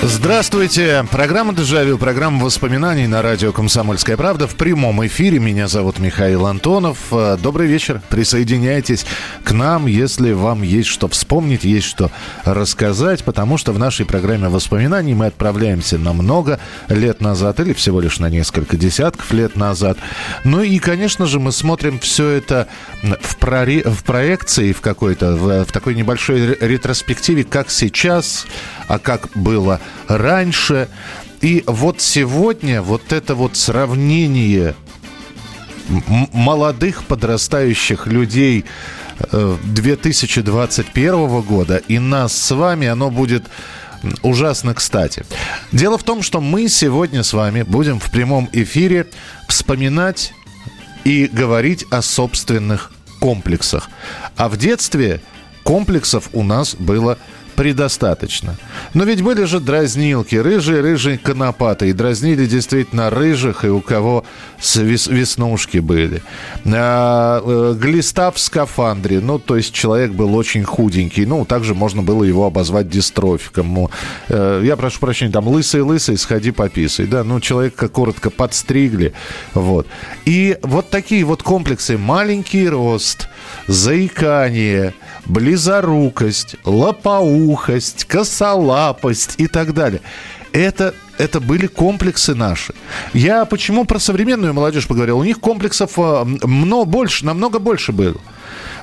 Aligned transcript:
Здравствуйте. 0.00 1.04
Программа 1.10 1.52
«Дежавю», 1.52 1.98
программа 1.98 2.44
воспоминаний 2.44 3.08
на 3.08 3.20
радио 3.20 3.50
«Комсомольская 3.52 4.16
правда» 4.16 4.46
в 4.46 4.54
прямом 4.54 5.04
эфире. 5.04 5.40
Меня 5.40 5.66
зовут 5.66 5.98
Михаил 5.98 6.46
Антонов. 6.46 6.98
Э, 7.10 7.36
Добрый 7.42 7.66
вечер. 7.66 8.00
Присоединяйтесь 8.08 9.04
к 9.42 9.50
нам, 9.50 9.86
если 9.86 10.30
вам 10.30 10.62
есть 10.62 10.88
что 10.88 11.08
вспомнить, 11.08 11.64
есть 11.64 11.86
что 11.88 12.12
рассказать, 12.44 13.24
потому 13.24 13.58
что 13.58 13.72
в 13.72 13.78
нашей 13.80 14.06
программе 14.06 14.48
воспоминаний 14.48 15.14
мы 15.14 15.26
отправляемся 15.26 15.98
на 15.98 16.12
много 16.12 16.60
лет 16.88 17.20
назад 17.20 17.58
или 17.58 17.72
всего 17.72 18.00
лишь 18.00 18.20
на 18.20 18.30
несколько 18.30 18.76
десятков 18.76 19.32
лет 19.32 19.56
назад. 19.56 19.98
Ну 20.44 20.62
и, 20.62 20.78
конечно 20.78 21.26
же, 21.26 21.40
мы 21.40 21.50
смотрим 21.50 21.98
все 21.98 22.28
это 22.28 22.68
в, 23.02 23.36
прори- 23.36 23.88
в 23.88 24.04
проекции 24.04 24.72
в 24.72 24.80
какой-то, 24.80 25.34
в, 25.34 25.64
в 25.64 25.72
такой 25.72 25.96
небольшой 25.96 26.50
ре- 26.50 26.56
ретроспективе, 26.60 27.42
как 27.42 27.68
сейчас, 27.68 28.46
а 28.86 29.00
как 29.00 29.28
было 29.34 29.80
раньше. 30.08 30.88
И 31.40 31.62
вот 31.66 32.00
сегодня 32.00 32.82
вот 32.82 33.12
это 33.12 33.34
вот 33.34 33.56
сравнение 33.56 34.74
молодых 36.32 37.04
подрастающих 37.04 38.06
людей 38.06 38.64
э, 39.32 39.56
2021 39.64 41.40
года 41.42 41.76
и 41.76 41.98
нас 41.98 42.36
с 42.36 42.54
вами, 42.54 42.86
оно 42.86 43.10
будет 43.10 43.44
ужасно 44.22 44.74
кстати. 44.74 45.24
Дело 45.72 45.98
в 45.98 46.04
том, 46.04 46.22
что 46.22 46.40
мы 46.40 46.68
сегодня 46.68 47.22
с 47.22 47.32
вами 47.32 47.62
будем 47.62 47.98
в 47.98 48.10
прямом 48.10 48.48
эфире 48.52 49.06
вспоминать 49.48 50.32
и 51.04 51.26
говорить 51.26 51.86
о 51.90 52.02
собственных 52.02 52.92
комплексах. 53.20 53.88
А 54.36 54.48
в 54.48 54.56
детстве 54.56 55.20
комплексов 55.62 56.28
у 56.32 56.42
нас 56.42 56.74
было 56.74 57.18
предостаточно. 57.58 58.56
Но 58.94 59.02
ведь 59.02 59.20
были 59.20 59.42
же 59.42 59.58
дразнилки, 59.58 60.36
рыжие-рыжие 60.36 61.18
конопаты. 61.18 61.88
И 61.88 61.92
дразнили 61.92 62.46
действительно 62.46 63.10
рыжих, 63.10 63.64
и 63.64 63.68
у 63.68 63.80
кого 63.80 64.24
веснушки 64.76 65.78
были. 65.78 66.22
А, 66.64 67.42
э, 67.44 67.74
глиста 67.76 68.30
в 68.30 68.38
скафандре. 68.38 69.18
Ну, 69.18 69.40
то 69.40 69.56
есть 69.56 69.74
человек 69.74 70.12
был 70.12 70.36
очень 70.36 70.62
худенький. 70.62 71.26
Ну, 71.26 71.44
также 71.44 71.74
можно 71.74 72.00
было 72.00 72.22
его 72.22 72.46
обозвать 72.46 72.88
дистрофиком. 72.88 73.90
Э, 74.28 74.62
я 74.64 74.76
прошу 74.76 75.00
прощения, 75.00 75.32
там 75.32 75.48
лысый-лысый, 75.48 76.16
сходи 76.16 76.52
пописай. 76.52 77.06
Да, 77.06 77.24
ну, 77.24 77.40
человека 77.40 77.88
коротко 77.88 78.30
подстригли. 78.30 79.14
Вот. 79.54 79.88
И 80.26 80.56
вот 80.62 80.90
такие 80.90 81.24
вот 81.24 81.42
комплексы. 81.42 81.98
Маленький 81.98 82.68
рост, 82.68 83.28
заикание, 83.66 84.94
близорукость, 85.28 86.56
лопоухость, 86.64 88.04
косолапость 88.04 89.34
и 89.38 89.46
так 89.46 89.74
далее. 89.74 90.00
Это, 90.52 90.94
это 91.18 91.40
были 91.40 91.66
комплексы 91.66 92.34
наши. 92.34 92.74
Я 93.12 93.44
почему 93.44 93.84
про 93.84 93.98
современную 93.98 94.54
молодежь 94.54 94.86
поговорил? 94.86 95.18
У 95.18 95.24
них 95.24 95.40
комплексов 95.40 95.98
э, 95.98 96.24
много 96.24 96.86
больше, 96.86 97.26
намного 97.26 97.58
больше 97.58 97.92
было. 97.92 98.20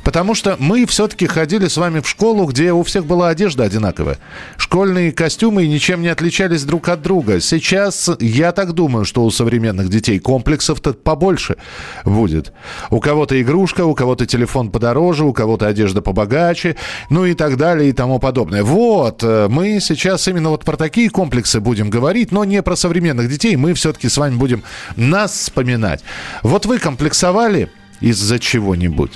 Потому 0.04 0.36
что 0.36 0.56
мы 0.60 0.86
все-таки 0.86 1.28
ходили 1.28 1.68
с 1.68 1.78
вами 1.78 2.00
в 2.00 2.08
школу, 2.08 2.46
где 2.46 2.72
у 2.72 2.84
всех 2.84 3.06
была 3.06 3.30
одежда 3.30 3.64
одинаковая. 3.64 4.18
Школьные 4.58 5.12
костюмы 5.12 5.68
ничем 5.68 6.02
не 6.02 6.10
отличались 6.10 6.64
друг 6.64 6.90
от 6.90 7.02
друга. 7.02 7.40
Сейчас 7.40 8.10
я 8.20 8.52
так 8.52 8.74
думаю, 8.74 9.06
что 9.06 9.24
у 9.24 9.32
современных 9.32 9.90
детей 9.90 10.20
комплексов-то 10.20 10.94
побольше 10.94 11.56
будет. 12.04 12.54
У 12.90 13.00
кого-то 13.00 13.42
игрушка, 13.42 13.86
у 13.86 13.96
кого-то 13.96 14.26
телефон 14.26 14.72
подороже, 14.72 15.26
у 15.26 15.34
кого-то 15.34 15.68
одежда 15.68 16.02
побогаче, 16.02 16.76
ну 17.10 17.26
и 17.26 17.34
так 17.34 17.58
далее 17.58 17.90
и 17.90 17.94
тому 17.94 18.20
подобное. 18.20 18.64
Вот, 18.64 19.24
э, 19.24 19.48
мы 19.50 19.80
сейчас 19.80 20.28
именно 20.28 20.50
вот 20.50 20.64
про 20.64 20.78
такие 20.78 21.10
комплексы 21.10 21.60
будем 21.60 21.90
говорить, 21.90 22.32
но 22.32 22.44
не 22.44 22.62
про 22.62 22.76
современных 22.76 23.30
детей. 23.30 23.56
Мы 23.56 23.74
все-таки 23.74 24.10
с 24.10 24.18
вами 24.18 24.36
будем 24.36 24.64
нас 24.96 25.32
вспоминать. 25.32 26.04
Вот 26.44 26.66
вы 26.66 26.80
комплексовали 26.80 27.70
из-за 28.02 28.40
чего-нибудь? 28.40 29.12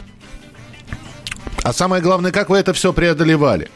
А 1.63 1.73
самое 1.73 2.01
главное, 2.01 2.31
как 2.31 2.49
вы 2.49 2.57
это 2.57 2.73
все 2.73 2.93
преодолевали? 2.93 3.69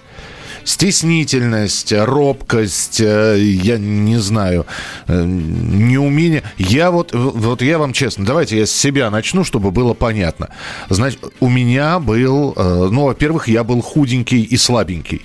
Стеснительность, 0.64 1.92
робкость, 1.92 3.02
э, 3.02 3.38
я 3.40 3.78
не 3.78 4.18
знаю, 4.18 4.66
э, 5.08 5.24
неумение. 5.26 6.44
Я 6.58 6.90
вот, 6.90 7.10
вот 7.14 7.62
я 7.62 7.78
вам 7.78 7.92
честно, 7.92 8.26
давайте 8.26 8.58
я 8.58 8.66
с 8.66 8.72
себя 8.72 9.12
начну, 9.12 9.44
чтобы 9.44 9.72
было 9.72 9.94
понятно. 9.94 10.50
Значит, 10.90 11.20
у 11.42 11.50
меня 11.50 12.00
был, 12.00 12.54
э, 12.56 12.88
ну, 12.92 13.06
во-первых, 13.06 13.50
я 13.50 13.66
был 13.66 13.82
худенький 13.82 14.42
и 14.44 14.56
слабенький. 14.56 15.22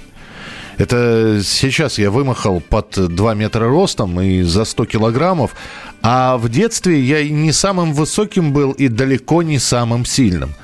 Это 0.77 1.41
сейчас 1.45 1.99
я 1.99 2.11
вымахал 2.11 2.61
под 2.61 3.15
2 3.15 3.35
метра 3.35 3.69
ростом 3.69 4.21
и 4.21 4.43
за 4.43 4.65
100 4.65 4.87
килограммов. 4.87 5.55
А 6.03 6.37
в 6.37 6.49
детстве 6.49 7.01
я 7.01 7.21
и 7.21 7.31
не 7.31 7.53
самым 7.53 7.93
высоким 7.93 8.53
был 8.53 8.73
и 8.73 8.89
далеко 8.89 9.43
не 9.43 9.59
самым 9.59 10.05
сильным. 10.05 10.55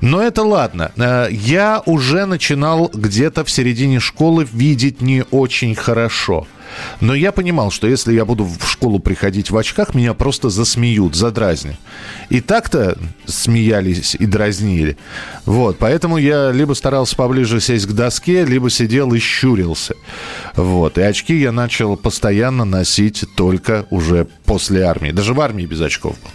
Но 0.00 0.22
это 0.22 0.42
ладно. 0.42 0.92
Э, 0.96 1.28
Я 1.30 1.82
уже 1.86 2.26
начинал 2.26 2.90
где-то 2.92 3.44
в 3.44 3.50
середине 3.50 4.00
школы 4.00 4.46
видеть 4.52 5.00
не 5.00 5.24
очень 5.30 5.74
хорошо. 5.74 6.46
Но 7.00 7.14
я 7.14 7.32
понимал, 7.32 7.70
что 7.70 7.86
если 7.86 8.12
я 8.12 8.24
буду 8.24 8.44
в 8.44 8.68
школу 8.68 8.98
приходить 8.98 9.50
в 9.50 9.56
очках, 9.56 9.94
меня 9.94 10.14
просто 10.14 10.50
засмеют, 10.50 11.14
задразнят. 11.14 11.76
И 12.30 12.40
так-то 12.40 12.98
смеялись 13.26 14.14
и 14.14 14.26
дразнили. 14.26 14.96
Вот, 15.44 15.78
поэтому 15.78 16.16
я 16.16 16.50
либо 16.52 16.74
старался 16.74 17.16
поближе 17.16 17.60
сесть 17.60 17.86
к 17.86 17.92
доске, 17.92 18.44
либо 18.44 18.70
сидел 18.70 19.12
и 19.14 19.18
щурился. 19.18 19.94
Вот, 20.56 20.98
и 20.98 21.02
очки 21.02 21.36
я 21.36 21.52
начал 21.52 21.96
постоянно 21.96 22.64
носить 22.64 23.24
только 23.36 23.86
уже 23.90 24.26
после 24.44 24.82
армии. 24.82 25.10
Даже 25.10 25.34
в 25.34 25.40
армии 25.40 25.66
без 25.66 25.80
очков 25.80 26.16
был. 26.20 26.30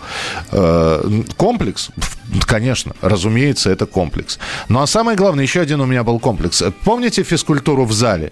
Э, 0.51 1.23
Комплекс, 1.37 1.89
конечно, 2.45 2.95
разумеется, 3.01 3.69
это 3.69 3.85
комплекс. 3.85 4.39
Ну 4.67 4.81
а 4.81 4.87
самое 4.87 5.17
главное, 5.17 5.43
еще 5.43 5.61
один 5.61 5.81
у 5.81 5.85
меня 5.85 6.03
был 6.03 6.19
комплекс. 6.19 6.63
Помните 6.83 7.23
физкультуру 7.23 7.85
в 7.85 7.93
зале? 7.93 8.31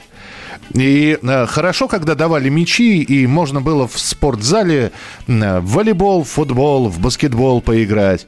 И 0.73 1.17
э, 1.21 1.45
хорошо, 1.47 1.87
когда 1.87 2.15
давали 2.15 2.49
мячи, 2.49 3.01
и 3.01 3.27
можно 3.27 3.61
было 3.61 3.87
в 3.87 3.97
спортзале 3.97 4.91
э, 5.27 5.59
в 5.59 5.71
волейбол, 5.71 6.23
в 6.23 6.29
футбол, 6.29 6.89
в 6.89 6.99
баскетбол 6.99 7.61
поиграть. 7.61 8.27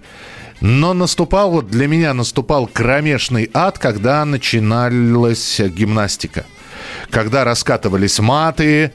Но 0.62 0.94
наступал, 0.94 1.62
для 1.62 1.88
меня 1.88 2.14
наступал 2.14 2.68
кромешный 2.68 3.50
ад, 3.54 3.80
когда 3.80 4.26
начиналась 4.26 5.60
гимнастика. 5.60 6.46
Когда 7.10 7.44
раскатывались 7.44 8.20
маты, 8.20 8.94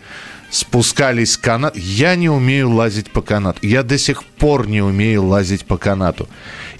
спускались 0.54 1.36
канат. 1.36 1.76
Я 1.76 2.14
не 2.14 2.28
умею 2.28 2.70
лазить 2.70 3.10
по 3.10 3.22
канату. 3.22 3.58
Я 3.62 3.82
до 3.82 3.98
сих 3.98 4.22
пор 4.22 4.68
не 4.68 4.82
умею 4.82 5.24
лазить 5.24 5.64
по 5.64 5.76
канату. 5.76 6.28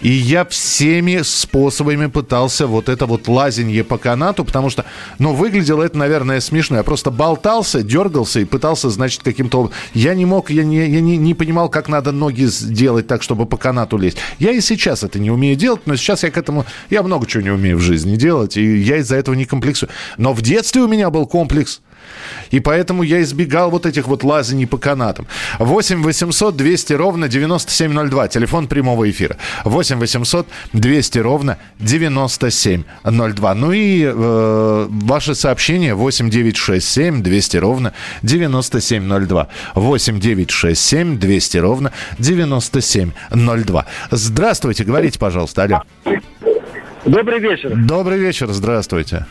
И 0.01 0.11
я 0.11 0.45
всеми 0.45 1.23
способами 1.23 2.07
пытался 2.07 2.67
вот 2.67 2.89
это 2.89 3.07
вот 3.07 3.27
лазенье 3.27 3.83
по 3.83 3.99
канату, 3.99 4.45
потому 4.45 4.71
что, 4.71 4.85
ну, 5.19 5.33
выглядело 5.33 5.83
это, 5.83 5.99
наверное, 5.99 6.41
смешно. 6.41 6.77
Я 6.77 6.83
просто 6.85 7.11
болтался, 7.11 7.83
дергался 7.83 8.41
и 8.41 8.45
пытался, 8.45 8.91
значит, 8.91 9.23
каким-то... 9.23 9.65
об- 9.65 9.73
Я 9.93 10.15
не 10.15 10.25
мог, 10.27 10.51
я 10.51 10.63
не, 10.63 10.87
я 10.89 11.01
не, 11.01 11.17
не 11.17 11.35
понимал, 11.35 11.69
как 11.69 11.89
надо 11.89 12.13
ноги 12.13 12.45
сделать 12.45 13.07
так, 13.09 13.23
чтобы 13.23 13.47
по 13.47 13.57
канату 13.57 13.97
лезть. 13.99 14.19
Я 14.39 14.53
и 14.53 14.61
сейчас 14.61 15.03
это 15.03 15.19
не 15.19 15.31
умею 15.31 15.57
делать, 15.57 15.81
но 15.87 15.97
сейчас 15.97 16.23
я 16.23 16.31
к 16.31 16.37
этому... 16.37 16.65
Я 16.91 17.03
много 17.03 17.27
чего 17.27 17.43
не 17.43 17.51
умею 17.51 17.79
в 17.79 17.81
жизни 17.81 18.15
делать, 18.17 18.57
и 18.57 18.77
я 18.77 18.99
из-за 18.99 19.17
этого 19.17 19.35
не 19.35 19.47
комплексую. 19.47 19.91
Но 20.17 20.33
в 20.33 20.43
детстве 20.43 20.83
у 20.83 20.89
меня 20.89 21.11
был 21.11 21.27
комплекс. 21.27 21.81
И 22.51 22.61
поэтому 22.61 23.03
я 23.03 23.23
избегал 23.23 23.71
вот 23.71 23.87
этих 23.87 24.07
вот 24.07 24.23
лазаний 24.25 24.67
по 24.67 24.79
канатам. 24.79 25.27
8 25.59 26.03
800 26.03 26.57
200 26.57 26.93
ровно 26.95 27.29
9702. 27.29 28.29
Телефон 28.29 28.69
прямого 28.69 29.11
эфира. 29.11 29.37
8 29.65 29.99
800 29.99 30.47
200 30.73 31.19
ровно 31.19 31.59
9702. 31.81 33.55
Ну 33.55 33.73
и 33.73 34.05
э, 34.05 34.87
ваши 34.89 35.35
сообщения 35.35 35.95
8 35.95 36.31
967 36.31 37.23
200 37.23 37.57
ровно 37.59 37.93
9702. 38.23 39.49
8 39.75 40.21
967 40.21 41.19
200 41.19 41.59
ровно 41.59 41.93
9702. 42.19 43.87
Здравствуйте, 44.11 44.85
говорите, 44.85 45.19
пожалуйста. 45.19 45.65
Алло. 45.65 45.83
Добрый 47.05 47.39
вечер. 47.39 47.73
Добрый 47.75 48.19
вечер, 48.19 48.49
здравствуйте. 48.49 49.27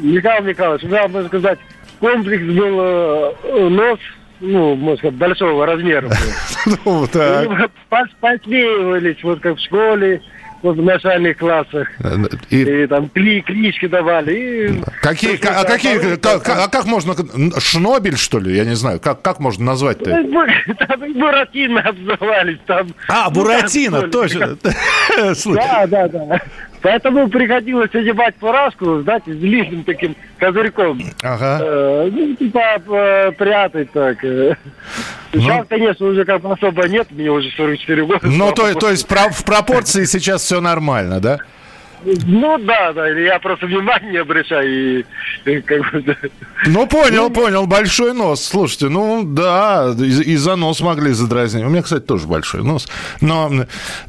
Михаил 0.00 0.44
Михайлович, 0.44 0.82
да, 0.88 1.06
можно 1.08 1.28
сказать, 1.28 1.58
комплекс 2.04 2.42
был 2.44 2.80
э, 2.80 3.68
нос 3.70 3.98
ну, 4.40 4.74
можно 4.74 4.98
сказать, 4.98 5.16
большого 5.16 5.64
размера. 5.64 6.10
Ну, 6.84 7.06
так. 7.06 7.46
Пос- 7.90 8.08
Посмеивались, 8.20 9.22
вот 9.22 9.40
как 9.40 9.56
в 9.56 9.62
школе, 9.62 10.20
вот 10.62 10.76
в 10.76 10.82
начальных 10.82 11.36
классах. 11.38 11.88
И 12.50 12.62
И 12.62 12.86
там 12.86 13.08
кли, 13.10 13.42
клички 13.42 13.86
давали. 13.86 14.32
И... 14.34 14.82
какие, 15.02 15.38
а 15.46 15.64
какие, 15.64 16.16
как, 16.16 16.48
а 16.48 16.68
как 16.68 16.86
можно, 16.86 17.14
шнобель, 17.60 18.16
что 18.16 18.38
ли? 18.38 18.56
Я 18.56 18.64
не 18.64 18.74
знаю, 18.74 18.98
как, 19.00 19.22
как 19.22 19.40
можно 19.40 19.64
назвать-то? 19.64 20.10
Там 20.88 21.12
Буратино 21.12 21.80
обзывались. 21.84 22.58
Там, 22.66 22.88
А, 23.08 23.26
Ну, 23.28 23.34
Буратино, 23.34 24.08
точно. 24.08 24.56
Да, 25.46 25.86
да, 25.86 26.08
да. 26.08 26.40
Поэтому 26.84 27.30
приходилось 27.30 27.94
одевать 27.94 28.34
фуражку, 28.38 29.00
знаете, 29.00 29.32
с 29.32 29.36
длинным 29.38 29.84
таким 29.84 30.14
козырьком. 30.38 31.00
Ага. 31.22 31.58
Э, 31.62 32.10
Ну, 32.12 32.34
типа, 32.36 32.60
э, 32.86 33.32
прятать 33.32 33.90
так. 33.92 34.22
э. 34.22 34.54
Сейчас, 35.32 35.66
конечно, 35.66 36.06
уже 36.06 36.26
как 36.26 36.42
бы 36.42 36.52
особо 36.52 36.86
нет, 36.86 37.06
мне 37.10 37.30
уже 37.30 37.48
44 37.56 38.04
года. 38.04 38.20
Ну, 38.22 38.52
то, 38.52 38.74
то 38.74 38.90
есть 38.90 39.08
про- 39.08 39.30
в 39.30 39.44
пропорции 39.46 40.04
сейчас 40.04 40.42
все 40.42 40.60
нормально, 40.60 41.20
да? 41.20 41.38
Ну, 42.04 42.58
да, 42.58 42.92
да, 42.92 43.08
я 43.08 43.38
просто 43.38 43.66
внимание 43.66 44.20
обращаю 44.20 45.04
и, 45.44 45.60
как 45.62 45.80
бы... 45.92 46.16
Ну, 46.66 46.86
понял, 46.86 47.30
понял. 47.30 47.66
Большой 47.66 48.12
нос. 48.14 48.44
Слушайте, 48.44 48.88
ну, 48.88 49.22
да, 49.24 49.94
и, 49.98 50.04
и 50.32 50.36
за 50.36 50.56
нос 50.56 50.80
могли 50.80 51.12
задразнить. 51.12 51.64
У 51.64 51.68
меня, 51.68 51.82
кстати, 51.82 52.02
тоже 52.02 52.26
большой 52.26 52.62
нос. 52.62 52.86
Но, 53.20 53.50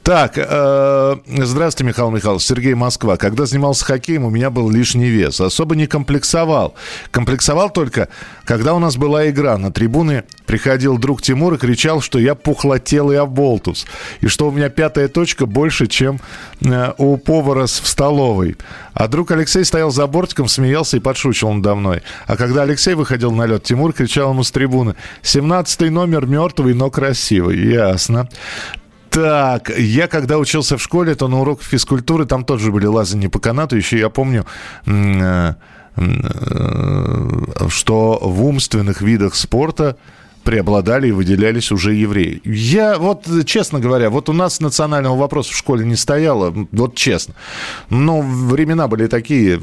так, 0.04 0.34
э, 0.36 1.16
здравствуйте, 1.28 1.88
Михаил 1.90 2.12
Михайлович. 2.12 2.44
Сергей 2.44 2.74
Москва. 2.74 3.18
Когда 3.18 3.46
занимался 3.46 3.86
хоккеем, 3.86 4.26
у 4.26 4.30
меня 4.30 4.50
был 4.50 4.70
лишний 4.70 5.10
вес. 5.10 5.40
Особо 5.40 5.76
не 5.76 5.88
комплексовал. 5.88 6.76
Комплексовал 7.12 7.70
только, 7.70 8.10
когда 8.46 8.74
у 8.74 8.80
нас 8.80 8.98
была 8.98 9.30
игра. 9.30 9.58
На 9.58 9.72
трибуны 9.72 10.24
приходил 10.46 10.98
друг 10.98 11.22
Тимур 11.22 11.54
и 11.54 11.58
кричал, 11.58 12.02
что 12.02 12.20
я 12.20 12.36
пухлотелый 12.36 13.20
оболтус. 13.20 13.86
И 14.22 14.28
что 14.28 14.48
у 14.48 14.52
меня 14.52 14.70
пятая 14.70 15.08
точка 15.08 15.46
больше, 15.46 15.88
чем 15.88 16.20
э, 16.62 16.94
у 16.98 17.18
повара 17.18 17.68
с- 17.68 17.85
в 17.86 17.88
столовой. 17.88 18.58
А 18.94 19.08
друг 19.08 19.32
Алексей 19.32 19.64
стоял 19.64 19.92
за 19.92 20.08
бортиком, 20.08 20.48
смеялся 20.48 20.98
и 20.98 21.00
подшучивал 21.00 21.54
надо 21.54 21.76
мной. 21.76 22.02
А 22.26 22.36
когда 22.36 22.64
Алексей 22.64 22.96
выходил 22.96 23.32
на 23.32 23.46
лед, 23.46 23.64
Тимур 23.64 23.94
кричал 23.94 24.32
ему 24.32 24.44
с 24.44 24.52
трибуны 24.52 24.96
«17 25.22 25.90
номер 25.92 26.26
мертвый, 26.26 26.74
но 26.74 26.90
красивый». 26.90 27.58
Ясно. 27.58 28.28
Так, 29.12 29.70
я 29.78 30.08
когда 30.08 30.40
учился 30.40 30.78
в 30.78 30.82
школе, 30.82 31.16
то 31.16 31.28
на 31.28 31.40
уроках 31.40 31.66
физкультуры 31.66 32.26
там 32.26 32.44
тоже 32.44 32.72
были 32.72 32.88
лазания 32.88 33.30
по 33.30 33.40
канату. 33.40 33.78
Еще 33.78 34.00
я 34.00 34.10
помню, 34.10 34.46
э, 34.88 35.54
э, 35.96 37.30
что 37.70 38.20
в 38.22 38.44
умственных 38.44 39.02
видах 39.02 39.36
спорта 39.36 39.96
преобладали 40.46 41.08
и 41.08 41.12
выделялись 41.12 41.72
уже 41.72 41.96
евреи. 41.96 42.40
Я 42.46 42.98
вот, 43.00 43.26
честно 43.46 43.80
говоря, 43.80 44.10
вот 44.12 44.30
у 44.30 44.34
нас 44.34 44.62
национального 44.62 45.18
вопроса 45.18 45.52
в 45.52 45.58
школе 45.58 45.86
не 45.86 45.96
стояло, 45.96 46.54
вот 46.72 46.96
честно. 46.96 47.34
Но 47.90 48.22
времена 48.22 48.88
были 48.88 49.08
такие, 49.08 49.60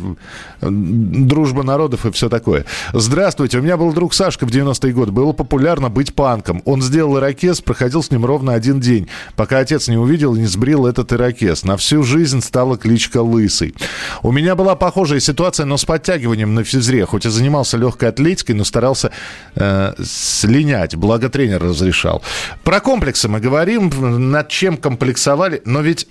дружба 0.61 1.63
народов 1.63 2.05
и 2.05 2.11
все 2.11 2.29
такое. 2.29 2.65
Здравствуйте, 2.93 3.59
у 3.59 3.63
меня 3.63 3.77
был 3.77 3.93
друг 3.93 4.13
Сашка 4.13 4.45
в 4.45 4.51
90-е 4.51 4.93
годы, 4.93 5.13
было 5.13 5.33
популярно 5.33 5.89
быть 5.89 6.15
панком. 6.15 6.63
Он 6.65 6.83
сделал 6.83 7.17
ирокез, 7.17 7.61
проходил 7.61 8.03
с 8.03 8.11
ним 8.11 8.27
ровно 8.27 8.53
один 8.53 8.81
день, 8.81 9.09
пока 9.37 9.59
отец 9.59 9.87
не 9.87 9.97
увидел 9.97 10.35
и 10.35 10.41
не 10.41 10.47
сбрил 10.47 10.87
этот 10.87 11.13
ирокез. 11.13 11.63
На 11.63 11.77
всю 11.77 12.03
жизнь 12.03 12.41
стала 12.41 12.77
кличка 12.77 13.23
Лысый. 13.23 13.75
У 14.23 14.33
меня 14.33 14.57
была 14.57 14.75
похожая 14.75 15.21
ситуация, 15.21 15.65
но 15.65 15.77
с 15.77 15.85
подтягиванием 15.85 16.55
на 16.55 16.65
физре. 16.65 17.07
Хоть 17.07 17.25
и 17.25 17.29
занимался 17.29 17.77
легкой 17.77 18.09
атлетикой, 18.09 18.57
но 18.57 18.65
старался 18.65 19.13
э, 19.55 19.95
слинять. 20.73 20.97
Благо 20.97 21.29
тренер 21.29 21.63
разрешал. 21.63 22.23
Про 22.65 22.81
комплексы 22.81 23.29
мы 23.29 23.41
говорим, 23.41 23.91
над 24.31 24.49
чем 24.49 24.77
комплексовали. 24.77 25.63
Но 25.65 25.81
ведь 25.81 26.07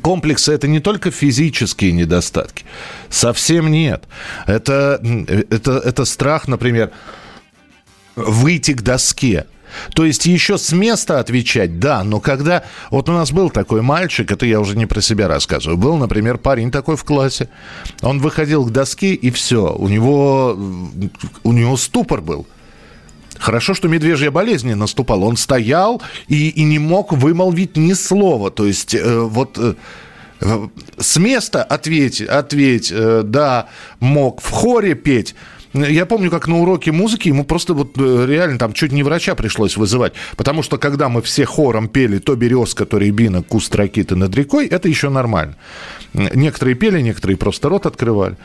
Комплексы 0.00 0.52
это 0.52 0.68
не 0.68 0.78
только 0.78 1.10
физические 1.10 1.90
недостатки. 1.90 2.64
Совсем 3.10 3.68
нет. 3.68 4.04
Это, 4.46 5.02
это, 5.50 5.72
это 5.72 6.04
страх, 6.04 6.46
например, 6.46 6.92
выйти 8.14 8.74
к 8.74 8.82
доске. 8.82 9.46
То 9.92 10.04
есть 10.04 10.24
еще 10.24 10.56
с 10.56 10.70
места 10.72 11.18
отвечать, 11.18 11.80
да, 11.80 12.04
но 12.04 12.20
когда... 12.20 12.62
Вот 12.90 13.08
у 13.08 13.12
нас 13.12 13.32
был 13.32 13.50
такой 13.50 13.82
мальчик, 13.82 14.30
это 14.30 14.46
я 14.46 14.60
уже 14.60 14.76
не 14.76 14.86
про 14.86 15.00
себя 15.00 15.26
рассказываю, 15.26 15.76
был, 15.76 15.96
например, 15.96 16.38
парень 16.38 16.70
такой 16.70 16.96
в 16.96 17.02
классе, 17.04 17.48
он 18.02 18.20
выходил 18.20 18.64
к 18.64 18.70
доске 18.70 19.14
и 19.14 19.30
все, 19.32 19.74
у 19.74 19.88
него, 19.88 20.56
у 21.42 21.52
него 21.52 21.76
ступор 21.76 22.20
был. 22.20 22.46
Хорошо, 23.42 23.74
что 23.74 23.88
медвежья 23.88 24.30
болезнь 24.30 24.68
не 24.68 24.76
наступала. 24.76 25.24
Он 25.24 25.36
стоял 25.36 26.00
и, 26.28 26.48
и 26.50 26.62
не 26.62 26.78
мог 26.78 27.12
вымолвить 27.12 27.76
ни 27.76 27.92
слова. 27.92 28.52
То 28.52 28.66
есть 28.66 28.94
э, 28.94 29.18
вот 29.18 29.58
э, 29.58 29.74
э, 30.40 30.68
с 30.96 31.16
места 31.16 31.64
ответь, 31.64 32.20
ответь, 32.20 32.92
э, 32.94 33.22
да, 33.24 33.66
мог 33.98 34.40
в 34.40 34.48
хоре 34.48 34.94
петь. 34.94 35.34
Я 35.74 36.06
помню, 36.06 36.30
как 36.30 36.46
на 36.46 36.60
уроке 36.60 36.92
музыки 36.92 37.26
ему 37.26 37.44
просто 37.44 37.74
вот 37.74 37.98
э, 37.98 38.26
реально 38.28 38.60
там 38.60 38.74
чуть 38.74 38.92
не 38.92 39.02
врача 39.02 39.34
пришлось 39.34 39.76
вызывать. 39.76 40.12
Потому 40.36 40.62
что 40.62 40.78
когда 40.78 41.08
мы 41.08 41.20
все 41.20 41.44
хором 41.44 41.88
пели 41.88 42.18
«То 42.18 42.36
березка, 42.36 42.86
то 42.86 42.96
рябина, 42.96 43.42
куст 43.42 43.74
ракиты 43.74 44.14
над 44.14 44.32
рекой», 44.36 44.68
это 44.68 44.88
еще 44.88 45.08
нормально. 45.08 45.56
Некоторые 46.14 46.76
пели, 46.76 47.00
некоторые 47.00 47.36
просто 47.36 47.68
рот 47.68 47.86
открывали. 47.86 48.36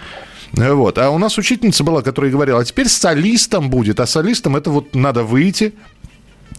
Вот. 0.53 0.97
А 0.97 1.09
у 1.09 1.17
нас 1.17 1.37
учительница 1.37 1.83
была, 1.83 2.01
которая 2.01 2.31
говорила, 2.31 2.59
а 2.59 2.65
теперь 2.65 2.87
солистом 2.87 3.69
будет. 3.69 3.99
А 3.99 4.05
солистом 4.05 4.55
это 4.55 4.69
вот 4.69 4.95
надо 4.95 5.23
выйти, 5.23 5.73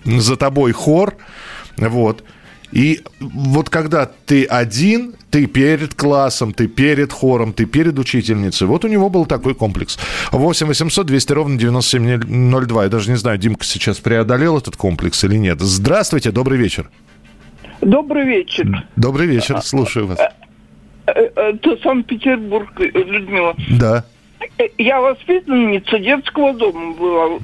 за 0.04 0.36
тобой 0.36 0.72
хор, 0.72 1.16
вот. 1.76 2.24
И 2.70 3.00
вот 3.20 3.70
когда 3.70 4.06
ты 4.26 4.44
один, 4.44 5.14
ты 5.30 5.46
перед 5.46 5.94
классом, 5.94 6.52
ты 6.52 6.68
перед 6.68 7.12
хором, 7.12 7.52
ты 7.54 7.64
перед 7.64 7.98
учительницей. 7.98 8.66
Вот 8.66 8.84
у 8.84 8.88
него 8.88 9.08
был 9.08 9.24
такой 9.24 9.54
комплекс. 9.54 9.98
8 10.32 10.66
800 10.66 11.06
200 11.06 11.32
ровно 11.32 11.58
9702. 11.58 12.82
Я 12.82 12.88
даже 12.90 13.10
не 13.10 13.16
знаю, 13.16 13.38
Димка 13.38 13.64
сейчас 13.64 13.98
преодолел 13.98 14.58
этот 14.58 14.76
комплекс 14.76 15.24
или 15.24 15.36
нет. 15.36 15.60
Здравствуйте, 15.60 16.30
добрый 16.30 16.58
вечер. 16.58 16.90
Добрый 17.80 18.26
вечер. 18.26 18.86
Добрый 18.96 19.26
вечер, 19.26 19.62
слушаю 19.62 20.06
вас. 20.06 20.18
Э, 21.14 21.30
э, 21.34 21.52
Это 21.54 21.76
Санкт-Петербург, 21.82 22.68
Людмила. 22.78 23.54
Да. 23.78 24.04
Э, 24.58 24.64
Я 24.78 25.00
воспитанница 25.00 25.98
детского 25.98 26.52
дома 26.52 26.94
была 26.94 27.38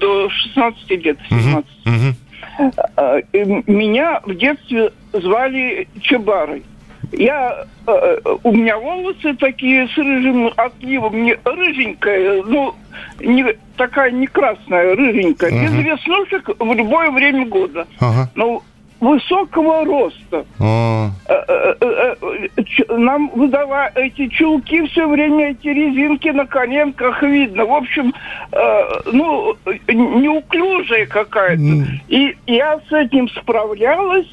до 0.00 0.28
16 0.30 0.90
лет, 1.04 1.18
17. 1.28 1.64
Мгм. 1.84 2.14
Э, 2.96 3.20
и 3.32 3.38
м- 3.38 3.64
Меня 3.66 4.20
в 4.24 4.34
детстве 4.34 4.92
звали 5.12 5.88
Чебарой. 6.02 6.62
Я, 7.12 7.66
э, 7.86 8.16
у 8.42 8.52
меня 8.52 8.78
волосы 8.78 9.34
такие 9.34 9.86
с 9.88 9.96
рыжим 9.98 10.50
отливом, 10.56 11.24
не 11.24 11.36
рыженькая, 11.44 12.42
ну, 12.42 12.74
не, 13.20 13.44
такая 13.76 14.10
не 14.12 14.26
красная, 14.26 14.94
рыженькая, 14.96 15.50
без 15.50 15.72
Мгм. 15.72 15.82
веснушек 15.82 16.50
в 16.58 16.72
любое 16.74 17.10
время 17.10 17.44
года. 17.46 17.86
Ага. 18.00 18.30
Ну, 18.34 18.62
высокого 19.02 19.84
роста. 19.84 20.46
О, 20.60 21.10
Э, 21.28 21.74
э, 21.80 22.16
э, 22.56 22.96
нам 22.96 23.30
выдавали 23.34 23.92
эти 23.96 24.28
чулки 24.28 24.86
все 24.88 25.08
время, 25.08 25.50
эти 25.50 25.68
резинки 25.68 26.28
на 26.28 26.46
коленках 26.46 27.22
видно. 27.22 27.64
В 27.64 27.72
общем, 27.72 28.14
ну, 29.12 29.56
неуклюжая 29.88 31.06
какая-то. 31.06 31.86
И 32.08 32.36
я 32.46 32.80
с 32.88 32.92
этим 32.92 33.28
справлялась, 33.28 34.26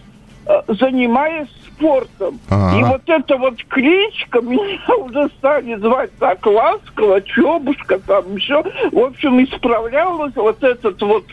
занимаясь 0.67 1.49
спортом. 1.67 2.39
Ага. 2.49 2.79
И 2.79 2.83
вот 2.83 3.01
эта 3.07 3.37
вот 3.37 3.63
кличка, 3.65 4.41
меня 4.41 4.95
уже 4.97 5.29
стали 5.37 5.75
звать 5.75 6.11
так 6.19 6.45
ласково, 6.45 7.21
Чебушка, 7.21 7.99
там 7.99 8.35
еще. 8.35 8.63
В 8.91 8.99
общем, 8.99 9.43
исправлялась 9.43 10.35
вот 10.35 10.63
этот 10.63 11.01
вот 11.01 11.25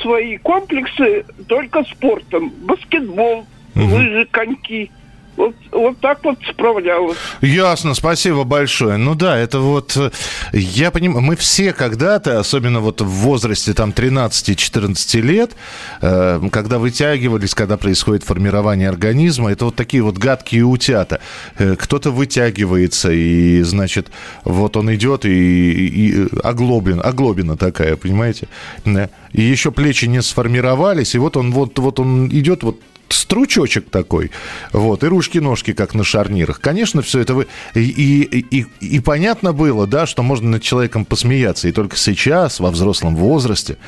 свои 0.00 0.36
комплексы 0.38 1.24
только 1.48 1.84
спортом. 1.84 2.50
Баскетбол, 2.64 3.46
лыжи, 3.74 4.26
коньки. 4.30 4.90
Вот, 5.36 5.54
вот 5.70 5.98
так 6.00 6.24
вот 6.24 6.38
справлялась. 6.48 7.18
Ясно, 7.42 7.94
спасибо 7.94 8.44
большое. 8.44 8.96
Ну 8.96 9.14
да, 9.14 9.36
это 9.36 9.60
вот, 9.60 9.96
э, 9.96 10.10
я 10.52 10.90
понимаю, 10.90 11.20
мы 11.22 11.36
все 11.36 11.72
когда-то, 11.72 12.38
особенно 12.40 12.80
вот 12.80 13.02
в 13.02 13.06
возрасте 13.06 13.74
там 13.74 13.90
13-14 13.90 15.20
лет, 15.20 15.54
э, 16.00 16.40
когда 16.50 16.78
вытягивались, 16.78 17.54
когда 17.54 17.76
происходит 17.76 18.24
формирование 18.24 18.88
организма, 18.88 19.52
это 19.52 19.66
вот 19.66 19.76
такие 19.76 20.02
вот 20.02 20.16
гадкие 20.16 20.62
утята. 20.62 21.20
Э, 21.58 21.76
кто-то 21.76 22.10
вытягивается, 22.10 23.10
и, 23.12 23.60
значит, 23.62 24.08
вот 24.44 24.76
он 24.76 24.94
идет, 24.94 25.26
и, 25.26 25.28
и- 25.86 26.28
оглоблен, 26.42 27.00
оглобина 27.04 27.56
такая, 27.56 27.96
понимаете? 27.96 28.48
Да. 28.84 29.10
и 29.32 29.42
еще 29.42 29.70
плечи 29.70 30.06
не 30.06 30.22
сформировались, 30.22 31.14
и 31.14 31.18
вот 31.18 31.36
он, 31.36 31.52
вот, 31.52 31.78
вот 31.78 32.00
он 32.00 32.28
идет 32.28 32.62
вот 32.62 32.80
стручочек 33.08 33.90
такой, 33.90 34.30
вот, 34.72 35.04
и 35.04 35.06
ручки-ножки, 35.06 35.72
как 35.72 35.94
на 35.94 36.04
шарнирах. 36.04 36.60
Конечно, 36.60 37.02
все 37.02 37.20
это 37.20 37.34
вы... 37.34 37.46
И, 37.74 37.80
и, 37.80 38.60
и, 38.60 38.66
и 38.80 39.00
понятно 39.00 39.52
было, 39.52 39.86
да, 39.86 40.06
что 40.06 40.22
можно 40.22 40.50
над 40.50 40.62
человеком 40.62 41.04
посмеяться, 41.04 41.68
и 41.68 41.72
только 41.72 41.96
сейчас, 41.96 42.60
во 42.60 42.70
взрослом 42.70 43.16
возрасте, 43.16 43.78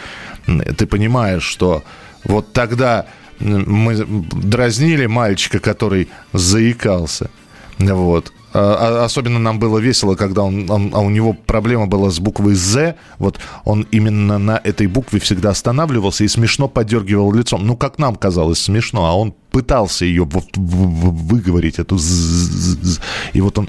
ты 0.46 0.86
понимаешь, 0.86 1.44
что 1.44 1.82
вот 2.24 2.52
тогда 2.52 3.06
мы 3.40 3.94
дразнили 3.96 5.06
мальчика, 5.06 5.60
который 5.60 6.08
заикался, 6.32 7.30
вот, 7.78 8.32
особенно 8.52 9.38
нам 9.38 9.58
было 9.58 9.78
весело, 9.78 10.14
когда 10.14 10.42
он, 10.42 10.70
он, 10.70 10.90
а 10.94 11.00
у 11.00 11.10
него 11.10 11.34
проблема 11.34 11.86
была 11.86 12.10
с 12.10 12.18
буквой 12.18 12.54
«З». 12.54 12.94
Вот 13.18 13.38
он 13.64 13.86
именно 13.90 14.38
на 14.38 14.60
этой 14.64 14.86
букве 14.86 15.20
всегда 15.20 15.50
останавливался 15.50 16.24
и 16.24 16.28
смешно 16.28 16.68
подергивал 16.68 17.32
лицом. 17.32 17.66
Ну, 17.66 17.76
как 17.76 17.98
нам 17.98 18.16
казалось 18.16 18.60
смешно, 18.60 19.06
а 19.06 19.14
он 19.14 19.34
пытался 19.50 20.04
ее 20.04 20.26
выговорить, 20.54 21.78
эту 21.78 21.98
«з». 21.98 23.00
И 23.34 23.40
вот 23.40 23.58
он 23.58 23.68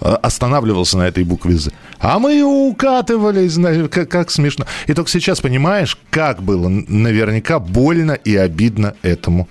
а, 0.00 0.16
останавливался 0.16 0.98
на 0.98 1.08
этой 1.08 1.24
букве 1.24 1.56
«З». 1.56 1.72
А 1.98 2.18
мы 2.18 2.42
укатывались, 2.42 3.58
как, 3.88 4.10
как 4.10 4.30
смешно. 4.30 4.66
И 4.86 4.94
только 4.94 5.10
сейчас 5.10 5.40
понимаешь, 5.40 5.98
как 6.10 6.42
было 6.42 6.68
наверняка 6.68 7.58
больно 7.58 8.12
и 8.12 8.36
обидно 8.36 8.94
этому 9.02 9.48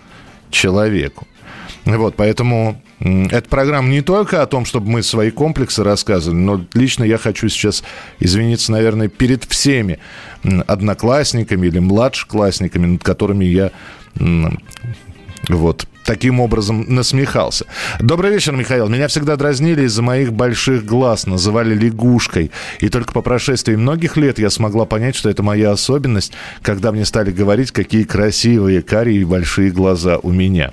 человеку. 0.52 1.28
Вот, 1.88 2.16
поэтому 2.18 2.82
эта 3.00 3.48
программа 3.48 3.88
не 3.88 4.02
только 4.02 4.42
о 4.42 4.46
том, 4.46 4.66
чтобы 4.66 4.90
мы 4.90 5.04
свои 5.04 5.32
комплексы 5.32 5.86
рассказывали, 5.86 6.38
но 6.38 6.66
лично 6.74 7.06
я 7.06 7.18
хочу 7.18 7.48
сейчас 7.48 7.82
извиниться, 8.20 8.74
наверное, 8.74 9.08
перед 9.08 9.46
всеми 9.46 10.00
одноклассниками 10.68 11.68
или 11.68 11.80
младшеклассниками, 11.80 12.88
над 12.88 13.04
которыми 13.04 13.46
я 13.46 13.72
вот 15.48 15.88
таким 16.08 16.40
образом 16.40 16.86
насмехался. 16.88 17.66
Добрый 18.00 18.32
вечер, 18.32 18.56
Михаил. 18.56 18.88
Меня 18.88 19.10
всегда 19.10 19.36
дразнили 19.36 19.84
из-за 19.84 20.02
моих 20.02 20.32
больших 20.32 20.86
глаз, 20.86 21.28
называли 21.28 21.76
лягушкой. 21.76 22.50
И 22.80 22.88
только 22.88 23.12
по 23.12 23.22
прошествии 23.22 23.76
многих 23.76 24.16
лет 24.16 24.40
я 24.40 24.50
смогла 24.50 24.86
понять, 24.86 25.18
что 25.18 25.30
это 25.30 25.44
моя 25.44 25.72
особенность, 25.72 26.32
когда 26.62 26.94
мне 26.94 27.04
стали 27.04 27.32
говорить, 27.32 27.72
какие 27.72 28.06
красивые, 28.06 28.82
карие 28.82 29.22
и 29.22 29.26
большие 29.26 29.70
глаза 29.70 30.18
у 30.24 30.32
меня. 30.32 30.72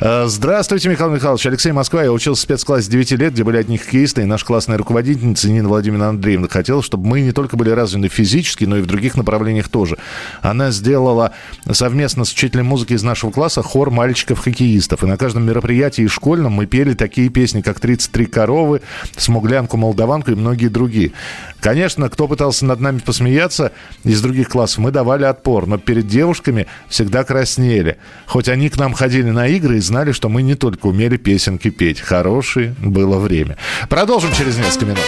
Э, 0.00 0.26
здравствуйте, 0.28 0.88
Михаил 0.88 1.10
Михайлович. 1.10 1.44
Алексей 1.46 1.72
Москва. 1.72 2.04
Я 2.04 2.12
учился 2.12 2.42
в 2.42 2.44
спецклассе 2.44 2.88
9 2.88 3.10
лет, 3.12 3.32
где 3.32 3.42
были 3.42 3.56
одни 3.56 3.78
хоккеисты, 3.78 4.22
и 4.22 4.24
наша 4.24 4.46
классная 4.46 4.78
руководительница 4.78 5.50
Нина 5.50 5.68
Владимировна 5.68 6.10
Андреевна 6.10 6.46
хотела, 6.46 6.80
чтобы 6.80 7.08
мы 7.08 7.22
не 7.22 7.32
только 7.32 7.56
были 7.56 7.70
развиты 7.70 8.06
физически, 8.06 8.64
но 8.64 8.76
и 8.76 8.82
в 8.82 8.86
других 8.86 9.16
направлениях 9.16 9.68
тоже. 9.68 9.98
Она 10.42 10.70
сделала 10.70 11.32
совместно 11.68 12.24
с 12.24 12.32
учителем 12.32 12.66
музыки 12.66 12.92
из 12.92 13.02
нашего 13.02 13.32
класса 13.32 13.62
хор 13.62 13.90
мальчиков-хоккеистов 13.90 14.75
хоккеистов. 14.76 15.02
И 15.02 15.06
на 15.06 15.16
каждом 15.16 15.44
мероприятии 15.44 16.06
школьном 16.06 16.52
мы 16.52 16.66
пели 16.66 16.94
такие 16.94 17.28
песни, 17.28 17.60
как 17.60 17.78
«33 17.78 18.26
коровы», 18.26 18.82
«Смуглянку, 19.16 19.76
молдаванку» 19.76 20.30
и 20.30 20.34
многие 20.34 20.68
другие. 20.68 21.12
Конечно, 21.60 22.08
кто 22.08 22.28
пытался 22.28 22.64
над 22.64 22.80
нами 22.80 22.98
посмеяться 22.98 23.72
из 24.04 24.20
других 24.22 24.48
классов, 24.48 24.78
мы 24.78 24.90
давали 24.90 25.24
отпор, 25.24 25.66
но 25.66 25.78
перед 25.78 26.06
девушками 26.06 26.66
всегда 26.88 27.24
краснели. 27.24 27.96
Хоть 28.26 28.48
они 28.48 28.68
к 28.68 28.76
нам 28.76 28.92
ходили 28.92 29.30
на 29.30 29.48
игры 29.48 29.78
и 29.78 29.80
знали, 29.80 30.12
что 30.12 30.28
мы 30.28 30.42
не 30.42 30.54
только 30.54 30.86
умели 30.86 31.16
песенки 31.16 31.70
петь. 31.70 32.00
Хорошее 32.00 32.74
было 32.80 33.18
время. 33.18 33.56
Продолжим 33.88 34.30
через 34.32 34.56
несколько 34.58 34.86
минут. 34.86 35.04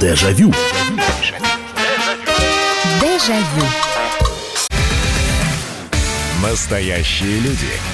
Дежавю. 0.00 0.52
Дежавю. 3.00 3.66
Настоящие 6.42 7.40
люди. 7.40 7.93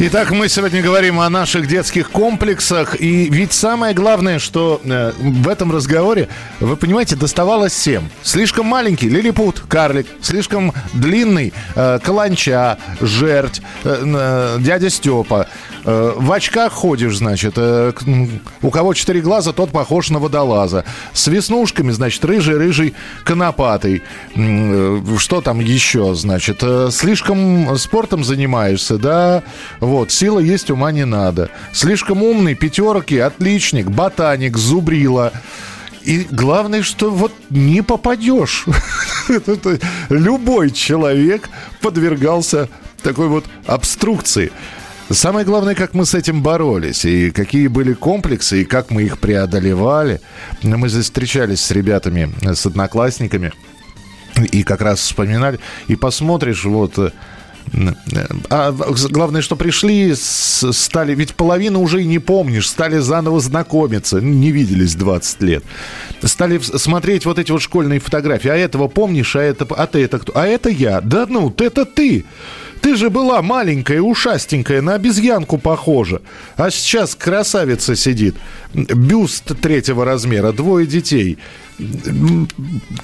Итак, 0.00 0.30
мы 0.30 0.48
сегодня 0.48 0.80
говорим 0.80 1.18
о 1.18 1.28
наших 1.28 1.66
детских 1.66 2.12
комплексах. 2.12 3.00
И 3.00 3.28
ведь 3.30 3.52
самое 3.52 3.94
главное, 3.94 4.38
что 4.38 4.80
э, 4.84 5.10
в 5.18 5.48
этом 5.48 5.72
разговоре, 5.72 6.28
вы 6.60 6.76
понимаете, 6.76 7.16
доставалось 7.16 7.72
всем. 7.72 8.08
Слишком 8.22 8.66
маленький 8.66 9.08
лилипут, 9.08 9.58
карлик. 9.68 10.06
Слишком 10.22 10.72
длинный 10.92 11.52
э, 11.74 11.98
каланча, 12.00 12.78
жерть, 13.00 13.60
э, 13.82 14.04
э, 14.04 14.58
дядя 14.60 14.88
Степа. 14.88 15.48
Э, 15.90 16.12
в 16.14 16.30
очках 16.32 16.74
ходишь, 16.74 17.16
значит. 17.16 17.54
Э, 17.56 17.92
у 18.60 18.70
кого 18.70 18.92
четыре 18.92 19.22
глаза, 19.22 19.54
тот 19.54 19.70
похож 19.70 20.10
на 20.10 20.18
водолаза. 20.18 20.84
С 21.14 21.28
веснушками, 21.28 21.92
значит, 21.92 22.22
рыжий-рыжий 22.26 22.94
конопатый. 23.24 24.02
Э, 24.34 25.00
что 25.16 25.40
там 25.40 25.60
еще, 25.60 26.14
значит? 26.14 26.62
Слишком 26.90 27.78
спортом 27.78 28.22
занимаешься, 28.22 28.98
да? 28.98 29.42
Вот, 29.80 30.12
сила 30.12 30.40
есть, 30.40 30.70
ума 30.70 30.92
не 30.92 31.06
надо. 31.06 31.48
Слишком 31.72 32.22
умный, 32.22 32.54
пятерки, 32.54 33.16
отличник, 33.16 33.86
ботаник, 33.86 34.58
зубрила. 34.58 35.32
И 36.02 36.26
главное, 36.30 36.82
что 36.82 37.10
вот 37.10 37.32
не 37.48 37.82
попадешь. 37.82 38.66
Любой 40.10 40.70
человек 40.70 41.48
подвергался 41.80 42.68
такой 43.02 43.28
вот 43.28 43.46
обструкции. 43.66 44.52
Самое 45.10 45.46
главное, 45.46 45.74
как 45.74 45.94
мы 45.94 46.04
с 46.04 46.14
этим 46.14 46.42
боролись, 46.42 47.04
и 47.04 47.30
какие 47.30 47.68
были 47.68 47.94
комплексы, 47.94 48.62
и 48.62 48.64
как 48.64 48.90
мы 48.90 49.04
их 49.04 49.18
преодолевали. 49.18 50.20
Мы 50.62 50.88
здесь 50.88 51.04
встречались 51.04 51.62
с 51.62 51.70
ребятами, 51.70 52.34
с 52.42 52.66
одноклассниками, 52.66 53.52
и 54.52 54.62
как 54.62 54.82
раз 54.82 55.00
вспоминали. 55.00 55.60
И 55.86 55.96
посмотришь, 55.96 56.64
вот 56.64 56.98
а 58.50 58.72
главное, 59.10 59.42
что 59.42 59.56
пришли, 59.56 60.14
стали, 60.14 61.14
ведь 61.14 61.34
половину 61.34 61.80
уже 61.80 62.02
и 62.02 62.06
не 62.06 62.18
помнишь, 62.18 62.68
стали 62.68 62.98
заново 62.98 63.40
знакомиться, 63.40 64.20
не 64.20 64.52
виделись 64.52 64.94
20 64.94 65.42
лет. 65.42 65.64
Стали 66.22 66.58
смотреть 66.58 67.26
вот 67.26 67.38
эти 67.38 67.50
вот 67.50 67.62
школьные 67.62 68.00
фотографии, 68.00 68.48
а 68.48 68.56
этого 68.56 68.88
помнишь, 68.88 69.36
а 69.36 69.42
это, 69.42 69.66
а 69.70 69.86
ты 69.86 70.04
это 70.04 70.18
кто? 70.18 70.32
А 70.36 70.46
это 70.46 70.68
я. 70.68 71.00
Да 71.00 71.26
ну, 71.28 71.54
это 71.58 71.84
ты. 71.84 72.24
Ты 72.80 72.96
же 72.96 73.10
была 73.10 73.42
маленькая, 73.42 74.00
ушастенькая, 74.00 74.82
на 74.82 74.94
обезьянку 74.94 75.58
похожа. 75.58 76.22
А 76.56 76.70
сейчас 76.70 77.14
красавица 77.14 77.96
сидит. 77.96 78.36
Бюст 78.74 79.58
третьего 79.60 80.04
размера, 80.04 80.52
двое 80.52 80.86
детей 80.86 81.38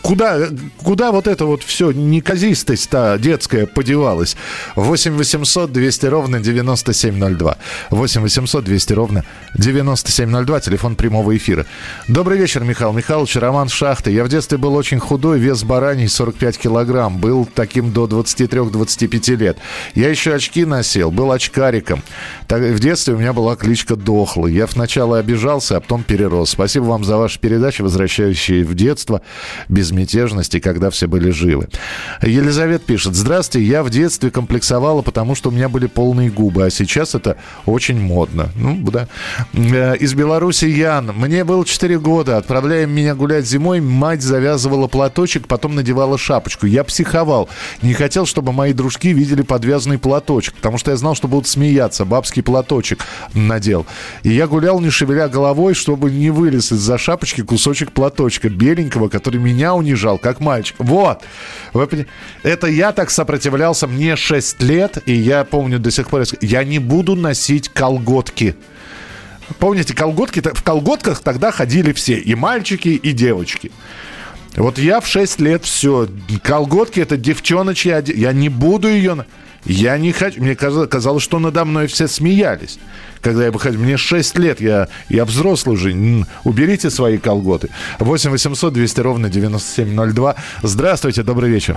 куда, 0.02 0.49
куда 0.83 1.12
вот 1.12 1.26
это 1.26 1.45
вот 1.45 1.62
все 1.62 1.93
неказистость-то 1.93 3.19
детская 3.21 3.66
подевалась? 3.66 4.37
8 4.75 5.14
800 5.16 5.73
200 5.73 6.07
ровно 6.07 6.40
9702. 6.40 7.57
8 7.90 8.21
800 8.23 8.64
200 8.64 8.93
ровно 8.93 9.25
9702, 9.54 10.61
телефон 10.61 10.97
прямого 10.97 11.37
эфира. 11.37 11.66
Добрый 12.09 12.38
вечер, 12.38 12.64
Михаил 12.64 12.93
Михайлович, 12.93 13.37
Роман 13.37 13.69
Шахты. 13.69 14.11
Я 14.11 14.25
в 14.25 14.28
детстве 14.28 14.59
был 14.59 14.75
очень 14.75 14.99
худой, 14.99 15.38
вес 15.38 15.62
бараний 15.62 16.09
45 16.09 16.59
килограмм. 16.59 17.19
Был 17.19 17.47
таким 17.52 17.93
до 17.93 18.07
23-25 18.07 19.37
лет. 19.37 19.59
Я 19.95 20.11
еще 20.11 20.35
очки 20.35 20.64
носил, 20.64 21.11
был 21.11 21.31
очкариком. 21.31 22.02
Так, 22.49 22.61
в 22.62 22.81
детстве 22.81 23.14
у 23.14 23.19
меня 23.19 23.33
была 23.33 23.54
кличка 23.57 23.95
Дохлый. 23.95 24.52
Я 24.52 24.66
сначала 24.66 25.19
обижался, 25.19 25.76
а 25.76 25.81
потом 25.81 26.02
перерос. 26.02 26.50
Спасибо 26.50 26.85
вам 26.85 27.04
за 27.04 27.16
ваши 27.16 27.38
передачи, 27.38 27.83
возвращающие 27.83 28.63
в 28.64 28.75
детство, 28.75 29.23
безмятежности, 29.68 30.61
когда 30.61 30.90
все 30.90 31.06
были 31.06 31.30
живы. 31.30 31.68
Елизавета 32.23 32.85
пишет. 32.85 33.14
Здравствуйте, 33.14 33.66
я 33.66 33.83
в 33.83 33.90
детстве 33.90 34.30
комплексовала, 34.30 35.02
потому 35.02 35.35
что 35.35 35.50
у 35.50 35.52
меня 35.52 35.68
были 35.68 35.87
полные 35.87 36.30
губы, 36.30 36.64
а 36.64 36.71
сейчас 36.71 37.14
это 37.14 37.37
очень 37.66 38.00
модно. 38.00 38.50
Ну, 38.56 38.76
да. 38.90 39.09
Э, 39.52 39.97
из 39.97 40.14
Беларуси 40.14 40.66
Ян. 40.66 41.12
Мне 41.14 41.44
было 41.44 41.64
4 41.64 41.99
года. 41.99 42.37
Отправляя 42.37 42.87
меня 42.87 43.14
гулять 43.14 43.47
зимой, 43.47 43.80
мать 43.80 44.23
завязывала 44.23 44.87
платочек, 44.88 45.47
потом 45.47 45.75
надевала 45.75 46.18
шапочку. 46.18 46.66
Я 46.66 46.85
психовал. 46.85 47.49
Не 47.83 47.94
хотел, 47.94 48.26
чтобы 48.26 48.52
мои 48.52 48.73
дружки 48.73 49.12
видели 49.12 49.42
подвязанный 49.42 49.99
платочек, 49.99 50.54
потому 50.54 50.78
что 50.78 50.90
я 50.90 50.97
знал, 50.97 51.14
что 51.14 51.28
будут 51.28 51.47
смеяться. 51.47 52.04
Бабский 52.04 52.42
платочек 52.42 53.04
надел. 53.35 53.87
И 54.23 54.30
я 54.30 54.47
гулял, 54.47 54.80
не 54.80 54.90
шевеля 54.90 55.28
головой, 55.28 55.75
чтобы 55.75 56.11
не 56.11 56.30
вылез 56.30 56.73
из-за 56.73 56.99
шапочки 56.99 57.42
кусочек 57.42 57.92
платочка 57.92 58.49
беленького, 58.54 59.08
который 59.08 59.40
меня 59.40 59.75
унижал, 59.75 60.18
как 60.18 60.40
мальчик. 60.40 60.76
Вот. 60.78 61.23
Это 62.42 62.66
я 62.66 62.92
так 62.92 63.11
сопротивлялся, 63.11 63.87
мне 63.87 64.16
6 64.16 64.62
лет, 64.62 64.99
и 65.06 65.12
я 65.12 65.44
помню 65.44 65.78
до 65.78 65.90
сих 65.90 66.08
пор, 66.08 66.23
я 66.40 66.64
не 66.64 66.78
буду 66.78 67.14
носить 67.14 67.68
колготки. 67.68 68.54
Помните, 69.58 69.94
колготки, 69.94 70.40
в 70.40 70.62
колготках 70.62 71.20
тогда 71.20 71.50
ходили 71.50 71.92
все, 71.92 72.14
и 72.14 72.34
мальчики, 72.34 72.88
и 72.88 73.12
девочки. 73.12 73.70
Вот 74.56 74.78
я 74.78 75.00
в 75.00 75.06
6 75.06 75.40
лет 75.40 75.64
все, 75.64 76.08
колготки 76.42 77.00
это 77.00 77.16
девчоночья, 77.16 78.02
я 78.06 78.32
не 78.32 78.49
буду 78.49 78.88
ее... 78.88 79.26
Я 79.64 79.97
не 79.99 80.12
хочу, 80.12 80.42
мне 80.42 80.54
казалось, 80.54 81.23
что 81.23 81.38
надо 81.38 81.64
мной 81.64 81.87
все 81.87 82.06
смеялись. 82.09 82.78
Когда 83.23 83.44
я 83.47 83.50
выходил, 83.50 83.80
мне 83.80 83.97
6 83.97 84.38
лет, 84.38 84.61
я, 84.61 84.88
я 85.09 85.25
взрослый 85.25 85.75
уже, 85.75 85.94
уберите 86.44 86.90
свои 86.90 87.16
колготы. 87.16 87.71
8 87.99 88.30
800 88.30 88.73
200 88.73 89.00
ровно 89.00 89.30
9702. 89.30 90.35
Здравствуйте, 90.62 91.23
добрый 91.23 91.50
вечер. 91.50 91.76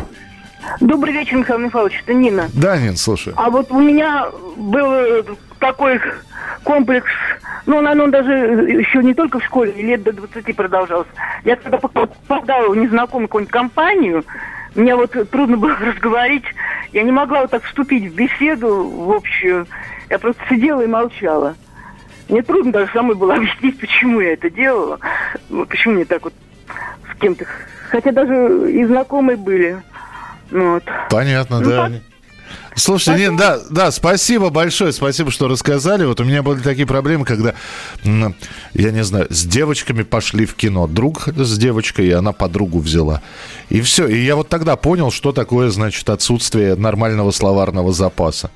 Добрый 0.82 1.14
вечер, 1.14 1.38
Михаил 1.38 1.60
Михайлович, 1.60 2.02
это 2.04 2.14
Нина. 2.14 2.50
Да, 2.54 2.78
Нин, 2.78 2.98
слушай. 2.98 3.34
А 3.38 3.50
вот 3.50 3.72
у 3.72 3.80
меня 3.80 4.28
был 4.58 5.24
такой 5.60 6.02
комплекс, 6.64 7.08
ну, 7.66 7.82
наверное, 7.82 8.06
он 8.06 8.12
даже 8.12 8.32
еще 8.32 9.04
не 9.04 9.14
только 9.14 9.40
в 9.40 9.44
школе, 9.46 9.72
лет 9.74 10.04
до 10.04 10.12
20 10.12 10.56
продолжался. 10.56 11.10
Я 11.46 11.56
когда 11.56 11.78
попадала 11.78 12.70
в 12.70 12.76
незнакомую 12.76 13.28
какую-нибудь 13.28 13.52
компанию, 13.52 14.26
мне 14.78 14.96
вот 14.96 15.12
трудно 15.32 15.58
было 15.58 15.76
разговорить, 15.80 16.46
я 16.94 17.04
не 17.04 17.12
могла 17.12 17.42
вот 17.42 17.52
так 17.52 17.64
вступить 17.64 18.12
в 18.12 18.16
беседу 18.16 18.84
в 18.84 19.12
общую, 19.12 19.68
я 20.10 20.20
просто 20.20 20.42
сидела 20.50 20.82
и 20.82 20.88
молчала. 20.88 21.56
Мне 22.30 22.42
трудно 22.42 22.72
даже 22.72 22.92
самой 22.94 23.16
было 23.16 23.36
объяснить, 23.36 23.80
почему 23.80 24.22
я 24.22 24.34
это 24.34 24.50
делала, 24.50 25.00
почему 25.50 25.96
мне 25.96 26.06
так 26.06 26.24
вот 26.24 26.34
с 27.12 27.20
кем-то... 27.20 27.46
Хотя 27.90 28.12
даже 28.12 28.70
и 28.70 28.84
знакомые 28.84 29.38
были. 29.38 29.82
Ну, 30.52 30.74
вот. 30.74 30.84
Понятно, 31.10 31.62
ну, 31.62 31.70
да. 31.70 31.92
Слушайте, 32.76 33.20
Нин, 33.20 33.38
да, 33.38 33.60
да, 33.70 33.92
спасибо 33.92 34.50
большое, 34.50 34.92
спасибо, 34.92 35.32
что 35.32 35.48
рассказали. 35.48 36.06
Вот 36.06 36.20
у 36.20 36.24
меня 36.24 36.44
были 36.44 36.60
такие 36.60 36.86
проблемы, 36.86 37.26
когда, 37.26 37.56
я 38.04 38.92
не 38.92 39.04
знаю, 39.04 39.28
с 39.30 39.46
девочками 39.46 40.04
пошли 40.04 40.46
в 40.46 40.56
кино. 40.56 40.88
Друг 40.88 41.28
с 41.28 41.58
девочкой, 41.58 42.08
и 42.08 42.12
она 42.12 42.34
подругу 42.34 42.80
взяла. 42.80 43.22
И 43.70 43.82
все. 43.82 44.08
И 44.08 44.24
я 44.24 44.36
вот 44.36 44.50
тогда 44.50 44.76
понял, 44.76 45.12
что 45.12 45.32
такое, 45.32 45.70
значит, 45.70 46.10
отсутствие 46.10 46.76
нормального 46.76 47.32
словарного 47.32 47.92
запаса. 47.94 48.52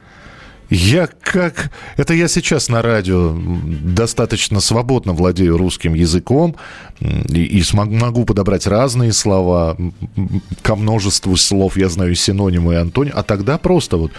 Я 0.71 1.07
как... 1.07 1.69
Это 1.97 2.13
я 2.13 2.29
сейчас 2.29 2.69
на 2.69 2.81
радио 2.81 3.35
достаточно 3.35 4.61
свободно 4.61 5.11
владею 5.11 5.57
русским 5.57 5.93
языком 5.93 6.55
и, 7.01 7.43
и 7.43 7.61
смог, 7.61 7.89
могу 7.89 8.23
подобрать 8.23 8.67
разные 8.67 9.11
слова. 9.11 9.75
Ко 10.61 10.77
множеству 10.77 11.35
слов 11.35 11.75
я 11.75 11.89
знаю 11.89 12.15
синонимы 12.15 12.73
и 12.73 12.77
антонимы. 12.77 13.13
А 13.17 13.23
тогда 13.23 13.57
просто 13.57 13.97
вот 13.97 14.13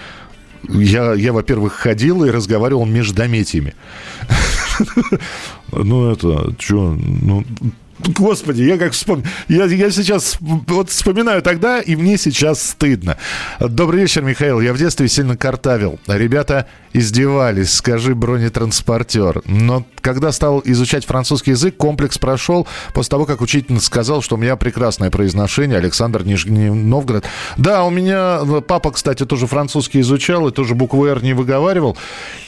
я, 0.68 1.14
я 1.14 1.32
во-первых, 1.32 1.72
ходил 1.72 2.22
и 2.24 2.30
разговаривал 2.30 2.84
междометиями. 2.84 3.74
Ну, 5.74 6.10
это, 6.10 6.54
что, 6.58 6.94
ну, 6.98 7.44
Господи, 8.08 8.62
я 8.62 8.78
как 8.78 8.92
вспомню. 8.92 9.24
Я, 9.48 9.64
я 9.64 9.90
сейчас 9.90 10.36
вот 10.40 10.90
вспоминаю 10.90 11.42
тогда, 11.42 11.80
и 11.80 11.94
мне 11.96 12.18
сейчас 12.18 12.62
стыдно. 12.62 13.16
Добрый 13.60 14.02
вечер, 14.02 14.22
Михаил. 14.22 14.60
Я 14.60 14.72
в 14.72 14.78
детстве 14.78 15.08
сильно 15.08 15.36
картавил. 15.36 15.98
Ребята 16.06 16.66
издевались, 16.92 17.72
скажи 17.72 18.14
бронетранспортер. 18.14 19.42
Но 19.46 19.86
когда 20.00 20.32
стал 20.32 20.62
изучать 20.64 21.06
французский 21.06 21.52
язык, 21.52 21.76
комплекс 21.76 22.18
прошел 22.18 22.66
после 22.94 23.10
того, 23.10 23.24
как 23.24 23.40
учитель 23.40 23.80
сказал, 23.80 24.22
что 24.22 24.36
у 24.36 24.38
меня 24.38 24.56
прекрасное 24.56 25.10
произношение. 25.10 25.78
Александр 25.78 26.24
Нижний 26.24 26.70
Новгород. 26.70 27.24
Да, 27.56 27.84
у 27.84 27.90
меня 27.90 28.40
папа, 28.66 28.90
кстати, 28.90 29.24
тоже 29.24 29.46
французский 29.46 30.00
изучал 30.00 30.48
и 30.48 30.52
тоже 30.52 30.74
букву 30.74 31.06
«Р» 31.06 31.22
не 31.22 31.34
выговаривал. 31.34 31.96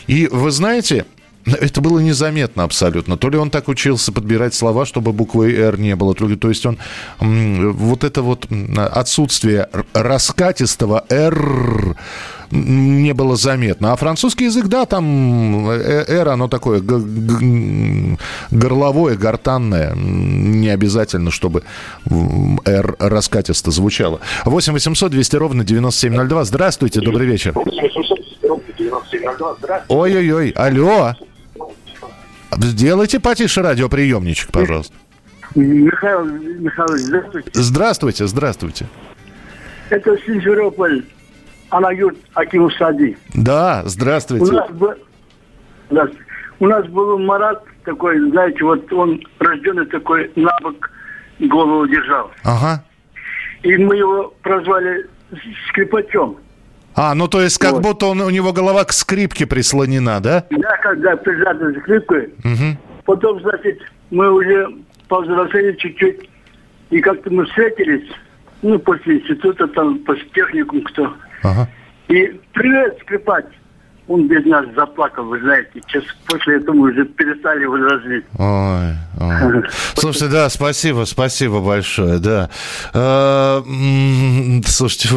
И 0.06 0.28
вы 0.30 0.50
знаете, 0.50 1.06
это 1.46 1.80
было 1.80 1.98
незаметно 1.98 2.62
абсолютно. 2.64 3.16
То 3.16 3.28
ли 3.28 3.38
он 3.38 3.50
так 3.50 3.68
учился 3.68 4.12
подбирать 4.12 4.54
слова, 4.54 4.86
чтобы 4.86 5.12
буквы 5.12 5.54
«Р» 5.54 5.78
не 5.78 5.94
было, 5.96 6.14
то, 6.14 6.26
ли, 6.26 6.36
то 6.36 6.48
есть 6.48 6.64
он... 6.66 6.78
Вот 7.20 8.04
это 8.04 8.22
вот 8.22 8.46
отсутствие 8.76 9.68
раскатистого 9.92 11.04
«Р» 11.08 11.96
не 12.50 13.12
было 13.14 13.36
заметно. 13.36 13.92
А 13.92 13.96
французский 13.96 14.44
язык, 14.44 14.66
да, 14.66 14.86
там 14.86 15.68
э, 15.70 16.04
«Р», 16.08 16.28
оно 16.28 16.48
такое 16.48 16.80
горловое, 18.50 19.16
гортанное. 19.16 19.94
Не 19.94 20.68
обязательно, 20.68 21.30
чтобы 21.30 21.64
«Р» 22.64 22.96
раскатисто 22.98 23.70
звучало. 23.70 24.20
8 24.44 24.72
800 24.72 25.10
200 25.10 25.36
ровно 25.36 25.64
9702. 25.64 26.44
Здравствуйте, 26.44 27.00
добрый 27.00 27.26
вечер. 27.26 27.54
Ой-ой-ой, 29.88 30.50
алло. 30.50 31.14
Сделайте 32.58 33.20
потише 33.20 33.62
радиоприемничек, 33.62 34.50
пожалуйста. 34.50 34.94
Михаил 35.54 36.24
Михайлович, 36.24 37.02
здравствуйте. 37.02 37.50
Здравствуйте, 37.52 38.26
здравствуйте. 38.26 38.86
Это 39.90 40.16
Симферополь, 40.26 41.04
Анаюрт 41.70 42.16
Акимов 42.34 42.72
Сади. 42.74 43.16
Да, 43.34 43.82
здравствуйте. 43.84 44.44
У 44.44 44.52
нас, 44.52 44.70
был, 44.70 44.94
у 46.60 46.66
нас 46.66 46.86
был 46.86 47.18
Марат 47.18 47.62
такой, 47.84 48.18
знаете, 48.30 48.64
вот 48.64 48.92
он 48.92 49.20
рожденный 49.38 49.86
такой, 49.86 50.30
на 50.34 50.50
бок 50.62 50.90
голову 51.38 51.86
держал. 51.86 52.30
Ага. 52.42 52.82
И 53.62 53.76
мы 53.76 53.96
его 53.96 54.34
прозвали 54.42 55.06
скрипачом. 55.68 56.36
А, 56.96 57.14
ну 57.14 57.28
то 57.28 57.40
есть 57.40 57.58
как 57.58 57.72
вот. 57.72 57.82
будто 57.82 58.06
он, 58.06 58.20
у 58.20 58.30
него 58.30 58.52
голова 58.52 58.84
к 58.84 58.92
скрипке 58.92 59.46
прислонена, 59.46 60.20
да? 60.20 60.46
Да, 60.50 60.76
когда 60.82 61.16
прижата 61.16 61.72
скрипкой. 61.80 62.32
Угу. 62.44 62.78
Потом, 63.04 63.40
значит, 63.40 63.80
мы 64.10 64.32
уже 64.32 64.68
повзрослели 65.08 65.76
чуть-чуть, 65.76 66.28
и 66.90 67.00
как-то 67.00 67.30
мы 67.30 67.44
встретились, 67.46 68.08
ну, 68.62 68.78
после 68.78 69.18
института, 69.18 69.66
там, 69.68 69.98
после 70.00 70.24
техникум 70.34 70.82
кто. 70.82 71.12
Ага. 71.42 71.68
И 72.08 72.40
привет, 72.52 72.98
скрипач 73.02 73.44
он 74.06 74.28
без 74.28 74.44
нас 74.44 74.66
заплакал, 74.76 75.24
вы 75.24 75.40
знаете. 75.40 75.80
Сейчас 75.86 76.04
после 76.26 76.56
этого 76.56 76.76
уже 76.76 77.04
перестали 77.06 77.62
его 77.62 77.76
развить. 77.76 78.24
Ой, 78.38 78.94
ой. 79.18 79.64
Слушайте, 79.94 80.28
да, 80.28 80.50
спасибо, 80.50 81.04
спасибо 81.04 81.60
большое, 81.60 82.18
да. 82.18 82.50
А, 82.92 83.62
слушайте, 84.66 85.08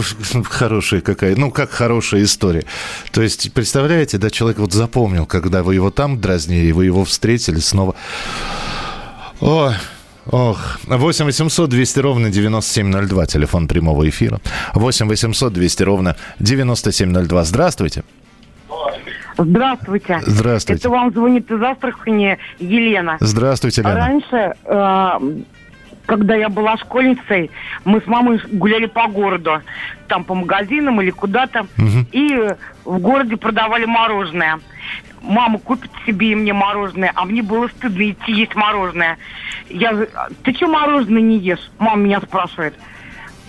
хорошая 0.45 1.01
какая, 1.01 1.35
ну, 1.35 1.51
как 1.51 1.71
хорошая 1.71 2.23
история. 2.23 2.63
То 3.11 3.21
есть, 3.21 3.51
представляете, 3.53 4.17
да, 4.17 4.29
человек 4.29 4.59
вот 4.59 4.71
запомнил, 4.71 5.25
когда 5.25 5.63
вы 5.63 5.75
его 5.75 5.91
там 5.91 6.21
дразнили, 6.21 6.71
вы 6.71 6.85
его 6.85 7.03
встретили 7.03 7.59
снова. 7.59 7.95
Ой, 9.41 9.73
Ох, 10.29 10.79
8 10.87 11.25
800 11.25 11.69
200 11.69 11.99
ровно 11.99 12.29
9702, 12.29 13.25
телефон 13.27 13.67
прямого 13.67 14.07
эфира. 14.09 14.41
8 14.73 15.07
800 15.07 15.53
200 15.53 15.83
ровно 15.83 16.17
9702. 16.39 17.43
Здравствуйте. 17.45 18.03
Здравствуйте. 19.37 20.19
Здравствуйте. 20.25 20.81
Это 20.81 20.89
вам 20.89 21.11
звонит 21.11 21.49
из 21.51 21.61
Астрахани 21.61 22.37
Елена. 22.59 23.17
Здравствуйте, 23.19 23.81
Лена. 23.81 23.95
Раньше, 23.95 24.53
э, 24.65 25.19
когда 26.05 26.35
я 26.35 26.49
была 26.49 26.77
школьницей, 26.77 27.51
мы 27.85 28.01
с 28.01 28.07
мамой 28.07 28.41
гуляли 28.51 28.87
по 28.87 29.07
городу, 29.07 29.61
там 30.07 30.23
по 30.23 30.33
магазинам 30.33 31.01
или 31.01 31.11
куда-то, 31.11 31.61
угу. 31.77 32.05
и 32.11 32.49
в 32.85 32.99
городе 32.99 33.37
продавали 33.37 33.85
мороженое. 33.85 34.59
Мама 35.21 35.59
купит 35.59 35.91
себе 36.05 36.31
и 36.31 36.35
мне 36.35 36.53
мороженое, 36.53 37.11
а 37.13 37.25
мне 37.25 37.43
было 37.43 37.67
стыдно 37.67 38.09
идти 38.09 38.31
есть 38.31 38.55
мороженое. 38.55 39.17
Я 39.69 39.91
говорю, 39.91 40.09
ты 40.43 40.53
что 40.53 40.67
мороженое 40.67 41.21
не 41.21 41.37
ешь? 41.37 41.71
Мама 41.79 42.03
меня 42.03 42.21
спрашивает. 42.21 42.73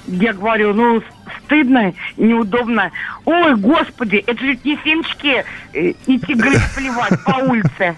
Я 0.09 0.33
говорю, 0.33 0.75
ну, 0.75 1.03
стыдно, 1.44 1.92
неудобно. 2.16 2.90
Ой, 3.25 3.55
господи, 3.57 4.25
это 4.27 4.38
же 4.42 4.59
не 4.64 4.77
семечки 4.85 5.44
э, 5.73 5.92
идти, 6.07 6.35
говорит, 6.35 6.61
плевать 6.75 7.25
по 7.25 7.37
улице. 7.44 7.97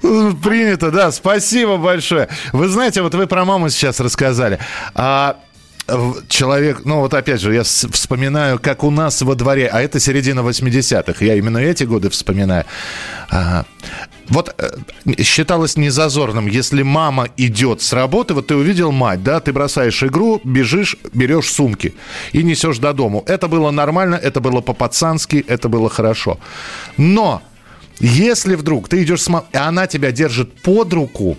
Принято, 0.00 0.90
да, 0.90 1.10
спасибо 1.10 1.78
большое. 1.78 2.28
Вы 2.52 2.68
знаете, 2.68 3.02
вот 3.02 3.14
вы 3.14 3.26
про 3.26 3.44
маму 3.44 3.70
сейчас 3.70 3.98
рассказали. 4.00 4.58
А 4.94 5.38
человек, 6.28 6.84
ну 6.84 7.00
вот 7.00 7.14
опять 7.14 7.40
же, 7.40 7.54
я 7.54 7.62
вспоминаю, 7.62 8.58
как 8.58 8.82
у 8.84 8.90
нас 8.90 9.22
во 9.22 9.34
дворе, 9.34 9.68
а 9.72 9.80
это 9.80 10.00
середина 10.00 10.40
80-х, 10.40 11.24
я 11.24 11.34
именно 11.36 11.58
эти 11.58 11.84
годы 11.84 12.10
вспоминаю. 12.10 12.64
А, 13.30 13.64
вот 14.28 14.54
э, 14.58 15.22
считалось 15.22 15.76
незазорным, 15.76 16.46
если 16.46 16.82
мама 16.82 17.28
идет 17.36 17.82
с 17.82 17.92
работы, 17.92 18.34
вот 18.34 18.48
ты 18.48 18.56
увидел 18.56 18.92
мать, 18.92 19.22
да, 19.22 19.40
ты 19.40 19.52
бросаешь 19.52 20.02
игру, 20.02 20.40
бежишь, 20.44 20.96
берешь 21.12 21.52
сумки 21.52 21.94
и 22.32 22.42
несешь 22.42 22.78
до 22.78 22.92
дому. 22.92 23.24
Это 23.26 23.48
было 23.48 23.70
нормально, 23.70 24.16
это 24.16 24.40
было 24.40 24.60
по-пацански, 24.60 25.44
это 25.46 25.68
было 25.68 25.88
хорошо. 25.88 26.38
Но 26.96 27.42
если 28.00 28.56
вдруг 28.56 28.88
ты 28.88 29.02
идешь 29.02 29.22
с 29.22 29.28
мамой, 29.28 29.46
и 29.52 29.56
она 29.56 29.86
тебя 29.86 30.12
держит 30.12 30.62
под 30.62 30.92
руку, 30.92 31.38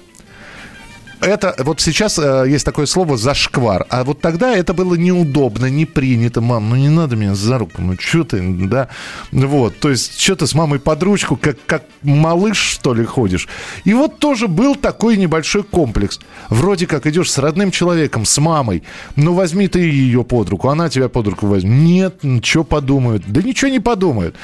это 1.21 1.56
вот 1.60 1.82
сейчас 1.82 2.19
э, 2.19 2.45
есть 2.47 2.65
такое 2.65 2.86
слово 2.86 3.17
зашквар, 3.17 3.86
а 3.89 4.03
вот 4.03 4.21
тогда 4.21 4.56
это 4.56 4.73
было 4.73 4.95
неудобно, 4.95 5.67
не 5.67 5.86
принято. 5.86 6.41
Мам, 6.41 6.69
ну 6.69 6.75
не 6.75 6.89
надо 6.89 7.15
меня 7.15 7.36
за 7.36 7.58
руку, 7.58 7.82
ну 7.82 7.95
что 7.99 8.23
ты, 8.23 8.41
да? 8.41 8.89
Вот, 9.32 9.80
то 9.80 9.89
есть 9.89 10.19
что 10.19 10.36
ты 10.36 10.47
с 10.47 10.53
мамой 10.53 10.80
под 10.80 11.03
ручку, 11.03 11.36
как, 11.36 11.58
как 11.65 11.84
малыш, 12.03 12.58
что 12.58 12.93
ли, 12.93 13.06
ходишь. 13.06 13.47
И 13.84 13.93
вот 13.93 14.19
тоже 14.19 14.47
был 14.47 14.75
такой 14.75 15.17
небольшой 15.17 15.63
комплекс. 15.63 16.19
Вроде 16.49 16.88
как 16.88 17.08
идешь 17.08 17.32
с 17.32 17.38
родным 17.38 17.71
человеком, 17.71 18.25
с 18.25 18.38
мамой, 18.39 18.84
ну 19.15 19.34
возьми 19.34 19.67
ты 19.67 19.80
ее 19.80 20.23
под 20.23 20.49
руку, 20.49 20.69
она 20.69 20.89
тебя 20.89 21.10
под 21.10 21.27
руку 21.27 21.47
возьмет. 21.47 21.77
Нет, 22.23 22.45
что 22.45 22.63
подумают? 22.63 23.23
Да 23.27 23.41
ничего 23.41 23.69
не 23.69 23.80
подумают. 23.80 24.36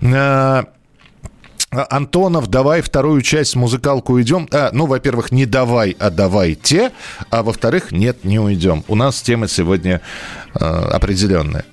Э, 0.00 0.64
Антонов, 1.70 2.48
давай 2.48 2.82
вторую 2.82 3.22
часть 3.22 3.54
музыкалку 3.54 4.14
уйдем. 4.14 4.48
А, 4.50 4.70
ну, 4.72 4.86
во-первых, 4.86 5.30
не 5.30 5.46
давай, 5.46 5.96
а 6.00 6.10
давайте. 6.10 6.90
А 7.30 7.44
во-вторых, 7.44 7.92
нет, 7.92 8.24
не 8.24 8.40
уйдем. 8.40 8.82
У 8.88 8.96
нас 8.96 9.22
тема 9.22 9.46
сегодня 9.46 10.00
э, 10.54 10.64
определенная. 10.64 11.64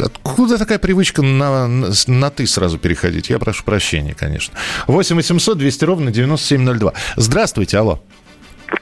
Откуда 0.00 0.58
такая 0.58 0.78
привычка 0.78 1.22
на, 1.22 1.68
на 1.68 2.30
«ты» 2.30 2.46
сразу 2.46 2.78
переходить? 2.78 3.30
Я 3.30 3.38
прошу 3.38 3.64
прощения, 3.64 4.14
конечно. 4.14 4.56
8 4.88 5.14
800 5.14 5.58
200 5.58 5.84
ровно 5.84 6.10
9702. 6.10 6.92
Здравствуйте, 7.16 7.78
алло. 7.78 8.02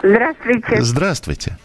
Здравствуйте. 0.03 0.83
Здравствуйте. 0.83 1.59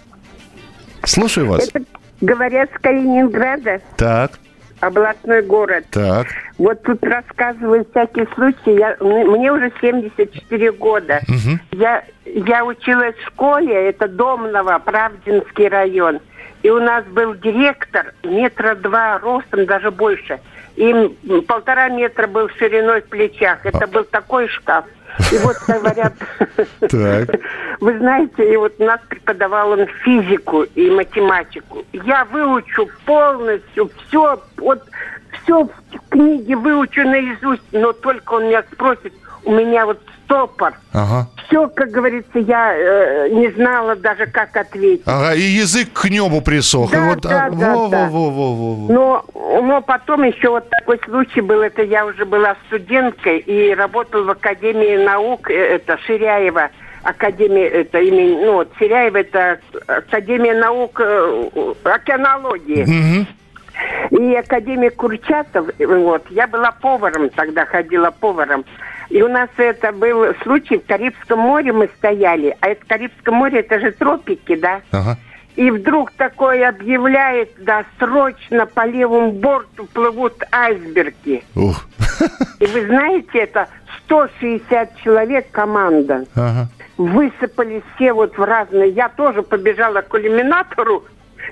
Слушаю 1.05 1.47
вас. 1.47 1.69
Это 1.69 1.85
говорят 2.19 2.69
с 2.75 2.81
Калининграда. 2.81 3.81
Так 3.95 4.39
областной 4.79 5.41
город. 5.41 5.85
Так. 5.91 6.27
Вот 6.57 6.81
тут 6.83 7.03
рассказываю 7.03 7.85
всякие 7.89 8.27
случаи. 8.35 8.77
Я, 8.77 8.97
мне 8.99 9.51
уже 9.51 9.71
74 9.81 10.71
года. 10.73 11.21
Угу. 11.27 11.79
Я, 11.79 12.03
я 12.25 12.65
училась 12.65 13.15
в 13.15 13.27
школе, 13.27 13.89
это 13.89 14.07
Домново, 14.07 14.79
Правдинский 14.79 15.67
район. 15.67 16.19
И 16.61 16.69
у 16.69 16.79
нас 16.79 17.05
был 17.05 17.35
директор, 17.35 18.13
метра 18.23 18.75
два 18.75 19.17
ростом, 19.19 19.65
даже 19.65 19.91
больше. 19.91 20.39
И 20.75 20.93
полтора 21.47 21.89
метра 21.89 22.27
был 22.27 22.49
шириной 22.57 23.01
в 23.01 23.09
плечах. 23.09 23.65
Это 23.65 23.87
был 23.87 24.03
такой 24.03 24.47
шкаф. 24.47 24.85
И 25.31 25.37
вот 25.39 25.57
говорят, 25.67 26.13
вы 27.79 27.97
знаете, 27.97 28.53
и 28.53 28.57
вот 28.57 28.73
у 28.79 28.83
нас 28.83 28.99
преподавал 29.09 29.71
он 29.71 29.85
физику 30.03 30.63
и 30.63 30.89
математику. 30.89 31.83
Я 31.93 32.25
выучу 32.25 32.87
полностью 33.05 33.89
все, 34.07 34.41
вот 34.57 34.83
все 35.31 35.63
в 35.63 35.71
книге 36.09 36.55
выучу 36.55 37.03
наизусть, 37.03 37.71
но 37.71 37.93
только 37.93 38.33
он 38.33 38.45
меня 38.45 38.63
спросит, 38.71 39.13
у 39.43 39.51
меня 39.51 39.85
вот 39.85 39.99
стопор. 40.29 40.73
Ага. 40.93 41.27
Все, 41.47 41.67
как 41.67 41.89
говорится, 41.89 42.37
я 42.39 42.73
э, 42.75 43.29
не 43.29 43.49
знала 43.49 43.95
даже, 43.95 44.27
как 44.27 44.55
ответить. 44.55 45.03
Ага, 45.05 45.33
и 45.33 45.41
язык 45.41 45.91
к 45.91 46.05
небу 46.09 46.41
присох. 46.41 46.91
Да, 46.91 47.09
вот, 47.09 47.21
да, 47.21 47.45
а, 47.45 47.49
да, 47.49 47.75
во, 47.75 47.87
да. 47.89 48.09
Во, 48.09 48.29
во, 48.29 48.53
во, 48.53 48.73
во. 48.75 48.93
Но, 48.93 49.25
но 49.63 49.81
потом 49.81 50.23
еще 50.23 50.49
вот 50.49 50.69
такой 50.69 50.99
случай 51.05 51.41
был, 51.41 51.61
это 51.61 51.81
я 51.81 52.05
уже 52.05 52.25
была 52.25 52.55
студенткой 52.67 53.39
и 53.39 53.73
работала 53.73 54.23
в 54.23 54.29
Академии 54.29 55.03
наук, 55.03 55.49
э, 55.49 55.53
это 55.53 55.97
Ширяева. 56.05 56.69
Академия, 57.01 57.65
это 57.65 57.99
имя, 57.99 58.45
ну 58.45 58.53
вот 58.55 58.71
Ширяева, 58.77 59.17
это 59.17 59.59
Академия 59.87 60.53
наук 60.53 60.99
э, 61.03 61.49
океанологии. 61.83 62.83
Угу. 62.83 63.27
И 64.11 64.35
академик 64.35 64.95
Курчатов, 64.97 65.67
вот, 65.79 66.25
я 66.29 66.47
была 66.47 66.71
поваром 66.71 67.29
тогда, 67.29 67.65
ходила 67.65 68.11
поваром. 68.11 68.65
И 69.09 69.21
у 69.21 69.27
нас 69.27 69.49
это 69.57 69.91
был 69.91 70.33
случай 70.43 70.77
в 70.77 70.85
Карибском 70.85 71.39
море 71.39 71.73
мы 71.73 71.89
стояли. 71.97 72.55
А 72.61 72.69
это 72.69 72.85
Карибское 72.85 73.33
море, 73.33 73.59
это 73.59 73.79
же 73.79 73.91
тропики, 73.91 74.55
да? 74.55 74.81
Ага. 74.91 75.17
И 75.55 75.71
вдруг 75.71 76.11
такое 76.11 76.69
объявляет, 76.69 77.51
да, 77.57 77.83
срочно 77.97 78.65
по 78.65 78.85
левому 78.85 79.31
борту 79.31 79.87
плывут 79.87 80.41
айсберги. 80.51 81.43
Ух. 81.55 81.85
И 82.59 82.65
вы 82.65 82.85
знаете, 82.85 83.39
это 83.39 83.67
160 84.05 84.97
человек 85.03 85.51
команда. 85.51 86.25
Ага. 86.35 86.67
Высыпали 86.97 87.83
все 87.95 88.13
вот 88.13 88.37
в 88.37 88.43
разные. 88.43 88.89
Я 88.89 89.09
тоже 89.09 89.41
побежала 89.41 90.01
к 90.01 90.13
иллюминатору, 90.15 91.05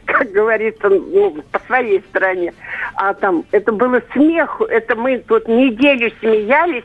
как 0.07 0.31
говорится, 0.31 0.89
ну, 0.89 1.43
по 1.51 1.59
своей 1.67 1.99
стороне. 2.09 2.53
А 2.95 3.13
там, 3.13 3.45
это 3.51 3.71
было 3.71 4.01
смеху, 4.13 4.63
это 4.65 4.95
мы 4.95 5.19
тут 5.19 5.47
неделю 5.47 6.11
смеялись, 6.19 6.83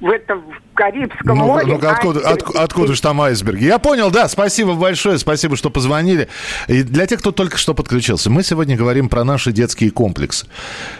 в 0.00 0.10
этом 0.10 0.40
в 0.40 0.63
Карибском 0.74 1.38
ну, 1.38 1.46
море. 1.46 1.66
Ну, 1.66 1.88
откуда, 1.88 2.20
от, 2.20 2.42
откуда 2.56 2.94
же 2.94 3.00
там 3.00 3.20
айсберги? 3.20 3.64
Я 3.64 3.78
понял, 3.78 4.10
да, 4.10 4.28
спасибо 4.28 4.74
большое, 4.74 5.18
спасибо, 5.18 5.56
что 5.56 5.70
позвонили. 5.70 6.28
И 6.68 6.82
для 6.82 7.06
тех, 7.06 7.20
кто 7.20 7.32
только 7.32 7.56
что 7.56 7.74
подключился, 7.74 8.30
мы 8.30 8.42
сегодня 8.42 8.76
говорим 8.76 9.08
про 9.08 9.24
наши 9.24 9.52
детские 9.52 9.90
комплексы. 9.90 10.46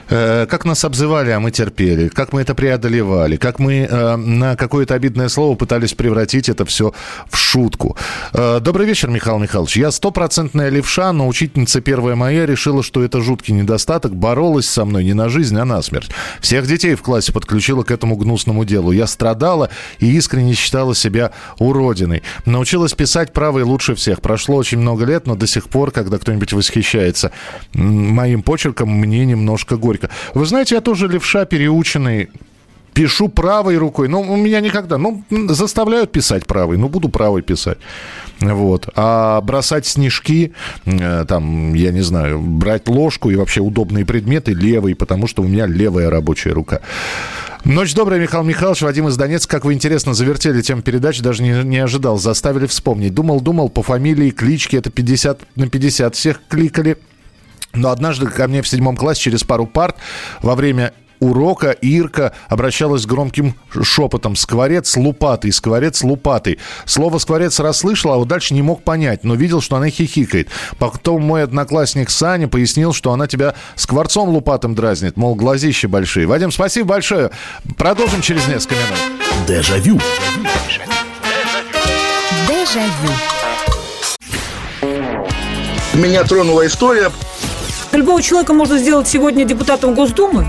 Э, 0.08 0.46
как 0.46 0.64
нас 0.64 0.84
обзывали, 0.84 1.30
а 1.30 1.40
мы 1.40 1.50
терпели, 1.50 2.08
как 2.08 2.32
мы 2.32 2.42
это 2.42 2.54
преодолевали, 2.54 3.36
как 3.36 3.58
мы 3.58 3.86
э, 3.90 4.16
на 4.16 4.56
какое-то 4.56 4.94
обидное 4.94 5.28
слово 5.28 5.56
пытались 5.56 5.94
превратить 5.94 6.48
это 6.48 6.64
все 6.64 6.92
в 7.28 7.36
шутку. 7.36 7.96
Э, 8.32 8.60
добрый 8.60 8.86
вечер, 8.86 9.10
Михаил 9.10 9.38
Михайлович. 9.38 9.76
Я 9.76 9.90
стопроцентная 9.90 10.68
левша, 10.68 11.12
но 11.12 11.26
учительница 11.26 11.80
первая 11.80 12.16
моя 12.16 12.46
решила, 12.46 12.82
что 12.82 13.02
это 13.02 13.20
жуткий 13.20 13.54
недостаток, 13.54 14.14
боролась 14.14 14.68
со 14.68 14.84
мной 14.84 15.04
не 15.04 15.14
на 15.14 15.28
жизнь, 15.28 15.58
а 15.58 15.64
на 15.64 15.82
смерть. 15.82 16.10
Всех 16.40 16.66
детей 16.66 16.94
в 16.94 17.02
классе 17.02 17.32
подключила 17.32 17.82
к 17.82 17.90
этому 17.90 18.16
гнусному 18.16 18.64
делу. 18.64 18.92
Я 18.92 19.06
страдала 19.06 19.63
и 19.98 20.10
искренне 20.12 20.54
считала 20.54 20.94
себя 20.94 21.32
уродиной. 21.58 22.22
Научилась 22.46 22.92
писать 22.94 23.32
правой 23.32 23.62
лучше 23.62 23.94
всех. 23.94 24.20
Прошло 24.20 24.56
очень 24.56 24.78
много 24.78 25.04
лет, 25.04 25.26
но 25.26 25.34
до 25.34 25.46
сих 25.46 25.68
пор, 25.68 25.90
когда 25.90 26.18
кто-нибудь 26.18 26.52
восхищается 26.52 27.32
моим 27.72 28.42
почерком, 28.42 28.90
мне 28.90 29.24
немножко 29.24 29.76
горько. 29.76 30.10
Вы 30.34 30.46
знаете, 30.46 30.76
я 30.76 30.80
тоже 30.80 31.08
левша 31.08 31.44
переученный 31.44 32.30
пишу 32.94 33.28
правой 33.28 33.76
рукой. 33.76 34.08
Ну, 34.08 34.20
у 34.20 34.36
меня 34.36 34.60
никогда. 34.60 34.98
Ну, 34.98 35.24
заставляют 35.48 36.12
писать 36.12 36.46
правой. 36.46 36.78
Ну, 36.78 36.88
буду 36.88 37.08
правой 37.08 37.42
писать. 37.42 37.78
Вот. 38.40 38.88
А 38.94 39.40
бросать 39.40 39.86
снежки, 39.86 40.52
э, 40.86 41.24
там, 41.28 41.74
я 41.74 41.90
не 41.90 42.02
знаю, 42.02 42.40
брать 42.40 42.88
ложку 42.88 43.30
и 43.30 43.36
вообще 43.36 43.60
удобные 43.60 44.04
предметы 44.04 44.52
левой, 44.52 44.94
потому 44.94 45.26
что 45.26 45.42
у 45.42 45.46
меня 45.46 45.66
левая 45.66 46.10
рабочая 46.10 46.52
рука. 46.52 46.80
Ночь 47.64 47.94
добрая, 47.94 48.20
Михаил 48.20 48.44
Михайлович. 48.44 48.82
Вадим 48.82 49.08
из 49.08 49.16
Донецка. 49.16 49.56
Как 49.56 49.64
вы 49.64 49.72
интересно 49.72 50.14
завертели 50.14 50.60
тему 50.60 50.82
передачи, 50.82 51.22
даже 51.22 51.42
не, 51.42 51.64
не 51.64 51.78
ожидал. 51.78 52.18
Заставили 52.18 52.66
вспомнить. 52.66 53.14
Думал, 53.14 53.40
думал, 53.40 53.70
по 53.70 53.82
фамилии, 53.82 54.30
кличке 54.30 54.78
это 54.78 54.90
50 54.90 55.40
на 55.56 55.68
50 55.68 56.14
всех 56.14 56.40
кликали. 56.48 56.98
Но 57.72 57.90
однажды 57.90 58.26
ко 58.26 58.46
мне 58.46 58.62
в 58.62 58.68
седьмом 58.68 58.96
классе 58.96 59.22
через 59.22 59.42
пару 59.42 59.66
парт 59.66 59.96
во 60.42 60.54
время 60.54 60.92
урока 61.20 61.70
Ирка 61.70 62.32
обращалась 62.48 63.06
громким 63.06 63.54
шепотом. 63.82 64.36
«Скворец 64.36 64.96
лупатый, 64.96 65.52
скворец 65.52 66.02
лупатый». 66.02 66.58
Слово 66.84 67.18
«скворец» 67.18 67.60
расслышал, 67.60 68.12
а 68.12 68.16
вот 68.16 68.28
дальше 68.28 68.54
не 68.54 68.62
мог 68.62 68.82
понять, 68.82 69.24
но 69.24 69.34
видел, 69.34 69.60
что 69.60 69.76
она 69.76 69.88
хихикает. 69.90 70.48
Потом 70.78 71.22
мой 71.22 71.42
одноклассник 71.42 72.10
Саня 72.10 72.48
пояснил, 72.48 72.92
что 72.92 73.12
она 73.12 73.26
тебя 73.26 73.54
скворцом 73.76 74.28
лупатым 74.28 74.74
дразнит, 74.74 75.16
мол, 75.16 75.34
глазища 75.34 75.88
большие. 75.88 76.26
Вадим, 76.26 76.50
спасибо 76.50 76.88
большое. 76.88 77.30
Продолжим 77.76 78.20
через 78.20 78.46
несколько 78.48 78.76
минут. 78.76 79.46
Дежавю. 79.46 80.00
Дежавю. 82.48 83.12
Меня 85.94 86.24
тронула 86.24 86.66
история. 86.66 87.10
Любого 87.92 88.20
человека 88.20 88.52
можно 88.52 88.78
сделать 88.78 89.06
сегодня 89.06 89.44
депутатом 89.44 89.94
Госдумы. 89.94 90.48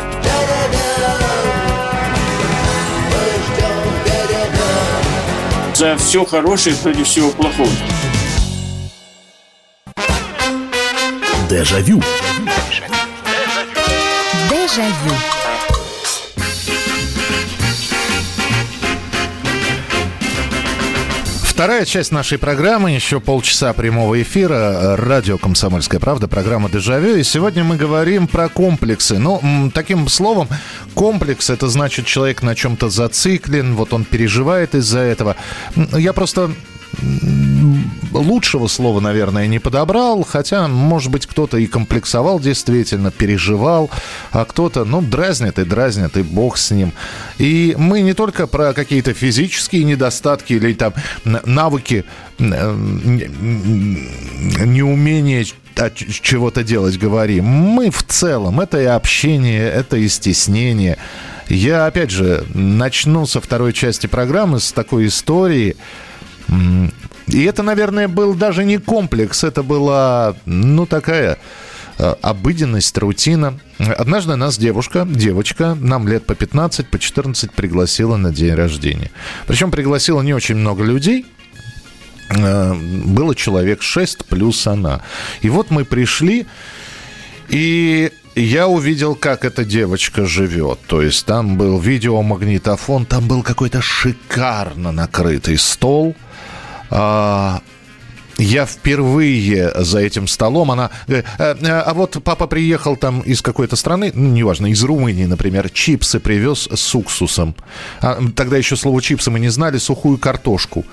За 5.81 5.97
все 5.97 6.23
хорошее 6.23 6.75
против 6.75 7.07
всего 7.07 7.31
плохого. 7.31 7.67
Дежавю. 11.49 11.99
Дежавю. 14.47 15.30
Вторая 21.61 21.85
часть 21.85 22.11
нашей 22.11 22.39
программы, 22.39 22.89
еще 22.89 23.19
полчаса 23.19 23.71
прямого 23.73 24.19
эфира, 24.19 24.97
радио 24.97 25.37
«Комсомольская 25.37 25.99
правда», 25.99 26.27
программа 26.27 26.71
«Дежавю». 26.71 27.17
И 27.17 27.23
сегодня 27.23 27.63
мы 27.63 27.77
говорим 27.77 28.27
про 28.27 28.49
комплексы. 28.49 29.19
Ну, 29.19 29.69
таким 29.71 30.07
словом, 30.07 30.47
комплекс– 30.95 31.49
это 31.51 31.67
значит, 31.67 32.07
человек 32.07 32.41
на 32.41 32.55
чем-то 32.55 32.89
зациклен, 32.89 33.75
вот 33.75 33.93
он 33.93 34.05
переживает 34.05 34.73
из-за 34.73 35.01
этого. 35.01 35.35
Я 35.93 36.13
просто 36.13 36.51
лучшего 38.11 38.67
слова, 38.67 38.99
наверное, 38.99 39.47
не 39.47 39.59
подобрал, 39.59 40.23
хотя, 40.23 40.67
может 40.67 41.11
быть, 41.11 41.25
кто-то 41.25 41.57
и 41.57 41.67
комплексовал 41.67 42.39
действительно, 42.39 43.11
переживал, 43.11 43.89
а 44.31 44.45
кто-то, 44.45 44.85
ну, 44.85 45.01
дразнит 45.01 45.59
и 45.59 45.65
дразнит, 45.65 46.17
и 46.17 46.21
бог 46.21 46.57
с 46.57 46.71
ним. 46.71 46.93
И 47.37 47.75
мы 47.77 48.01
не 48.01 48.13
только 48.13 48.47
про 48.47 48.73
какие-то 48.73 49.13
физические 49.13 49.83
недостатки 49.83 50.53
или 50.53 50.73
там 50.73 50.93
навыки, 51.23 52.05
неумение 54.55 55.45
чего-то 55.93 56.63
делать 56.63 56.97
говорим. 56.97 57.45
Мы 57.45 57.89
в 57.89 58.03
целом, 58.03 58.59
это 58.59 58.81
и 58.81 58.85
общение, 58.85 59.69
это 59.69 59.97
и 59.97 60.07
стеснение. 60.07 60.97
Я, 61.47 61.85
опять 61.85 62.11
же, 62.11 62.45
начну 62.53 63.25
со 63.25 63.41
второй 63.41 63.73
части 63.73 64.07
программы, 64.07 64.59
с 64.59 64.71
такой 64.71 65.07
истории, 65.07 65.75
и 67.27 67.43
это, 67.43 67.63
наверное, 67.63 68.07
был 68.07 68.33
даже 68.33 68.63
не 68.63 68.77
комплекс, 68.77 69.43
это 69.43 69.63
была, 69.63 70.35
ну, 70.45 70.85
такая 70.85 71.37
э, 71.97 72.15
обыденность, 72.21 72.97
рутина. 72.97 73.59
Однажды 73.77 74.35
нас 74.35 74.57
девушка, 74.57 75.07
девочка, 75.09 75.77
нам 75.79 76.07
лет 76.07 76.25
по 76.25 76.35
15, 76.35 76.89
по 76.89 76.99
14 76.99 77.51
пригласила 77.51 78.17
на 78.17 78.31
день 78.31 78.53
рождения. 78.53 79.11
Причем 79.47 79.71
пригласила 79.71 80.21
не 80.21 80.33
очень 80.33 80.55
много 80.55 80.83
людей, 80.83 81.25
э, 82.29 82.73
было 82.73 83.35
человек 83.35 83.81
6 83.81 84.25
плюс 84.25 84.65
она. 84.67 85.01
И 85.41 85.49
вот 85.49 85.69
мы 85.69 85.85
пришли, 85.85 86.47
и 87.49 88.11
я 88.35 88.67
увидел, 88.67 89.15
как 89.15 89.45
эта 89.45 89.63
девочка 89.63 90.25
живет. 90.25 90.79
То 90.87 91.01
есть 91.01 91.25
там 91.25 91.55
был 91.55 91.79
видеомагнитофон, 91.79 93.05
там 93.05 93.27
был 93.27 93.43
какой-то 93.43 93.81
шикарно 93.81 94.91
накрытый 94.91 95.57
стол– 95.57 96.15
я 98.41 98.65
впервые 98.65 99.71
за 99.75 99.99
этим 99.99 100.27
столом, 100.27 100.71
она... 100.71 100.89
Э, 101.07 101.23
э, 101.37 101.53
а 101.67 101.93
вот 101.93 102.17
папа 102.23 102.47
приехал 102.47 102.95
там 102.95 103.21
из 103.21 103.41
какой-то 103.41 103.75
страны, 103.75 104.11
ну, 104.13 104.29
неважно, 104.29 104.67
из 104.67 104.83
Румынии, 104.83 105.25
например, 105.25 105.69
чипсы 105.69 106.19
привез 106.19 106.67
с 106.71 106.95
уксусом. 106.95 107.55
А, 108.01 108.19
тогда 108.35 108.57
еще 108.57 108.75
слово 108.75 109.01
чипсы 109.01 109.29
мы 109.29 109.39
не 109.39 109.49
знали, 109.49 109.77
сухую 109.77 110.17
картошку. 110.17 110.85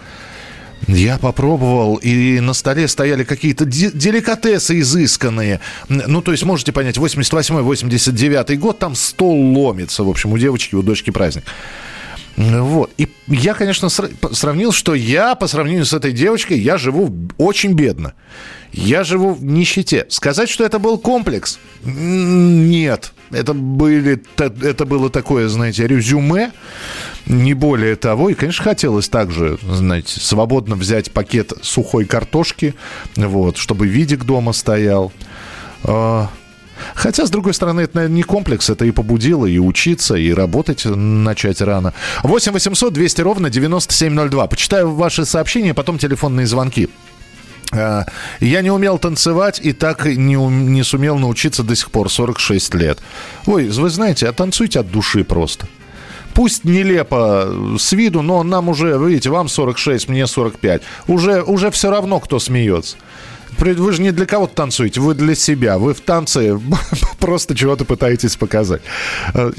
Я 0.87 1.19
попробовал, 1.19 1.97
и 1.97 2.39
на 2.41 2.53
столе 2.53 2.87
стояли 2.87 3.25
какие-то 3.25 3.65
деликатесы 3.65 4.79
изысканные. 4.81 5.61
Ну, 5.89 6.23
то 6.23 6.31
есть, 6.31 6.45
можете 6.45 6.73
понять, 6.73 6.99
88-89 6.99 8.57
год, 8.57 8.79
там 8.79 8.95
стол 8.95 9.59
ломится. 9.59 10.05
В 10.05 10.09
общем, 10.09 10.33
у 10.33 10.39
девочки, 10.39 10.77
у 10.77 10.83
дочки 10.83 11.11
праздник. 11.11 11.45
Вот. 12.39 12.93
И 12.99 13.09
я, 13.27 13.53
конечно, 13.53 13.89
сравнил, 13.89 14.71
что 14.71 14.95
я 14.95 15.35
по 15.35 15.49
сравнению 15.49 15.85
с 15.85 15.93
этой 15.93 16.13
девочкой, 16.13 16.61
я 16.61 16.79
живу 16.79 17.13
очень 17.37 17.73
бедно. 17.73 18.15
Я 18.71 19.03
живу 19.03 19.35
в 19.35 19.45
нищете. 19.45 20.07
Сказать, 20.09 20.49
что 20.49 20.65
это 20.65 20.79
был 20.79 20.99
комплекс? 20.99 21.59
Нет. 21.83 23.13
Это, 23.33 23.55
были, 23.55 24.23
это 24.37 24.85
было 24.85 25.11
такое, 25.11 25.49
знаете, 25.49 25.89
резюме, 25.89 26.53
не 27.27 27.55
более 27.55 27.97
того. 27.97 28.31
И, 28.31 28.35
конечно, 28.35 28.63
хотелось 28.63 29.09
также, 29.09 29.59
знаете, 29.63 30.21
свободно 30.21 30.77
взять 30.77 31.11
пакет 31.11 31.53
сухой 31.63 32.05
картошки, 32.05 32.75
вот, 33.17 33.57
чтобы 33.57 33.89
видик 33.89 34.25
дома 34.25 34.53
стоял. 34.53 35.13
Хотя, 36.95 37.27
с 37.27 37.31
другой 37.31 37.55
стороны, 37.55 37.83
это, 37.83 37.97
наверное, 37.97 38.17
не 38.17 38.23
комплекс, 38.23 38.71
это 38.71 38.85
и 38.85 38.91
побудило, 38.91 39.47
и 39.47 39.59
учиться, 39.59 40.15
и 40.15 40.33
работать 40.33 40.85
начать 40.85 41.61
рано. 41.61 41.95
8 42.23 42.53
800 42.53 42.93
200 42.93 43.21
ровно 43.23 43.51
9702. 43.51 44.47
Почитаю 44.47 44.95
ваши 44.95 45.25
сообщения, 45.25 45.75
потом 45.75 45.99
телефонные 45.99 46.47
звонки. 46.47 46.89
А, 47.73 48.07
я 48.41 48.63
не 48.63 48.71
умел 48.71 48.99
танцевать 48.99 49.61
и 49.63 49.73
так 49.73 50.07
не, 50.07 50.37
не 50.37 50.83
сумел 50.83 51.19
научиться 51.19 51.63
до 51.63 51.75
сих 51.77 51.91
пор, 51.91 52.11
46 52.11 52.75
лет. 52.75 52.99
Ой, 53.47 53.69
вы 53.69 53.91
знаете, 53.91 54.29
а 54.29 54.33
танцуйте 54.33 54.81
от 54.81 54.91
души 54.91 55.25
просто. 55.25 55.69
Пусть 56.35 56.65
нелепо 56.65 57.77
с 57.79 57.93
виду, 57.93 58.23
но 58.23 58.43
нам 58.43 58.69
уже, 58.69 58.97
видите, 58.99 59.29
вам 59.31 59.49
46, 59.49 60.09
мне 60.09 60.27
45. 60.27 60.83
Уже, 61.09 61.43
уже 61.43 61.71
все 61.71 61.91
равно, 61.91 62.21
кто 62.21 62.39
смеется. 62.39 62.97
Вы 63.59 63.93
же 63.93 64.03
не 64.03 64.13
для 64.13 64.27
кого-то 64.27 64.55
танцуете, 64.55 65.01
вы 65.01 65.15
для 65.15 65.35
себя. 65.35 65.79
Вы 65.79 65.95
в 65.95 66.01
танце 66.01 66.59
просто 67.19 67.55
чего-то 67.55 67.85
пытаетесь 67.85 68.37
показать. 68.37 68.83
Э, 69.35 69.51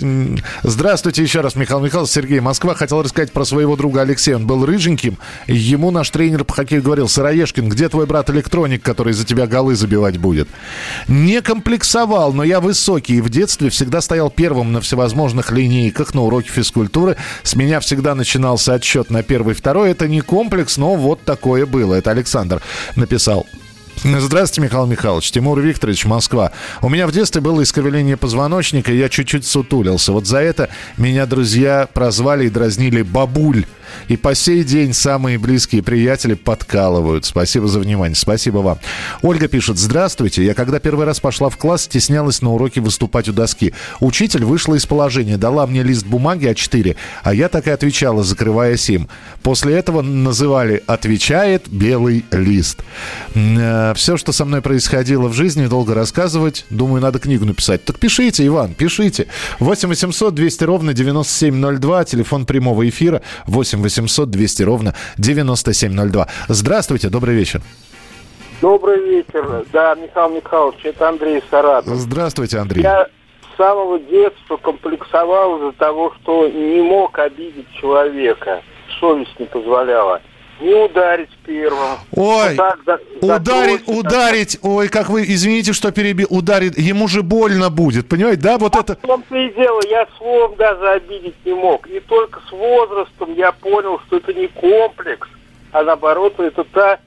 здравствуйте 0.64 1.22
еще 1.22 1.42
раз, 1.42 1.56
Михаил 1.56 1.82
Михайлович, 1.82 2.12
Сергей 2.12 2.40
Москва. 2.40 2.76
Хотел 2.76 3.02
рассказать 3.02 3.32
про 3.32 3.44
своего 3.46 3.76
друга 3.76 4.02
Алексея. 4.02 4.38
Он 4.38 4.48
был 4.48 4.66
рыженьким. 4.66 5.18
Ему 5.48 5.92
наш 5.92 6.10
тренер 6.10 6.46
по 6.46 6.54
хоккею 6.54 6.82
говорил, 6.82 7.10
Сыроежкин, 7.10 7.68
где 7.70 7.90
твой 7.90 8.06
брат 8.06 8.30
электроник, 8.30 8.82
который 8.82 9.14
за 9.14 9.26
тебя 9.26 9.48
голы 9.48 9.76
забивать 9.76 10.18
будет? 10.18 10.48
Не 11.08 11.42
комплексовал, 11.42 12.34
но 12.34 12.44
я 12.44 12.62
высокий. 12.62 13.18
И 13.18 13.22
в 13.22 13.30
детстве 13.30 13.70
всегда 13.70 14.02
стоял 14.02 14.30
первым 14.30 14.72
на 14.72 14.82
всевозможных 14.82 15.52
линейках 15.52 16.14
на 16.14 16.22
уроке 16.22 16.50
физкультуры. 16.50 17.18
С 17.44 17.56
меня 17.56 17.80
всегда 17.80 18.16
начинался 18.16 18.74
отсчет 18.76 19.10
на 19.10 19.24
первый, 19.24 19.56
второй. 19.56 19.92
Это 19.92 20.08
не 20.08 20.22
комплекс, 20.22 20.78
но 20.78 20.96
вот 20.96 21.22
такое 21.24 21.66
было. 21.66 21.96
Это 21.96 22.12
Александр 22.12 22.62
написал. 22.96 23.46
Здравствуйте, 24.02 24.62
Михаил 24.62 24.86
Михайлович. 24.86 25.30
Тимур 25.30 25.60
Викторович, 25.60 26.06
Москва. 26.06 26.54
У 26.82 26.88
меня 26.88 27.06
в 27.06 27.12
детстве 27.12 27.42
было 27.42 27.62
искривление 27.64 28.16
позвоночника, 28.16 28.94
и 28.94 28.98
я 28.98 29.10
чуть-чуть 29.10 29.46
сутулился. 29.46 30.14
Вот 30.14 30.26
за 30.26 30.38
это 30.38 30.70
меня 30.96 31.26
друзья 31.26 31.86
прозвали 31.94 32.46
и 32.46 32.50
дразнили 32.50 33.02
«бабуль». 33.02 33.66
И 34.08 34.18
по 34.18 34.36
сей 34.36 34.64
день 34.64 34.94
самые 34.94 35.38
близкие 35.38 35.84
приятели 35.84 36.34
подкалывают. 36.34 37.26
Спасибо 37.26 37.68
за 37.68 37.80
внимание. 37.80 38.16
Спасибо 38.16 38.60
вам. 38.60 38.80
Ольга 39.22 39.48
пишет. 39.48 39.78
Здравствуйте. 39.78 40.44
Я 40.44 40.54
когда 40.54 40.80
первый 40.80 41.06
раз 41.06 41.20
пошла 41.20 41.50
в 41.50 41.58
класс, 41.58 41.84
стеснялась 41.84 42.42
на 42.42 42.52
уроке 42.54 42.82
выступать 42.82 43.30
у 43.30 43.34
доски. 43.34 43.74
Учитель 44.00 44.44
вышла 44.46 44.76
из 44.76 44.86
положения, 44.86 45.38
дала 45.38 45.68
мне 45.68 45.84
лист 45.84 46.06
бумаги 46.06 46.48
А4, 46.48 46.96
а 47.24 47.34
я 47.34 47.50
так 47.50 47.68
и 47.68 47.72
отвечала, 47.72 48.24
закрывая 48.24 48.78
сим. 48.78 49.08
После 49.44 49.76
этого 49.76 50.02
называли 50.02 50.84
«отвечает 50.88 51.68
белый 51.70 52.26
лист». 52.32 52.82
Э, 53.36 53.94
Все, 53.96 54.18
что 54.18 54.32
со 54.32 54.46
мной 54.46 54.62
происходило 54.62 55.28
в 55.28 55.34
жизни, 55.34 55.68
долго 55.68 55.94
рассказывать. 55.94 56.66
Думаю, 56.70 57.02
надо 57.02 57.20
книгу 57.20 57.46
написать. 57.46 57.84
Так 57.86 58.00
пишите, 58.00 58.46
Иван, 58.46 58.74
пишите. 58.74 59.28
8 59.60 59.90
800 59.90 60.34
200 60.36 60.64
ровно 60.64 60.94
9702, 60.94 62.06
телефон 62.06 62.46
прямого 62.46 62.88
эфира 62.88 63.22
8 63.48 63.79
8 63.82 64.10
800 64.10 64.30
200 64.30 64.64
ровно 64.64 64.96
9702. 65.18 66.28
Здравствуйте, 66.48 67.10
добрый 67.10 67.36
вечер. 67.36 67.62
Добрый 68.62 69.02
вечер. 69.04 69.66
Да, 69.72 69.96
Михаил 69.96 70.30
Михайлович, 70.30 70.80
это 70.84 71.10
Андрей 71.10 71.42
Саратов. 71.50 71.96
Здравствуйте, 71.96 72.58
Андрей. 72.58 72.84
Я 72.84 73.08
с 73.54 73.58
самого 73.58 74.00
детства 74.00 74.58
комплексовал 74.58 75.58
из-за 75.58 75.72
того, 75.74 76.14
что 76.22 76.48
не 76.50 76.82
мог 76.82 77.18
обидеть 77.20 77.72
человека. 77.80 78.62
Совесть 79.00 79.40
не 79.40 79.46
позволяла 79.46 80.22
не 80.60 80.74
ударить 80.74 81.30
первым. 81.46 81.98
Ой, 82.12 82.56
вот 82.56 82.58
так, 82.58 83.02
ударить, 83.22 83.86
за 83.86 83.92
ударить, 83.92 84.60
ой, 84.62 84.88
как 84.90 85.10
вы, 85.10 85.24
извините, 85.24 85.74
что 85.74 85.92
перебил, 85.92 86.28
ударить, 86.30 86.78
ему 86.78 87.08
же 87.08 87.24
больно 87.24 87.70
будет, 87.70 88.08
понимаете, 88.08 88.42
да, 88.42 88.58
вот 88.58 88.76
а 88.76 88.80
это... 88.80 88.96
В 88.96 89.08
том-то 89.08 89.36
и 89.36 89.54
дело, 89.54 89.82
я 89.90 90.08
словом 90.18 90.56
даже 90.56 90.90
обидеть 90.90 91.36
не 91.46 91.54
мог. 91.54 91.88
И 91.88 92.00
только 92.02 92.42
с 92.48 92.52
возрастом 92.52 93.34
я 93.36 93.52
понял, 93.52 94.00
что 94.08 94.18
это 94.18 94.34
не 94.34 94.48
комплекс, 94.48 95.28
а 95.72 95.84
наоборот, 95.84 96.40
это 96.40 96.64
та 96.64 97.00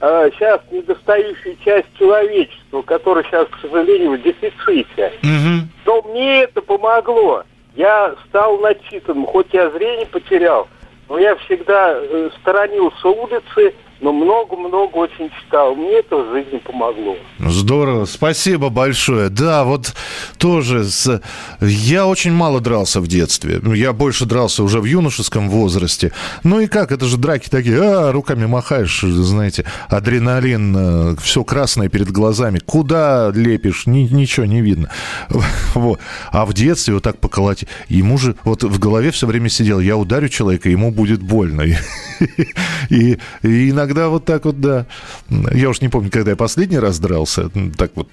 э, 0.00 0.30
сейчас 0.34 0.60
недостающая 0.70 1.56
часть 1.64 1.88
человечества, 1.98 2.82
которая 2.82 3.24
сейчас, 3.24 3.48
к 3.48 3.60
сожалению, 3.60 4.12
в 4.12 4.22
дефиците. 4.22 5.12
Угу. 5.22 5.68
Но 5.86 6.02
мне 6.10 6.42
это 6.42 6.60
помогло. 6.60 7.44
Я 7.76 8.14
стал 8.28 8.58
начитанным, 8.58 9.26
хоть 9.26 9.46
я 9.52 9.70
зрение 9.70 10.06
потерял, 10.06 10.68
но 11.10 11.18
я 11.18 11.34
всегда 11.36 11.92
э, 11.92 12.30
сторонился 12.40 13.08
улицы 13.08 13.74
но 14.00 14.12
много-много 14.12 14.96
очень 14.96 15.30
читал. 15.40 15.74
Мне 15.74 15.98
это 15.98 16.16
в 16.16 16.32
жизни 16.32 16.58
помогло. 16.58 17.16
Здорово, 17.38 18.06
спасибо 18.06 18.70
большое. 18.70 19.28
Да, 19.28 19.64
вот 19.64 19.94
тоже 20.38 20.84
с... 20.84 21.20
я 21.60 22.06
очень 22.06 22.32
мало 22.32 22.60
дрался 22.60 23.00
в 23.00 23.06
детстве. 23.06 23.60
Я 23.74 23.92
больше 23.92 24.24
дрался 24.24 24.62
уже 24.62 24.80
в 24.80 24.84
юношеском 24.84 25.50
возрасте. 25.50 26.12
Ну 26.44 26.60
и 26.60 26.66
как, 26.66 26.92
это 26.92 27.06
же 27.06 27.18
драки 27.18 27.48
такие, 27.48 27.80
а, 27.80 28.12
руками 28.12 28.46
махаешь, 28.46 29.00
знаете, 29.02 29.64
адреналин, 29.88 30.76
э, 30.76 31.16
все 31.20 31.44
красное 31.44 31.88
перед 31.88 32.10
глазами. 32.10 32.58
Куда 32.58 33.30
лепишь, 33.34 33.86
ни, 33.86 34.00
ничего 34.00 34.46
не 34.46 34.60
видно. 34.62 34.90
Вот. 35.74 36.00
А 36.32 36.46
в 36.46 36.52
детстве 36.52 36.94
вот 36.94 37.04
так 37.04 37.18
поколотить, 37.18 37.68
ему 37.88 38.18
же 38.18 38.34
вот 38.44 38.64
в 38.64 38.78
голове 38.78 39.12
все 39.12 39.26
время 39.26 39.48
сидел, 39.48 39.78
я 39.78 39.96
ударю 39.96 40.28
человека, 40.28 40.68
ему 40.68 40.90
будет 40.90 41.22
больно. 41.22 41.62
И 42.90 43.18
иногда 43.42 43.89
вот 43.94 44.24
так 44.24 44.44
вот, 44.44 44.60
да. 44.60 44.86
Я 45.28 45.70
уж 45.70 45.80
не 45.80 45.88
помню, 45.88 46.10
когда 46.10 46.30
я 46.30 46.36
последний 46.36 46.78
раз 46.78 46.98
дрался, 46.98 47.50
так 47.76 47.92
вот, 47.94 48.08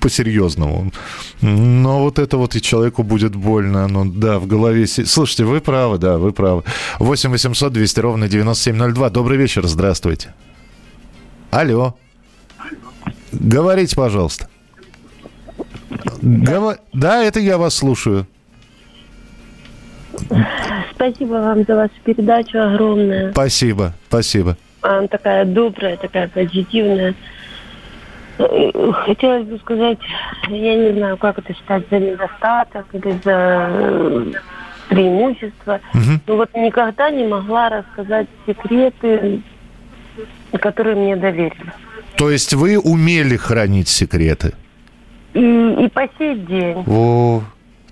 по-серьезному. 0.00 0.92
Но 1.40 2.00
вот 2.02 2.18
это 2.18 2.36
вот 2.36 2.56
и 2.56 2.60
человеку 2.62 3.02
будет 3.02 3.34
больно. 3.34 3.88
Ну, 3.88 4.04
да, 4.04 4.38
в 4.38 4.46
голове... 4.46 4.86
Слушайте, 4.86 5.44
вы 5.44 5.60
правы, 5.60 5.98
да, 5.98 6.18
вы 6.18 6.32
правы. 6.32 6.62
8 6.98 7.30
800 7.30 7.72
200 7.72 8.00
ровно 8.00 8.28
9702. 8.28 9.10
Добрый 9.10 9.38
вечер, 9.38 9.66
здравствуйте. 9.66 10.34
Алло. 11.50 11.94
Говорите, 13.32 13.96
пожалуйста. 13.96 14.48
Гов... 16.22 16.76
Да, 16.92 17.22
это 17.22 17.40
я 17.40 17.58
вас 17.58 17.74
слушаю. 17.74 18.26
Спасибо 20.94 21.34
вам 21.34 21.64
за 21.64 21.76
вашу 21.76 21.94
передачу 22.04 22.58
огромное. 22.58 23.32
Спасибо, 23.32 23.94
спасибо. 24.08 24.56
Она 24.82 25.06
такая 25.08 25.44
добрая, 25.44 25.96
такая 25.96 26.28
позитивная. 26.28 27.14
Хотелось 28.36 29.46
бы 29.46 29.58
сказать, 29.58 29.98
я 30.48 30.74
не 30.74 30.92
знаю, 30.96 31.16
как 31.18 31.38
это 31.38 31.54
считать 31.54 31.84
за 31.90 31.98
недостаток 31.98 32.86
или 32.92 33.20
за 33.22 34.40
преимущество. 34.88 35.80
Угу. 35.94 36.20
Но 36.26 36.36
вот 36.36 36.50
никогда 36.54 37.10
не 37.10 37.26
могла 37.26 37.68
рассказать 37.68 38.26
секреты, 38.46 39.42
которые 40.58 40.96
мне 40.96 41.16
доверили. 41.16 41.72
То 42.16 42.30
есть 42.30 42.54
вы 42.54 42.78
умели 42.78 43.36
хранить 43.36 43.88
секреты? 43.88 44.52
И, 45.32 45.40
и 45.40 45.88
по 45.88 46.08
сей 46.18 46.34
день. 46.36 46.84
О, 46.86 47.42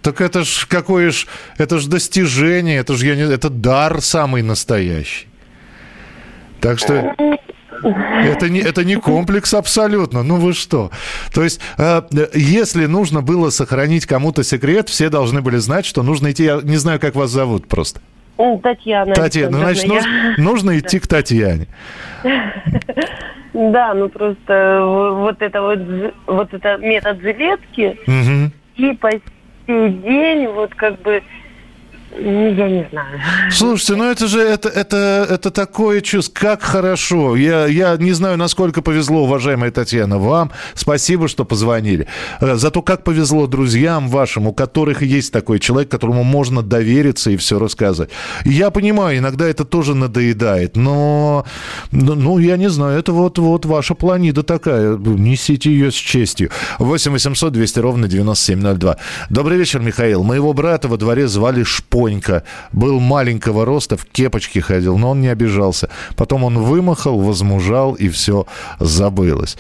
так 0.03 0.21
это 0.21 0.45
ж 0.45 0.67
какое 0.69 1.11
ж, 1.11 1.27
это 1.57 1.79
ж 1.79 1.87
достижение, 1.87 2.79
это 2.79 2.95
ж 2.95 3.05
я 3.05 3.15
не, 3.17 3.23
это 3.23 3.49
дар 3.49 4.01
самый 4.01 4.43
настоящий. 4.43 5.28
Так 6.61 6.79
что 6.79 7.15
это 7.83 8.49
не, 8.49 8.61
это 8.61 8.85
не 8.85 8.97
комплекс 8.97 9.55
абсолютно. 9.55 10.23
Ну 10.23 10.37
вы 10.37 10.53
что? 10.53 10.91
То 11.33 11.45
есть, 11.45 11.61
э, 11.79 12.03
если 12.35 12.87
нужно 12.87 13.23
было 13.23 13.51
сохранить 13.51 14.07
кому-то 14.07 14.43
секрет, 14.43 14.89
все 14.89 15.09
должны 15.11 15.41
были 15.41 15.57
знать, 15.57 15.87
что 15.87 16.03
нужно 16.03 16.33
идти. 16.33 16.45
Я 16.45 16.61
не 16.63 16.77
знаю, 16.77 17.01
как 17.01 17.15
вас 17.15 17.31
зовут 17.31 17.69
просто. 17.69 18.01
Татьяна. 18.63 19.15
Татьяна, 19.15 19.51
ну, 19.51 19.59
значит, 19.59 19.85
я... 19.85 19.95
нужно, 19.95 20.35
нужно 20.39 20.79
идти 20.79 21.01
к 21.01 21.07
Татьяне. 21.07 21.67
Да, 23.55 23.95
ну 23.95 24.09
просто 24.09 24.81
вот 25.17 25.43
это 25.43 25.63
вот, 25.63 25.79
вот 26.27 26.55
это 26.55 26.77
метод 26.77 27.21
жилетки 27.21 27.99
и 28.77 28.93
по 28.95 29.11
сей 29.67 29.91
день 29.91 30.47
вот 30.49 30.75
как 30.75 31.01
бы 31.03 31.23
я 32.17 32.69
не 32.69 32.89
знаю. 32.91 33.21
Слушайте, 33.51 33.97
ну 33.97 34.05
это 34.05 34.27
же 34.27 34.41
это, 34.41 34.69
это, 34.69 35.27
это 35.29 35.51
такое 35.51 36.01
чувство, 36.01 36.41
как 36.41 36.63
хорошо. 36.63 37.37
Я, 37.37 37.67
я 37.67 37.97
не 37.97 38.13
знаю, 38.13 38.37
насколько 38.37 38.83
повезло, 38.83 39.25
уважаемая 39.25 39.71
Татьяна, 39.71 40.19
вам. 40.19 40.51
Спасибо, 40.75 41.29
что 41.29 41.45
позвонили. 41.45 42.07
Э, 42.41 42.57
зато 42.57 42.83
как 42.83 43.05
повезло 43.05 43.47
друзьям 43.47 44.09
вашим, 44.09 44.47
у 44.47 44.53
которых 44.53 45.03
есть 45.03 45.33
такой 45.33 45.59
человек, 45.59 45.91
которому 45.91 46.25
можно 46.25 46.63
довериться 46.63 47.31
и 47.31 47.37
все 47.37 47.59
рассказать. 47.59 48.11
Я 48.45 48.71
понимаю, 48.71 49.19
иногда 49.19 49.47
это 49.47 49.65
тоже 49.65 49.95
надоедает, 49.95 50.77
но, 50.77 51.45
ну, 51.93 52.39
я 52.39 52.57
не 52.57 52.71
знаю, 52.71 52.99
это 52.99 53.13
вот, 53.13 53.39
вот 53.39 53.67
ваша 53.67 53.95
планида 53.95 54.43
такая. 54.43 54.97
Несите 54.97 55.71
ее 55.71 55.91
с 55.91 55.95
честью. 55.95 56.51
8 56.79 57.13
800 57.13 57.53
200 57.53 57.79
ровно 57.81 58.09
9702. 58.09 58.97
Добрый 59.31 59.59
вечер, 59.59 59.81
Михаил. 59.81 60.23
Моего 60.23 60.53
брата 60.53 60.89
во 60.89 60.97
дворе 60.97 61.29
звали 61.29 61.63
Шпо 61.65 61.98
Понька. 61.99 62.45
Был 62.73 63.01
маленького 63.01 63.65
роста, 63.65 63.97
в 63.97 64.05
кепочке 64.05 64.61
ходил, 64.61 64.99
но 64.99 65.11
он 65.11 65.21
не 65.21 65.27
обижался. 65.27 65.89
Потом 66.15 66.45
он 66.45 66.57
вымахал, 66.59 67.19
возмужал, 67.19 67.95
и 67.95 68.09
все 68.09 68.47
забылось. 68.79 69.57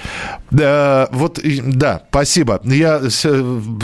Да, 0.53 1.09
вот, 1.11 1.41
да, 1.43 2.03
спасибо. 2.11 2.61
Я, 2.63 3.01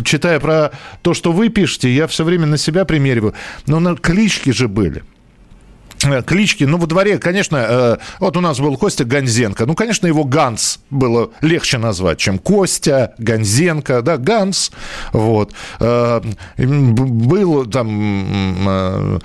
читая 0.05 0.39
про 0.39 0.71
то, 1.03 1.15
что 1.15 1.33
вы 1.33 1.49
пишете, 1.49 1.93
я 1.93 2.07
все 2.07 2.23
время 2.23 2.47
на 2.47 2.57
себя 2.57 2.85
примериваю. 2.85 3.35
Но 3.67 3.81
на 3.81 3.97
клички 3.97 4.51
же 4.51 4.69
были. 4.69 5.03
Э, 6.05 6.23
клички, 6.23 6.65
ну, 6.65 6.79
во 6.79 6.87
дворе, 6.87 7.19
конечно, 7.19 7.57
э, 7.57 7.97
вот 8.21 8.37
у 8.37 8.41
нас 8.41 8.61
был 8.61 8.77
Костя 8.77 9.05
Ганзенко. 9.05 9.67
Ну, 9.67 9.75
конечно, 9.75 10.07
его 10.07 10.25
Ганс 10.25 10.81
было 10.91 11.31
легче 11.41 11.79
назвать, 11.79 12.19
чем 12.19 12.39
Костя, 12.39 13.15
Ганзенко, 13.19 14.03
да, 14.03 14.17
Ганс. 14.17 14.71
Вот. 15.13 15.53
Э, 15.81 16.21
был 16.57 17.67
там 17.67 19.21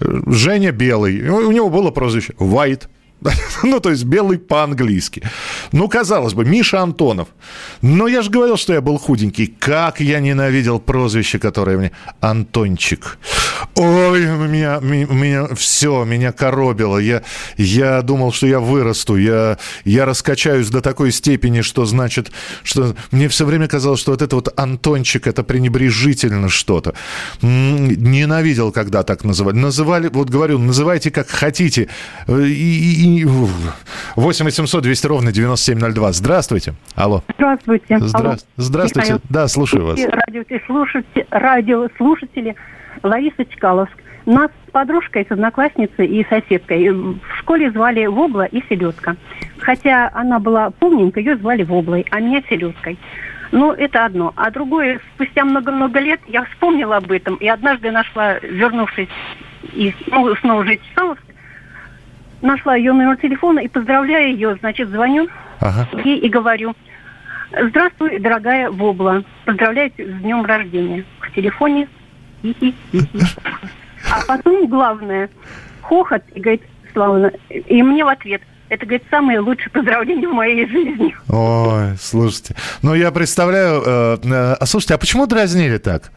Женя 0.00 0.72
Белый. 0.72 1.28
У 1.28 1.50
него 1.50 1.70
было 1.70 1.90
прозвище 1.90 2.32
White. 2.38 2.88
ну, 3.64 3.80
то 3.80 3.90
есть 3.90 4.04
белый 4.04 4.38
по-английски. 4.38 5.22
Ну, 5.72 5.88
казалось 5.88 6.34
бы, 6.34 6.44
Миша 6.44 6.80
Антонов. 6.80 7.28
Но 7.82 8.06
я 8.06 8.22
же 8.22 8.30
говорил, 8.30 8.56
что 8.56 8.72
я 8.72 8.80
был 8.80 8.98
худенький. 8.98 9.46
Как 9.46 10.00
я 10.00 10.20
ненавидел 10.20 10.78
прозвище, 10.78 11.38
которое 11.38 11.78
мне... 11.78 11.92
Антончик. 12.20 13.18
Ой, 13.74 14.26
меня, 14.26 14.78
меня 14.80 15.48
все, 15.54 16.04
меня 16.04 16.32
коробило. 16.32 16.98
Я, 16.98 17.22
я 17.56 18.02
думал, 18.02 18.32
что 18.32 18.46
я 18.46 18.60
вырасту. 18.60 19.16
Я, 19.16 19.58
я 19.84 20.04
раскачаюсь 20.04 20.68
до 20.68 20.80
такой 20.80 21.10
степени, 21.10 21.62
что 21.62 21.86
значит, 21.86 22.30
что 22.62 22.94
мне 23.10 23.28
все 23.28 23.44
время 23.44 23.66
казалось, 23.66 24.00
что 24.00 24.12
вот 24.12 24.22
это 24.22 24.36
вот 24.36 24.52
Антончик, 24.58 25.26
это 25.26 25.42
пренебрежительно 25.42 26.48
что-то. 26.48 26.94
Ненавидел, 27.42 28.70
когда 28.70 29.02
так 29.02 29.24
называли. 29.24 29.56
Называли, 29.56 30.08
вот 30.08 30.30
говорю, 30.30 30.58
называйте 30.58 31.10
как 31.10 31.28
хотите. 31.28 31.88
И, 32.28 33.04
и 33.04 33.07
8 33.16 34.44
800 34.44 34.82
200 34.82 35.06
ровно 35.06 35.32
9702. 35.32 36.12
Здравствуйте. 36.12 36.74
Алло. 36.94 37.22
Здравствуйте. 37.36 37.98
Здра... 38.00 38.30
Алло. 38.30 38.36
Здравствуйте. 38.56 39.12
Михаил. 39.12 39.22
Да, 39.28 39.48
слушаю 39.48 39.86
вас. 39.86 40.00
Радиослушатели, 40.26 41.26
радиослушатели 41.30 42.56
Лариса 43.02 43.44
Чкаловск. 43.44 43.94
Нас 44.26 44.50
с 44.66 44.70
подружкой, 44.70 45.26
с 45.26 45.32
одноклассницей 45.32 46.06
и 46.06 46.26
соседкой 46.28 46.90
в 46.90 47.18
школе 47.38 47.70
звали 47.70 48.04
Вобла 48.06 48.44
и 48.44 48.62
Селедка. 48.68 49.16
Хотя 49.58 50.10
она 50.12 50.38
была 50.38 50.70
помненькая, 50.70 51.24
ее 51.24 51.36
звали 51.38 51.62
Воблой, 51.62 52.04
а 52.10 52.20
меня 52.20 52.42
Селедкой. 52.48 52.98
Ну, 53.52 53.72
это 53.72 54.04
одно. 54.04 54.34
А 54.36 54.50
другое, 54.50 55.00
спустя 55.14 55.44
много-много 55.44 55.98
лет 56.00 56.20
я 56.26 56.44
вспомнила 56.44 56.98
об 56.98 57.10
этом 57.10 57.36
и 57.36 57.48
однажды 57.48 57.90
нашла, 57.90 58.38
вернувшись 58.40 59.08
из, 59.72 59.94
ну, 60.08 60.34
снова 60.36 60.64
жить 60.64 60.82
в 60.82 60.92
Чкаловск, 60.92 61.22
нашла 62.42 62.76
ее 62.76 62.92
номер 62.92 63.16
телефона 63.16 63.60
и 63.60 63.68
поздравляю 63.68 64.32
ее, 64.32 64.56
значит, 64.56 64.88
звоню 64.88 65.28
ага. 65.60 65.88
ей 66.04 66.18
и 66.18 66.28
говорю, 66.28 66.74
здравствуй, 67.50 68.18
дорогая 68.18 68.70
Вобла, 68.70 69.24
поздравляю 69.44 69.90
с 69.96 70.20
днем 70.22 70.44
рождения. 70.44 71.04
В 71.20 71.32
телефоне 71.34 71.88
А 74.10 74.20
потом 74.26 74.68
главное, 74.68 75.28
хохот, 75.82 76.22
и 76.34 76.40
говорит, 76.40 76.62
Славна, 76.92 77.32
и 77.48 77.82
мне 77.82 78.04
в 78.04 78.08
ответ, 78.08 78.42
это, 78.68 78.84
говорит, 78.84 79.04
самое 79.10 79.40
лучшее 79.40 79.70
поздравление 79.70 80.28
в 80.28 80.34
моей 80.34 80.66
жизни. 80.66 81.14
Ой, 81.28 81.96
слушайте. 81.98 82.54
Ну, 82.82 82.94
я 82.94 83.10
представляю... 83.10 83.82
Э, 83.84 84.18
э, 84.22 84.54
а 84.60 84.66
слушайте, 84.66 84.94
а 84.94 84.98
почему 84.98 85.26
дразнили 85.26 85.78
так? 85.78 86.12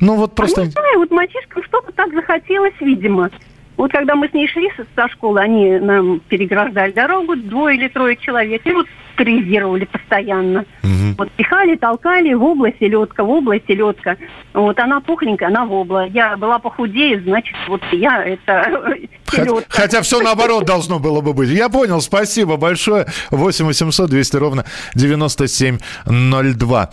Ну, 0.00 0.16
вот 0.16 0.34
просто... 0.34 0.62
А 0.62 0.64
не 0.64 0.70
знаю, 0.70 0.98
вот 0.98 1.10
мальчишкам 1.10 1.62
что-то 1.62 1.92
так 1.92 2.12
захотелось, 2.12 2.74
видимо. 2.80 3.30
Вот 3.76 3.90
когда 3.90 4.14
мы 4.14 4.28
с 4.28 4.32
ней 4.32 4.46
шли 4.48 4.70
со 4.94 5.08
школы, 5.08 5.40
они 5.40 5.78
нам 5.78 6.20
переграждали 6.20 6.92
дорогу, 6.92 7.36
двое 7.36 7.76
или 7.76 7.88
трое 7.88 8.16
человек, 8.16 8.62
и 8.66 8.72
вот 8.72 8.86
терроризировали 9.16 9.84
постоянно. 9.84 10.64
Угу. 10.82 11.14
Вот 11.18 11.30
пихали, 11.32 11.76
толкали, 11.76 12.32
в 12.34 12.42
область 12.42 12.78
селедка, 12.78 13.24
в 13.24 13.30
область 13.30 13.66
селедка. 13.66 14.16
Вот 14.52 14.78
она 14.78 15.00
пухленькая, 15.00 15.48
она 15.48 15.64
в 15.64 15.68
вобла. 15.68 16.06
Я 16.06 16.36
была 16.36 16.58
похудее, 16.58 17.20
значит, 17.20 17.56
вот 17.68 17.80
я 17.92 18.22
это 18.24 18.96
селедка. 19.30 19.64
Хотя 19.68 20.02
все 20.02 20.20
наоборот 20.24 20.64
должно 20.64 20.98
было 20.98 21.20
бы 21.20 21.32
быть. 21.32 21.48
Я 21.50 21.68
понял, 21.68 22.00
спасибо 22.00 22.56
большое. 22.56 23.06
8 23.30 23.64
800 23.66 24.10
200 24.10 24.36
ровно 24.36 24.64
9702. 24.94 26.90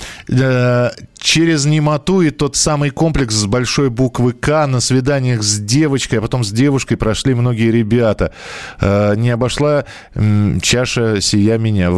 Через 1.20 1.66
немоту 1.66 2.22
и 2.22 2.30
тот 2.30 2.56
самый 2.56 2.92
комплекс 2.92 3.36
с 3.36 3.46
большой 3.46 3.90
буквы 3.90 4.32
К 4.32 4.66
на 4.68 4.80
свиданиях 4.80 5.44
с 5.44 5.60
девочкой, 5.60 6.20
а 6.20 6.22
потом 6.22 6.44
с 6.44 6.52
девушкой 6.52 6.96
прошли 6.96 7.34
многие 7.34 7.72
ребята. 7.72 8.32
Э, 8.80 9.16
не 9.16 9.30
обошла 9.30 9.86
чаша 10.62 11.20
сия 11.22 11.58
меня. 11.58 11.90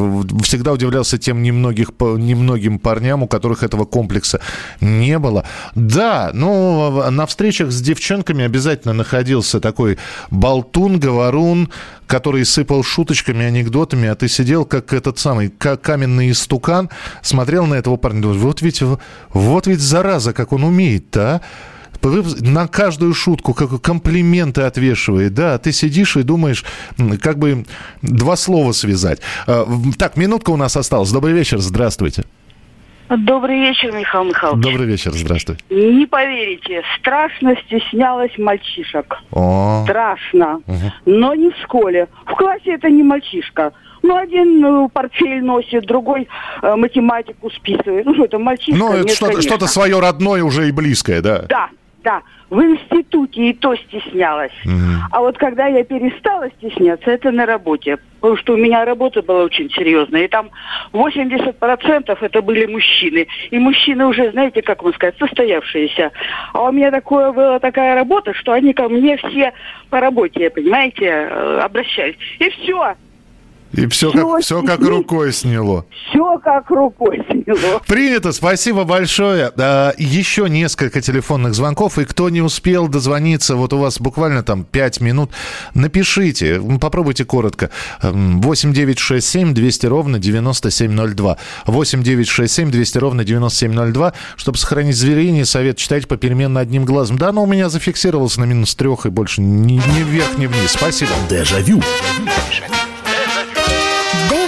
Всегда 0.42 0.74
удивлялся 0.74 1.18
тем 1.18 1.44
немногих, 1.44 1.92
немногим 2.00 2.80
парням, 2.80 3.24
у 3.24 3.28
которых 3.28 3.64
этого 3.64 3.86
комплекса 3.86 4.42
не 4.80 5.20
было. 5.20 5.46
Да, 5.76 6.32
ну, 6.34 7.10
на 7.12 7.26
встречах 7.26 7.72
с 7.72 7.80
девчонками 7.80 8.44
обязательно 8.44 8.94
находился 8.94 9.60
такой 9.60 10.00
болтун, 10.32 11.00
говорун, 11.00 11.70
который 12.12 12.44
сыпал 12.44 12.84
шуточками, 12.84 13.46
анекдотами, 13.46 14.10
а 14.10 14.16
ты 14.16 14.28
сидел 14.28 14.66
как 14.66 14.92
этот 14.92 15.18
самый 15.18 15.48
как 15.48 15.82
каменный 15.82 16.32
истукан, 16.32 16.90
смотрел 17.22 17.66
на 17.66 17.76
этого 17.76 17.96
парня, 17.96 18.22
думаешь, 18.22 18.42
вот 18.42 18.62
ведь, 18.62 18.84
вот 19.30 19.68
ведь 19.68 19.80
зараза, 19.80 20.34
как 20.34 20.52
он 20.52 20.66
умеет-то, 20.66 21.36
а? 21.36 21.42
на 22.42 22.68
каждую 22.68 23.14
шутку 23.14 23.54
как 23.54 23.82
комплименты 23.82 24.64
отвешивает, 24.64 25.34
да, 25.34 25.58
ты 25.58 25.72
сидишь 25.72 26.18
и 26.18 26.24
думаешь, 26.24 26.66
как 27.22 27.40
бы 27.40 27.66
два 28.02 28.36
слова 28.36 28.74
связать. 28.74 29.22
А, 29.48 29.66
так, 29.98 30.18
минутка 30.18 30.50
у 30.50 30.58
нас 30.58 30.76
осталась. 30.76 31.12
Добрый 31.12 31.34
вечер, 31.34 31.60
здравствуйте. 31.60 32.26
Добрый 33.18 33.60
вечер, 33.60 33.92
Михаил 33.92 34.24
Михайлович. 34.24 34.64
Добрый 34.64 34.88
вечер, 34.88 35.12
здравствуй. 35.12 35.58
Не 35.70 36.06
поверите, 36.06 36.82
страшно 36.98 37.56
стеснялась 37.66 38.32
мальчишек. 38.38 39.18
О. 39.32 39.84
Страшно. 39.84 40.62
Угу. 40.66 40.92
Но 41.08 41.34
не 41.36 41.50
в 41.50 41.58
школе. 41.58 42.08
В 42.26 42.32
классе 42.36 42.72
это 42.72 42.90
не 42.90 43.04
мальчишка. 43.04 43.74
Ну, 44.02 44.16
один 44.16 44.62
ну, 44.62 44.88
портфель 44.88 45.44
носит, 45.44 45.86
другой 45.86 46.30
э, 46.62 46.76
математику 46.76 47.50
списывает. 47.52 48.06
Ну, 48.06 48.14
что 48.16 48.26
это 48.26 48.40
мальчишка? 48.40 48.80
Ну, 48.80 48.94
это 48.94 49.14
что-то, 49.14 49.42
что-то 49.42 49.68
свое 49.68 50.00
родное 50.00 50.44
уже 50.44 50.70
и 50.70 50.72
близкое, 50.72 51.22
да? 51.22 51.46
Да, 51.50 51.70
да, 52.04 52.22
в 52.52 52.62
институте 52.62 53.50
и 53.50 53.54
то 53.54 53.76
стеснялась. 53.76 54.52
Mm-hmm. 54.66 55.08
А 55.12 55.22
вот 55.22 55.38
когда 55.38 55.68
я 55.68 55.86
перестала 55.86 56.50
стесняться, 56.58 57.10
это 57.10 57.32
на 57.32 57.46
работе. 57.46 57.98
Потому 58.20 58.38
что 58.38 58.54
у 58.54 58.58
меня 58.58 58.84
работа 58.84 59.22
была 59.22 59.44
очень 59.44 59.70
серьезная. 59.72 60.26
И 60.26 60.28
там 60.28 60.52
80% 60.92 62.18
это 62.20 62.42
были 62.42 62.66
мужчины. 62.66 63.26
И 63.50 63.58
мужчины 63.58 64.06
уже, 64.06 64.32
знаете, 64.32 64.62
как 64.62 64.84
вам 64.84 64.94
сказать, 64.94 65.16
состоявшиеся. 65.18 66.12
А 66.54 66.64
у 66.64 66.72
меня 66.74 66.92
такое 66.92 67.32
была 67.32 67.58
такая 67.60 67.96
работа, 67.96 68.34
что 68.34 68.52
они 68.52 68.74
ко 68.74 68.90
мне 68.90 69.16
все 69.16 69.54
по 69.90 70.02
работе, 70.02 70.50
понимаете, 70.50 71.06
э, 71.06 71.60
обращались. 71.64 72.18
И 72.40 72.50
все. 72.50 72.96
И 73.74 73.88
все, 73.88 74.12
все, 74.12 74.28
как, 74.28 74.42
все 74.42 74.62
как 74.64 74.80
рукой 74.82 75.32
сняло. 75.32 75.86
Все 76.10 76.38
как 76.40 76.70
рукой 76.70 77.24
сняло. 77.30 77.80
Принято, 77.88 78.34
спасибо 78.34 78.84
большое. 78.84 79.52
А, 79.58 79.94
еще 79.98 80.50
несколько 80.50 81.02
телефонных 81.02 81.54
звонков, 81.54 81.98
и 81.98 82.06
кто 82.06 82.30
не 82.30 82.42
успел 82.42 82.88
дозвониться, 82.88 83.56
вот 83.56 83.72
у 83.74 83.78
вас 83.78 84.00
буквально 84.00 84.44
там 84.44 84.66
5 84.66 85.02
минут, 85.02 85.32
напишите, 85.74 86.62
попробуйте 86.82 87.24
коротко. 87.24 87.70
8 88.02 88.74
9 88.74 89.00
6 89.00 89.28
7 89.28 89.54
200 89.54 89.86
ровно 89.86 90.20
9702. 90.20 91.38
8 91.66 92.04
9 92.04 92.28
6 92.28 92.54
7 92.54 92.72
200 92.72 92.98
ровно 92.98 93.24
9702. 93.24 94.14
Чтобы 94.36 94.58
сохранить 94.58 94.98
зверение, 94.98 95.46
совет 95.46 95.78
читать 95.78 96.08
попеременно 96.08 96.60
одним 96.60 96.84
глазом. 96.84 97.18
Да, 97.18 97.32
но 97.32 97.44
у 97.44 97.48
меня 97.48 97.70
зафиксировался 97.70 98.42
на 98.42 98.46
минус 98.46 98.76
трех 98.76 99.06
и 99.06 99.10
больше 99.10 99.42
ни, 99.42 99.74
ни 99.74 100.04
вверх, 100.04 100.38
ни 100.38 100.48
вниз. 100.48 100.72
Спасибо. 100.72 101.12
Дежавю. 101.30 101.82
Дежавю. 102.50 102.91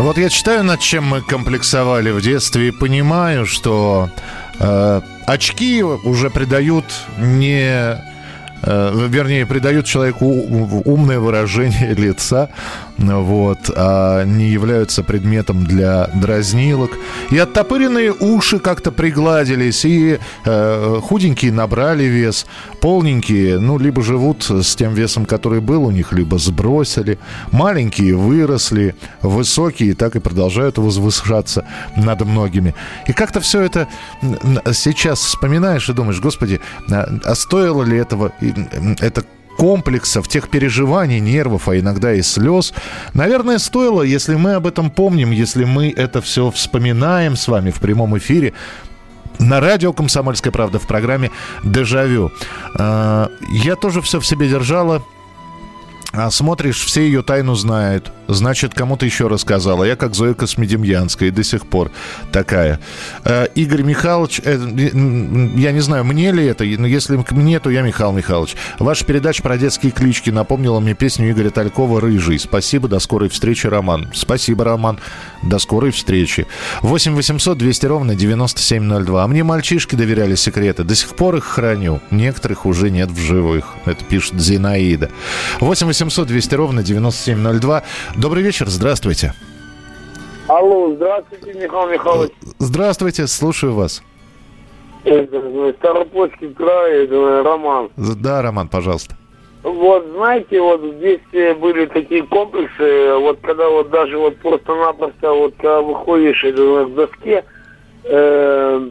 Вот 0.00 0.16
я 0.16 0.30
читаю, 0.30 0.64
над 0.64 0.80
чем 0.80 1.04
мы 1.04 1.20
комплексовали 1.20 2.10
в 2.10 2.22
детстве, 2.22 2.68
и 2.68 2.70
понимаю, 2.70 3.44
что 3.44 4.08
э, 4.58 5.00
очки 5.26 5.82
уже 5.82 6.30
придают 6.30 6.86
не 7.18 8.00
Э, 8.62 8.92
вернее, 9.08 9.46
придают 9.46 9.86
человеку 9.86 10.26
умное 10.26 11.18
выражение 11.18 11.94
лица, 11.96 12.50
вот, 13.00 13.70
а 13.74 14.24
не 14.24 14.48
являются 14.48 15.02
предметом 15.02 15.64
для 15.64 16.06
дразнилок. 16.14 16.90
И 17.30 17.38
оттопыренные 17.38 18.12
уши 18.12 18.58
как-то 18.58 18.92
пригладились, 18.92 19.84
и 19.84 20.18
э, 20.44 21.00
худенькие 21.02 21.52
набрали 21.52 22.04
вес, 22.04 22.46
полненькие, 22.80 23.58
ну, 23.58 23.78
либо 23.78 24.02
живут 24.02 24.44
с 24.50 24.76
тем 24.76 24.94
весом, 24.94 25.24
который 25.24 25.60
был 25.60 25.84
у 25.84 25.90
них, 25.90 26.12
либо 26.12 26.38
сбросили, 26.38 27.18
маленькие 27.52 28.16
выросли, 28.16 28.94
высокие 29.22 29.94
так 29.94 30.16
и 30.16 30.20
продолжают 30.20 30.78
возвышаться 30.78 31.64
над 31.96 32.24
многими. 32.24 32.74
И 33.06 33.12
как-то 33.12 33.40
все 33.40 33.62
это 33.62 33.88
сейчас 34.72 35.20
вспоминаешь 35.20 35.88
и 35.88 35.92
думаешь, 35.92 36.20
господи, 36.20 36.60
а, 36.90 37.08
а 37.24 37.34
стоило 37.34 37.82
ли 37.82 37.96
этого 37.96 38.32
это 39.00 39.24
комплексов, 39.56 40.28
тех 40.28 40.48
переживаний, 40.48 41.20
нервов, 41.20 41.68
а 41.68 41.78
иногда 41.78 42.14
и 42.14 42.22
слез. 42.22 42.72
Наверное, 43.14 43.58
стоило, 43.58 44.02
если 44.02 44.34
мы 44.34 44.54
об 44.54 44.66
этом 44.66 44.90
помним, 44.90 45.30
если 45.30 45.64
мы 45.64 45.92
это 45.94 46.20
все 46.20 46.50
вспоминаем 46.50 47.36
с 47.36 47.48
вами 47.48 47.70
в 47.70 47.80
прямом 47.80 48.16
эфире, 48.18 48.54
на 49.38 49.60
радио 49.60 49.92
«Комсомольская 49.92 50.52
правда» 50.52 50.78
в 50.78 50.86
программе 50.86 51.30
«Дежавю». 51.64 52.30
А, 52.78 53.30
я 53.52 53.74
тоже 53.74 54.02
все 54.02 54.20
в 54.20 54.26
себе 54.26 54.48
держала, 54.48 55.02
а 56.12 56.30
смотришь, 56.30 56.84
все 56.84 57.02
ее 57.02 57.22
тайну 57.22 57.54
знают. 57.54 58.10
Значит, 58.26 58.74
кому-то 58.74 59.06
еще 59.06 59.28
рассказала. 59.28 59.84
Я 59.84 59.96
как 59.96 60.14
Зоя 60.14 60.34
Космедемьянская 60.34 61.28
и 61.28 61.32
до 61.32 61.44
сих 61.44 61.66
пор 61.66 61.92
такая. 62.32 62.80
Э, 63.24 63.46
Игорь 63.54 63.82
Михайлович, 63.82 64.40
э, 64.44 64.56
я 65.56 65.72
не 65.72 65.80
знаю, 65.80 66.04
мне 66.04 66.32
ли 66.32 66.44
это, 66.44 66.64
если 66.64 67.24
мне, 67.30 67.60
то 67.60 67.70
я 67.70 67.82
Михаил 67.82 68.12
Михайлович. 68.12 68.56
Ваша 68.78 69.04
передача 69.04 69.42
про 69.42 69.56
детские 69.56 69.92
клички 69.92 70.30
напомнила 70.30 70.80
мне 70.80 70.94
песню 70.94 71.30
Игоря 71.30 71.50
Талькова 71.50 72.00
«Рыжий». 72.00 72.38
Спасибо, 72.38 72.88
до 72.88 72.98
скорой 72.98 73.28
встречи, 73.28 73.66
Роман. 73.66 74.10
Спасибо, 74.12 74.64
Роман. 74.64 74.98
До 75.42 75.58
скорой 75.58 75.92
встречи. 75.92 76.46
8 76.82 77.14
800 77.14 77.56
200 77.56 77.86
ровно 77.86 78.14
9702. 78.16 79.24
А 79.24 79.26
мне 79.28 79.44
мальчишки 79.44 79.94
доверяли 79.94 80.34
секреты. 80.34 80.84
До 80.84 80.94
сих 80.94 81.14
пор 81.16 81.36
их 81.36 81.44
храню. 81.44 82.00
Некоторых 82.10 82.66
уже 82.66 82.90
нет 82.90 83.10
в 83.10 83.20
живых. 83.20 83.74
Это 83.86 84.04
пишет 84.04 84.40
Зинаида. 84.40 85.10
8 85.60 85.92
800 86.00 86.28
200 86.28 86.54
ровно 86.54 86.82
9702. 86.82 87.82
Добрый 88.16 88.42
вечер, 88.42 88.68
здравствуйте. 88.68 89.34
Алло, 90.48 90.94
здравствуйте, 90.94 91.52
Михаил 91.52 91.90
Михайлович. 91.90 92.32
Здравствуйте, 92.58 93.26
слушаю 93.26 93.74
вас. 93.74 94.02
Это, 95.04 95.74
Старопольский 95.78 96.54
край, 96.54 97.04
это, 97.04 97.42
Роман. 97.42 97.90
Да, 97.96 98.40
Роман, 98.40 98.68
пожалуйста. 98.68 99.14
Вот, 99.62 100.06
знаете, 100.14 100.58
вот 100.62 100.80
здесь 100.96 101.20
э, 101.32 101.52
были 101.52 101.84
такие 101.84 102.22
комплексы, 102.22 103.14
вот 103.16 103.38
когда 103.42 103.68
вот 103.68 103.90
даже 103.90 104.16
вот 104.16 104.38
просто-напросто 104.38 105.32
вот 105.34 105.54
когда 105.56 105.82
выходишь 105.82 106.40
к 106.40 106.94
доске, 106.94 107.44
э, 108.04 108.90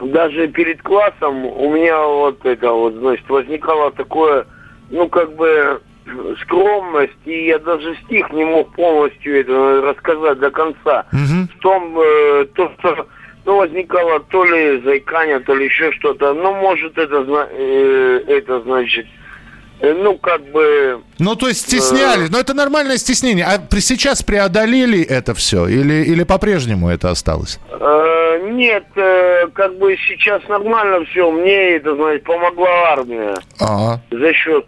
даже 0.00 0.48
перед 0.48 0.80
классом 0.80 1.44
у 1.44 1.70
меня 1.70 2.02
вот 2.02 2.46
это 2.46 2.72
вот, 2.72 2.94
значит, 2.94 3.28
возникало 3.28 3.90
такое, 3.90 4.46
ну, 4.88 5.06
как 5.10 5.36
бы 5.36 5.82
скромность, 6.42 7.12
и 7.26 7.46
я 7.46 7.58
даже 7.58 7.96
стих 8.04 8.30
не 8.32 8.44
мог 8.44 8.74
полностью 8.74 9.40
это 9.40 9.82
рассказать 9.82 10.38
до 10.38 10.50
конца. 10.50 11.04
В 11.12 11.58
том, 11.60 11.98
э, 11.98 12.46
то, 12.54 12.72
что 12.78 13.06
ну, 13.44 13.56
возникало 13.56 14.20
то 14.20 14.44
ли 14.44 14.80
заикание, 14.82 15.40
то 15.40 15.54
ли 15.54 15.64
еще 15.64 15.92
что-то. 15.92 16.34
Ну, 16.34 16.54
может, 16.54 16.96
это, 16.98 17.24
э, 17.50 18.20
это 18.28 18.60
значит, 18.62 19.06
э, 19.80 19.94
ну, 19.94 20.18
как 20.18 20.42
бы... 20.52 21.00
Ну, 21.18 21.36
то 21.36 21.48
есть 21.48 21.62
стесняли. 21.62 22.28
Но 22.30 22.38
это 22.38 22.54
нормальное 22.54 22.96
стеснение. 22.98 23.44
А 23.44 23.58
при- 23.58 23.80
сейчас 23.80 24.22
преодолели 24.22 25.02
это 25.02 25.34
все? 25.34 25.66
Или, 25.66 26.04
или 26.04 26.24
по-прежнему 26.24 26.88
это 26.90 27.10
осталось? 27.10 27.58
Э, 27.70 28.50
нет, 28.52 28.84
э, 28.96 29.46
как 29.54 29.78
бы 29.78 29.96
сейчас 30.08 30.42
нормально 30.48 31.04
все. 31.06 31.30
Мне 31.30 31.76
это, 31.76 31.94
знаете, 31.96 32.24
помогла 32.24 32.92
армия. 32.92 33.34
Ага. 33.58 34.02
За 34.10 34.32
счет... 34.34 34.66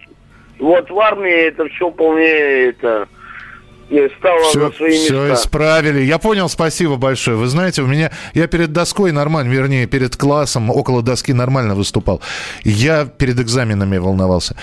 Вот 0.62 0.88
в 0.90 0.98
армии 1.00 1.48
это 1.48 1.66
все 1.70 1.90
вполне 1.90 2.24
это 2.68 3.08
э, 3.90 4.08
стало 4.16 4.44
Все, 4.44 4.68
на 4.68 4.72
свои 4.72 4.92
все 4.92 5.26
места. 5.26 5.34
исправили. 5.34 6.02
Я 6.02 6.18
понял, 6.18 6.48
спасибо 6.48 6.94
большое. 6.96 7.36
Вы 7.36 7.48
знаете, 7.48 7.82
у 7.82 7.88
меня 7.88 8.12
я 8.32 8.46
перед 8.46 8.72
доской 8.72 9.10
нормально, 9.10 9.50
вернее, 9.52 9.86
перед 9.88 10.16
классом 10.16 10.70
около 10.70 11.02
доски 11.02 11.32
нормально 11.32 11.74
выступал. 11.74 12.22
Я 12.62 13.06
перед 13.06 13.40
экзаменами 13.40 13.98
волновался. 13.98 14.56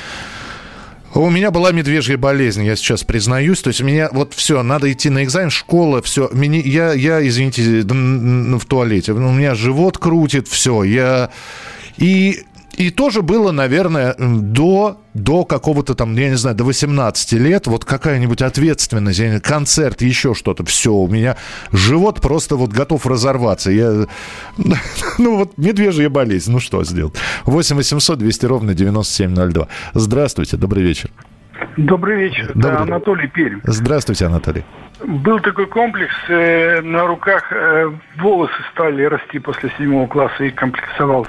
У 1.14 1.30
меня 1.30 1.52
была 1.52 1.72
медвежья 1.74 2.18
болезнь, 2.18 2.64
я 2.64 2.78
сейчас 2.78 3.04
признаюсь. 3.04 3.62
То 3.62 3.68
есть 3.68 3.82
у 3.82 3.84
меня 3.84 4.08
вот 4.14 4.34
все, 4.34 4.64
надо 4.64 4.90
идти 4.90 5.10
на 5.10 5.26
экзамен, 5.26 5.50
школа, 5.50 6.02
все. 6.02 6.30
Меня, 6.32 6.62
я, 6.62 6.94
я, 6.94 7.28
извините, 7.28 7.82
в 7.84 8.66
туалете. 8.66 9.12
У 9.12 9.18
меня 9.18 9.54
живот 9.54 9.98
крутит, 9.98 10.48
все. 10.48 10.84
Я... 10.84 11.30
И, 11.98 12.44
и 12.80 12.92
тоже 12.92 13.22
было, 13.22 13.52
наверное, 13.52 14.16
до, 14.18 15.02
до 15.14 15.44
какого-то 15.44 15.96
там, 15.96 16.16
я 16.16 16.30
не 16.30 16.38
знаю, 16.38 16.56
до 16.56 16.64
18 16.64 17.34
лет, 17.34 17.68
вот 17.68 17.84
какая-нибудь 17.84 18.42
ответственность, 18.42 19.22
концерт, 19.44 20.02
еще 20.02 20.34
что-то, 20.34 20.66
все, 20.66 20.94
у 20.94 21.10
меня 21.10 21.36
живот 21.74 22.22
просто 22.22 22.56
вот 22.56 22.72
готов 22.72 23.06
разорваться. 23.06 23.70
Я, 23.70 24.08
ну 25.18 25.36
вот 25.36 25.58
медвежья 25.58 26.10
болезнь, 26.10 26.52
ну 26.52 26.62
что 26.62 26.82
сделать. 26.86 27.16
8 27.44 27.76
800 27.76 28.18
200 28.18 28.46
ровно 28.46 28.74
9702. 28.74 29.68
Здравствуйте, 29.94 30.56
добрый 30.56 30.82
вечер. 30.84 31.12
Добрый 31.86 32.18
вечер. 32.18 32.52
Добрый, 32.54 32.74
Это 32.74 32.84
Анатолий 32.84 33.28
Пермь. 33.28 33.60
Здравствуйте, 33.64 34.26
Анатолий. 34.26 34.66
Был 35.06 35.40
такой 35.40 35.66
комплекс, 35.66 36.14
э, 36.28 36.82
на 36.82 37.08
руках 37.08 37.54
э, 37.54 37.90
волосы 38.18 38.54
стали 38.74 39.04
расти 39.04 39.40
после 39.40 39.72
седьмого 39.78 40.08
класса 40.08 40.44
и 40.44 40.50
комплексовал. 40.50 41.26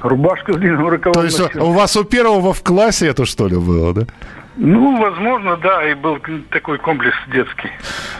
Рубашка 0.00 0.54
с 0.54 0.56
длинным 0.56 0.88
рукавом. 0.88 1.12
То 1.12 1.24
есть 1.24 1.38
носил. 1.38 1.64
у 1.64 1.72
вас 1.72 1.96
у 1.96 2.02
первого 2.02 2.52
в 2.52 2.64
классе 2.64 3.06
это 3.06 3.24
что 3.24 3.46
ли 3.46 3.56
было, 3.56 3.94
да? 3.94 4.02
Ну, 4.56 5.00
возможно, 5.00 5.56
да, 5.56 5.90
и 5.90 5.94
был 5.94 6.18
такой 6.50 6.78
комплекс 6.78 7.16
детский. 7.32 7.70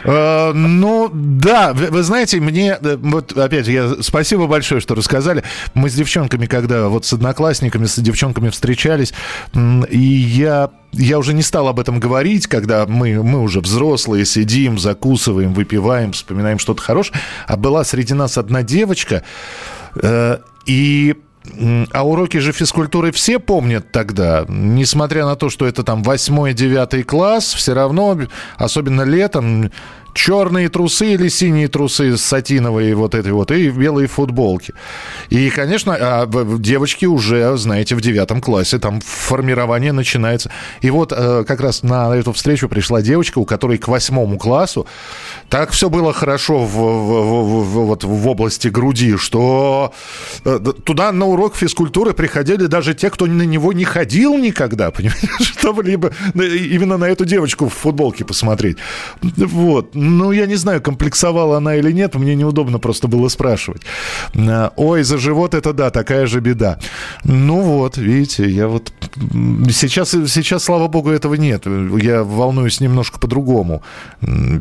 Э, 0.04 0.52
ну, 0.52 1.10
да, 1.12 1.74
вы, 1.74 1.88
вы 1.88 2.02
знаете, 2.02 2.40
мне, 2.40 2.78
э, 2.80 2.96
вот 2.96 3.36
опять, 3.36 3.68
я 3.68 3.96
спасибо 4.00 4.46
большое, 4.46 4.80
что 4.80 4.94
рассказали. 4.94 5.44
Мы 5.74 5.90
с 5.90 5.94
девчонками, 5.94 6.46
когда 6.46 6.88
вот 6.88 7.04
с 7.04 7.12
одноклассниками, 7.12 7.84
с 7.84 7.98
девчонками 7.98 8.48
встречались, 8.48 9.12
и 9.90 9.98
я, 9.98 10.70
я 10.92 11.18
уже 11.18 11.34
не 11.34 11.42
стал 11.42 11.68
об 11.68 11.78
этом 11.78 12.00
говорить, 12.00 12.46
когда 12.46 12.86
мы, 12.86 13.22
мы 13.22 13.40
уже 13.40 13.60
взрослые, 13.60 14.24
сидим, 14.24 14.78
закусываем, 14.78 15.52
выпиваем, 15.52 16.12
вспоминаем 16.12 16.58
что-то 16.58 16.80
хорошее, 16.80 17.20
а 17.46 17.58
была 17.58 17.84
среди 17.84 18.14
нас 18.14 18.38
одна 18.38 18.62
девочка, 18.62 19.22
э, 19.96 20.38
и 20.64 21.14
А 21.92 22.06
уроки 22.06 22.38
же 22.38 22.52
физкультуры 22.52 23.10
все 23.10 23.38
помнят 23.40 23.90
тогда, 23.90 24.44
несмотря 24.48 25.24
на 25.24 25.34
то, 25.34 25.50
что 25.50 25.66
это 25.66 25.82
там 25.82 26.02
8-9 26.02 27.02
класс, 27.02 27.52
все 27.54 27.74
равно, 27.74 28.16
особенно 28.56 29.02
летом, 29.02 29.70
черные 30.14 30.68
трусы 30.68 31.12
или 31.14 31.28
синие 31.28 31.68
трусы 31.68 32.16
сатиновые 32.16 32.94
вот 32.94 33.14
этой 33.14 33.32
вот 33.32 33.50
и 33.50 33.70
белые 33.70 34.08
футболки. 34.08 34.74
И, 35.30 35.50
конечно, 35.50 35.94
а 35.98 36.26
девочки 36.58 37.06
уже, 37.06 37.56
знаете, 37.56 37.94
в 37.94 38.00
девятом 38.00 38.40
классе 38.40 38.78
там 38.78 39.00
формирование 39.00 39.92
начинается. 39.92 40.50
И 40.80 40.90
вот 40.90 41.12
э, 41.16 41.44
как 41.46 41.60
раз 41.60 41.82
на 41.82 42.14
эту 42.14 42.32
встречу 42.32 42.68
пришла 42.68 43.02
девочка, 43.02 43.38
у 43.38 43.44
которой 43.44 43.78
к 43.78 43.88
восьмому 43.88 44.38
классу 44.38 44.86
так 45.48 45.70
все 45.70 45.88
было 45.88 46.12
хорошо 46.12 46.64
в, 46.64 46.70
в- 46.74 47.62
в- 47.64 47.86
вот 47.86 48.04
в 48.04 48.28
области 48.28 48.68
груди, 48.68 49.16
что 49.16 49.92
э, 50.44 50.58
туда 50.84 51.12
на 51.12 51.26
урок 51.26 51.56
физкультуры 51.56 52.12
приходили 52.12 52.66
даже 52.66 52.94
те, 52.94 53.10
кто 53.10 53.26
на 53.26 53.42
него 53.42 53.72
не 53.72 53.84
ходил 53.84 54.36
никогда, 54.36 54.90
понимаешь, 54.92 55.52
чтобы 55.58 55.82
либо 55.82 56.12
именно 56.34 56.96
на 56.98 57.04
эту 57.08 57.24
девочку 57.24 57.68
в 57.68 57.74
футболке 57.74 58.24
посмотреть. 58.24 58.76
Вот. 59.22 59.94
Ну, 60.04 60.32
я 60.32 60.46
не 60.46 60.56
знаю, 60.56 60.82
комплексовала 60.82 61.58
она 61.58 61.76
или 61.76 61.92
нет, 61.92 62.16
мне 62.16 62.34
неудобно 62.34 62.80
просто 62.80 63.06
было 63.06 63.28
спрашивать. 63.28 63.82
Э, 64.34 64.70
Ой, 64.76 65.04
за 65.04 65.16
живот 65.16 65.54
это 65.54 65.72
да, 65.72 65.90
такая 65.90 66.26
же 66.26 66.40
беда. 66.40 66.78
Ну 67.22 67.60
вот, 67.60 67.98
видите, 67.98 68.50
я 68.50 68.66
вот 68.66 68.92
сейчас, 69.70 70.10
сейчас, 70.10 70.64
слава 70.64 70.88
богу, 70.88 71.10
этого 71.10 71.34
нет. 71.34 71.66
Я 72.02 72.24
волнуюсь 72.24 72.80
немножко 72.80 73.20
по-другому. 73.20 73.82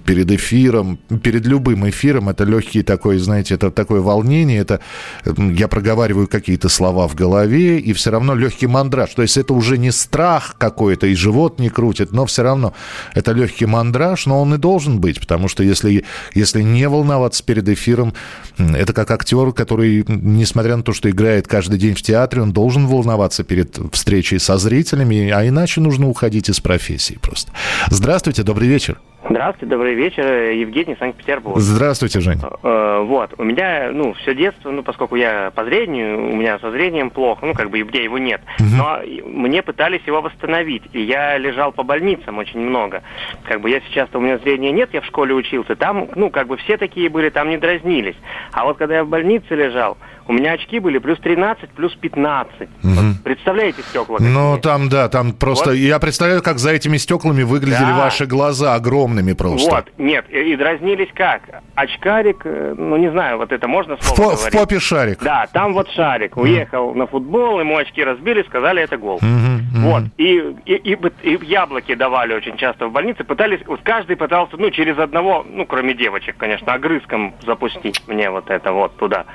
Перед 0.06 0.32
эфиром, 0.32 1.00
перед 1.24 1.48
любым 1.48 1.89
эфиром 1.89 2.30
это 2.30 2.44
легкий 2.44 2.84
такой, 2.84 3.18
знаете, 3.18 3.56
это 3.56 3.72
такое 3.72 4.02
волнение, 4.02 4.60
это 4.60 4.80
я 5.26 5.68
проговариваю 5.68 6.28
какие-то 6.28 6.70
слова 6.70 7.08
в 7.08 7.16
голове, 7.16 7.80
и 7.80 7.94
все 7.94 8.12
равно 8.12 8.36
легкий 8.36 8.68
мандраж. 8.68 9.10
То 9.16 9.24
есть 9.24 9.38
это 9.38 9.56
уже 9.56 9.80
не 9.80 9.92
страх 9.92 10.56
какой-то, 10.60 11.08
и 11.08 11.16
живот 11.16 11.60
не 11.60 11.70
крутит, 11.70 12.12
но 12.12 12.28
все 12.28 12.44
равно 12.44 12.74
это 13.16 13.32
легкий 13.32 13.66
мандраж, 13.66 14.28
но 14.28 14.39
он 14.39 14.54
и 14.54 14.58
должен 14.60 15.00
быть, 15.00 15.20
потому 15.32 15.47
что 15.47 15.63
если, 15.63 16.03
если 16.34 16.61
не 16.61 16.89
волноваться 16.89 17.41
перед 17.41 17.69
эфиром, 17.69 18.13
это 18.57 18.91
как 18.91 19.11
актер, 19.11 19.53
который, 19.53 20.03
несмотря 20.05 20.75
на 20.75 20.84
то, 20.84 20.91
что 20.91 21.09
играет 21.09 21.47
каждый 21.47 21.79
день 21.79 21.93
в 21.93 22.01
театре, 22.01 22.41
он 22.41 22.51
должен 22.51 22.86
волноваться 22.86 23.45
перед 23.45 23.79
встречей 23.93 24.41
со 24.41 24.57
зрителями, 24.57 25.29
а 25.29 25.47
иначе 25.47 25.79
нужно 25.79 26.09
уходить 26.09 26.49
из 26.49 26.59
профессии 26.59 27.17
просто. 27.21 27.53
Здравствуйте, 27.89 28.43
добрый 28.43 28.67
вечер. 28.67 28.99
Здравствуйте, 29.32 29.65
добрый 29.73 29.93
вечер. 29.95 30.25
Евгений, 30.51 30.97
Санкт-Петербург. 30.99 31.57
Здравствуйте, 31.57 32.19
Жень. 32.19 32.39
Э, 32.63 33.01
Вот, 33.01 33.34
у 33.38 33.43
меня, 33.45 33.89
ну, 33.93 34.11
все 34.15 34.36
детство, 34.36 34.71
ну, 34.71 34.84
поскольку 34.84 35.15
я 35.15 35.51
по 35.55 35.63
зрению, 35.63 36.34
у 36.34 36.36
меня 36.36 36.59
со 36.59 36.69
зрением 36.69 37.09
плохо, 37.09 37.45
ну, 37.45 37.53
как 37.53 37.69
бы, 37.69 37.82
где 37.82 38.03
его 38.03 38.17
нет. 38.17 38.41
Но 38.59 38.99
мне 39.25 39.61
пытались 39.63 40.01
его 40.05 40.21
восстановить, 40.21 40.84
и 40.91 41.01
я 41.01 41.38
лежал 41.38 41.71
по 41.71 41.84
больницам 41.84 42.39
очень 42.39 42.59
много. 42.59 43.03
Как 43.43 43.61
бы 43.61 43.69
я 43.69 43.79
сейчас-то, 43.88 44.17
у 44.17 44.21
меня 44.21 44.38
зрения 44.39 44.73
нет, 44.73 44.89
я 44.91 44.99
в 44.99 45.05
школе 45.05 45.34
учился, 45.34 45.77
там, 45.77 46.09
ну, 46.15 46.29
как 46.29 46.47
бы 46.47 46.57
все 46.57 46.75
такие 46.75 47.07
были, 47.09 47.29
там 47.29 47.49
не 47.49 47.57
дразнились. 47.57 48.17
А 48.51 48.65
вот 48.65 48.77
когда 48.77 48.95
я 48.95 49.03
в 49.05 49.07
больнице 49.07 49.55
лежал, 49.55 49.97
у 50.32 50.34
меня 50.34 50.53
очки 50.53 50.79
были 50.79 50.97
плюс 50.97 51.19
13, 51.19 51.69
плюс 51.71 51.93
15. 51.95 52.69
Мгм. 52.84 53.15
Представляете 53.21 53.82
стекла? 53.84 54.17
Ну, 54.21 54.57
там, 54.61 54.88
да, 54.88 55.09
там 55.09 55.34
просто... 55.34 55.71
Я 55.71 55.99
представляю, 55.99 56.41
как 56.41 56.57
за 56.57 56.71
этими 56.71 56.95
стеклами 56.95 57.43
выглядели 57.43 57.91
Да. 57.91 57.97
ваши 57.97 58.25
глаза 58.25 58.75
огромными 58.75 59.34
просто. 59.34 59.69
Вот, 59.69 59.86
нет, 59.97 60.25
и, 60.29 60.53
и 60.53 60.55
дразнились 60.55 61.09
как? 61.13 61.41
Очкарик, 61.75 62.41
э, 62.45 62.75
ну 62.77 62.95
не 62.95 63.11
знаю, 63.11 63.39
вот 63.39 63.51
это 63.51 63.67
можно 63.67 63.97
В, 63.97 64.03
слово 64.03 64.36
в 64.36 64.39
говорить? 64.39 64.53
попе 64.59 64.79
шарик. 64.79 65.19
Да, 65.21 65.47
там 65.51 65.73
вот 65.73 65.89
шарик. 65.91 66.38
Уехал 66.38 66.93
на 66.93 67.07
футбол, 67.07 67.59
ему 67.59 67.75
очки 67.75 68.01
разбили, 68.01 68.43
сказали, 68.43 68.82
это 68.84 68.97
гол. 68.97 69.19
Мгм, 69.21 69.55
мгм. 69.73 69.82
Вот. 69.84 70.03
И, 70.17 70.38
и, 70.65 70.73
и, 70.75 70.97
и 71.23 71.45
яблоки 71.45 71.93
давали 71.95 72.34
очень 72.36 72.55
часто 72.55 72.88
в 72.88 72.93
больнице. 72.93 73.25
Пытались, 73.25 73.59
вот 73.67 73.82
каждый 73.84 74.15
пытался, 74.15 74.55
ну, 74.57 74.69
через 74.71 74.97
одного, 74.97 75.45
ну, 75.49 75.65
кроме 75.65 75.93
девочек, 75.93 76.36
конечно, 76.38 76.73
огрызком 76.73 77.34
запустить 77.45 78.01
мне 78.07 78.29
вот 78.29 78.49
это 78.49 78.71
вот 78.71 78.95
туда. 78.95 79.25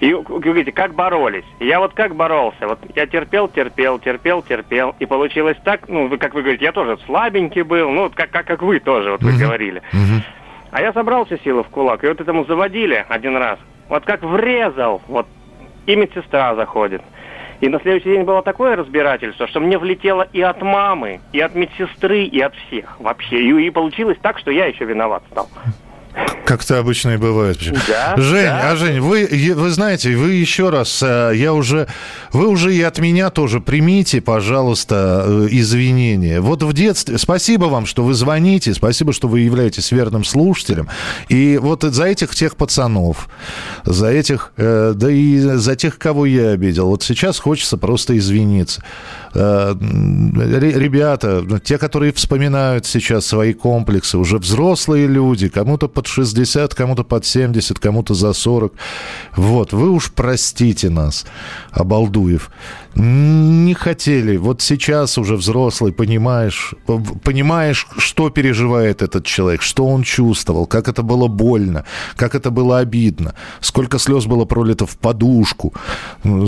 И 0.00 0.14
вы 0.36 0.42
говорите, 0.42 0.70
как 0.70 0.94
боролись? 0.94 1.44
Я 1.60 1.80
вот 1.80 1.94
как 1.94 2.14
боролся? 2.14 2.66
Вот 2.68 2.78
я 2.94 3.06
терпел, 3.06 3.48
терпел, 3.48 3.98
терпел, 3.98 4.42
терпел. 4.42 4.94
И 4.98 5.06
получилось 5.06 5.56
так, 5.64 5.88
ну, 5.88 6.08
вы, 6.08 6.18
как 6.18 6.34
вы 6.34 6.42
говорите, 6.42 6.64
я 6.66 6.72
тоже 6.72 6.98
слабенький 7.06 7.62
был, 7.62 7.90
ну, 7.90 8.02
вот 8.02 8.14
как, 8.14 8.30
как, 8.30 8.46
как 8.46 8.62
вы 8.62 8.78
тоже, 8.78 9.12
вот 9.12 9.22
вы 9.22 9.32
говорили. 9.38 9.82
А 10.72 10.82
я 10.82 10.92
собрал 10.92 11.24
все 11.24 11.38
силы 11.38 11.62
в 11.62 11.68
кулак, 11.68 12.04
и 12.04 12.08
вот 12.08 12.20
этому 12.20 12.44
заводили 12.44 13.06
один 13.08 13.36
раз. 13.36 13.58
Вот 13.88 14.04
как 14.04 14.22
врезал, 14.22 15.00
вот, 15.08 15.26
и 15.86 15.96
медсестра 15.96 16.54
заходит. 16.54 17.00
И 17.60 17.68
на 17.70 17.80
следующий 17.80 18.10
день 18.10 18.24
было 18.24 18.42
такое 18.42 18.76
разбирательство, 18.76 19.46
что 19.46 19.60
мне 19.60 19.78
влетело 19.78 20.28
и 20.34 20.42
от 20.42 20.60
мамы, 20.60 21.20
и 21.32 21.40
от 21.40 21.54
медсестры, 21.54 22.24
и 22.24 22.40
от 22.40 22.54
всех 22.54 23.00
вообще. 23.00 23.40
И, 23.40 23.66
и 23.66 23.70
получилось 23.70 24.18
так, 24.20 24.38
что 24.38 24.50
я 24.50 24.66
еще 24.66 24.84
виноват 24.84 25.22
стал. 25.30 25.48
Как 26.46 26.62
это 26.62 26.78
обычно 26.78 27.10
и 27.10 27.16
бывает. 27.16 27.58
Да, 27.88 28.14
Жень, 28.16 28.44
да. 28.44 28.70
а 28.70 28.76
Жень, 28.76 29.00
вы, 29.00 29.28
вы 29.56 29.70
знаете, 29.70 30.16
вы 30.16 30.34
еще 30.34 30.70
раз, 30.70 31.02
э, 31.02 31.32
я 31.34 31.52
уже, 31.52 31.88
вы 32.32 32.46
уже 32.46 32.72
и 32.72 32.80
от 32.82 33.00
меня 33.00 33.30
тоже 33.30 33.60
примите, 33.60 34.20
пожалуйста, 34.20 35.24
э, 35.26 35.48
извинения. 35.50 36.40
Вот 36.40 36.62
в 36.62 36.72
детстве, 36.72 37.18
спасибо 37.18 37.64
вам, 37.64 37.84
что 37.84 38.04
вы 38.04 38.14
звоните, 38.14 38.72
спасибо, 38.74 39.12
что 39.12 39.26
вы 39.26 39.40
являетесь 39.40 39.90
верным 39.90 40.22
слушателем. 40.22 40.88
И 41.28 41.58
вот 41.60 41.82
за 41.82 42.04
этих 42.04 42.32
тех 42.36 42.56
пацанов, 42.56 43.28
за 43.84 44.06
этих, 44.06 44.52
э, 44.56 44.92
да 44.94 45.10
и 45.10 45.38
за 45.38 45.74
тех, 45.74 45.98
кого 45.98 46.26
я 46.26 46.50
обидел, 46.50 46.86
вот 46.86 47.02
сейчас 47.02 47.40
хочется 47.40 47.76
просто 47.76 48.16
извиниться. 48.16 48.84
Э, 49.36 49.74
ребята, 50.78 51.44
те, 51.62 51.78
которые 51.78 52.12
вспоминают 52.12 52.86
сейчас 52.86 53.26
свои 53.26 53.52
комплексы, 53.52 54.18
уже 54.18 54.38
взрослые 54.38 55.06
люди, 55.06 55.48
кому-то 55.48 55.88
под 55.88 56.06
60, 56.06 56.74
кому-то 56.74 57.04
под 57.04 57.24
70, 57.24 57.78
кому-то 57.78 58.14
за 58.14 58.32
40. 58.32 58.72
Вот, 59.36 59.72
вы 59.72 59.90
уж 59.90 60.12
простите 60.12 60.90
нас, 60.90 61.26
Обалдуев 61.70 62.50
не 62.96 63.74
хотели. 63.74 64.36
Вот 64.38 64.62
сейчас 64.62 65.18
уже 65.18 65.36
взрослый, 65.36 65.92
понимаешь, 65.92 66.74
понимаешь, 67.22 67.86
что 67.98 68.30
переживает 68.30 69.02
этот 69.02 69.26
человек, 69.26 69.62
что 69.62 69.86
он 69.86 70.02
чувствовал, 70.02 70.66
как 70.66 70.88
это 70.88 71.02
было 71.02 71.28
больно, 71.28 71.84
как 72.16 72.34
это 72.34 72.50
было 72.50 72.78
обидно, 72.78 73.34
сколько 73.60 73.98
слез 73.98 74.24
было 74.24 74.46
пролито 74.46 74.86
в 74.86 74.96
подушку, 74.96 75.74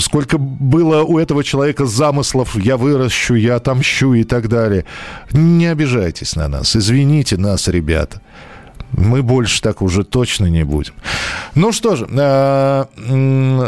сколько 0.01 0.39
было 0.39 1.03
у 1.03 1.19
этого 1.19 1.45
человека 1.45 1.85
замыслов 1.85 2.57
«я 2.57 2.78
выращу, 2.79 3.35
я 3.35 3.57
отомщу» 3.57 4.15
и 4.15 4.25
так 4.25 4.49
далее. 4.49 4.87
Не 5.33 5.67
обижайтесь 5.67 6.37
на 6.37 6.49
нас, 6.49 6.75
извините 6.75 7.37
нас, 7.37 7.69
ребята. 7.69 8.23
Мы 8.93 9.23
больше 9.23 9.61
так 9.61 9.83
уже 9.83 10.03
точно 10.03 10.47
не 10.47 10.65
будем. 10.65 10.95
Ну 11.55 11.73
что 11.73 11.95
же, 11.95 12.09
э, 12.11 12.85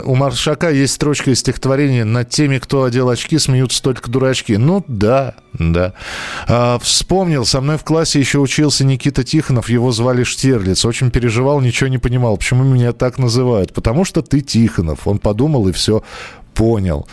у 0.05 0.15
Маршака 0.15 0.71
есть 0.71 0.95
строчка 0.95 1.31
из 1.31 1.41
стихотворения 1.41 2.05
«Над 2.05 2.31
теми, 2.31 2.59
кто 2.59 2.85
одел 2.85 3.09
очки, 3.11 3.39
смеются 3.39 3.83
только 3.83 4.11
дурачки». 4.11 4.57
Ну 4.57 4.83
да, 4.89 5.35
да. 5.53 5.93
А, 6.49 6.79
вспомнил, 6.79 7.45
со 7.45 7.61
мной 7.61 7.77
в 7.77 7.85
классе 7.85 8.19
еще 8.19 8.39
учился 8.39 8.85
Никита 8.85 9.23
Тихонов, 9.23 9.69
его 9.69 9.93
звали 9.93 10.25
Штирлиц. 10.25 10.85
Очень 10.87 11.11
переживал, 11.11 11.61
ничего 11.61 11.89
не 11.89 11.99
понимал, 11.99 12.39
почему 12.39 12.65
меня 12.65 12.93
так 12.93 13.19
называют. 13.19 13.75
Потому 13.75 14.07
что 14.07 14.23
ты 14.23 14.41
Тихонов. 14.41 15.07
Он 15.07 15.19
подумал 15.19 15.69
и 15.69 15.73
все 15.73 16.03
понял. 16.55 17.07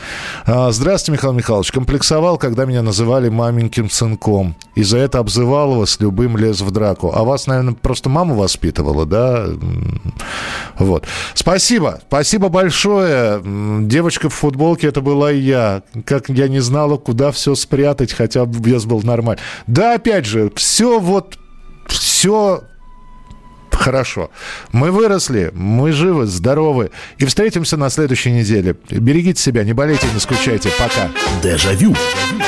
А, 0.46 0.72
здравствуйте, 0.72 1.18
Михаил 1.18 1.34
Михайлович. 1.34 1.72
Комплексовал, 1.72 2.38
когда 2.38 2.66
меня 2.66 2.82
называли 2.82 3.30
маменьким 3.30 3.90
сынком. 3.90 4.56
И 4.76 4.84
за 4.84 4.98
это 4.98 5.20
обзывал 5.20 5.74
его 5.74 5.86
с 5.86 6.00
любым 6.00 6.38
лез 6.38 6.62
в 6.62 6.72
драку. 6.72 7.12
А 7.14 7.24
вас, 7.24 7.48
наверное, 7.48 7.74
просто 7.74 8.10
мама 8.10 8.36
воспитывала, 8.36 9.06
да? 9.06 9.48
Вот. 10.78 11.06
Спасибо. 11.34 12.00
Спасибо 12.08 12.50
большое. 12.50 13.42
Девочка 13.88 14.30
в 14.30 14.34
футболке, 14.34 14.88
это 14.88 15.02
была 15.02 15.32
я. 15.32 15.84
Как 16.06 16.30
я 16.30 16.48
не 16.48 16.60
знала, 16.60 16.98
куда 16.98 17.32
все 17.32 17.56
спрятать, 17.56 18.14
хотя 18.14 18.46
вес 18.46 18.86
был 18.86 19.02
нормальный. 19.02 19.42
Да, 19.68 19.96
опять 19.96 20.26
же, 20.26 20.52
все 20.56 21.00
вот 21.00 21.38
все 21.88 22.64
Хорошо. 23.78 24.32
Мы 24.72 24.92
выросли, 24.92 25.52
мы 25.54 25.92
живы, 25.92 26.26
здоровы. 26.26 26.90
И 27.20 27.26
встретимся 27.26 27.78
на 27.78 27.90
следующей 27.90 28.32
неделе. 28.32 28.76
Берегите 28.90 29.42
себя, 29.42 29.64
не 29.64 29.74
болейте, 29.74 30.08
не 30.14 30.20
скучайте. 30.20 30.70
Пока. 30.80 31.10
Дежавю. 31.44 31.94
Дежавю. 31.94 32.47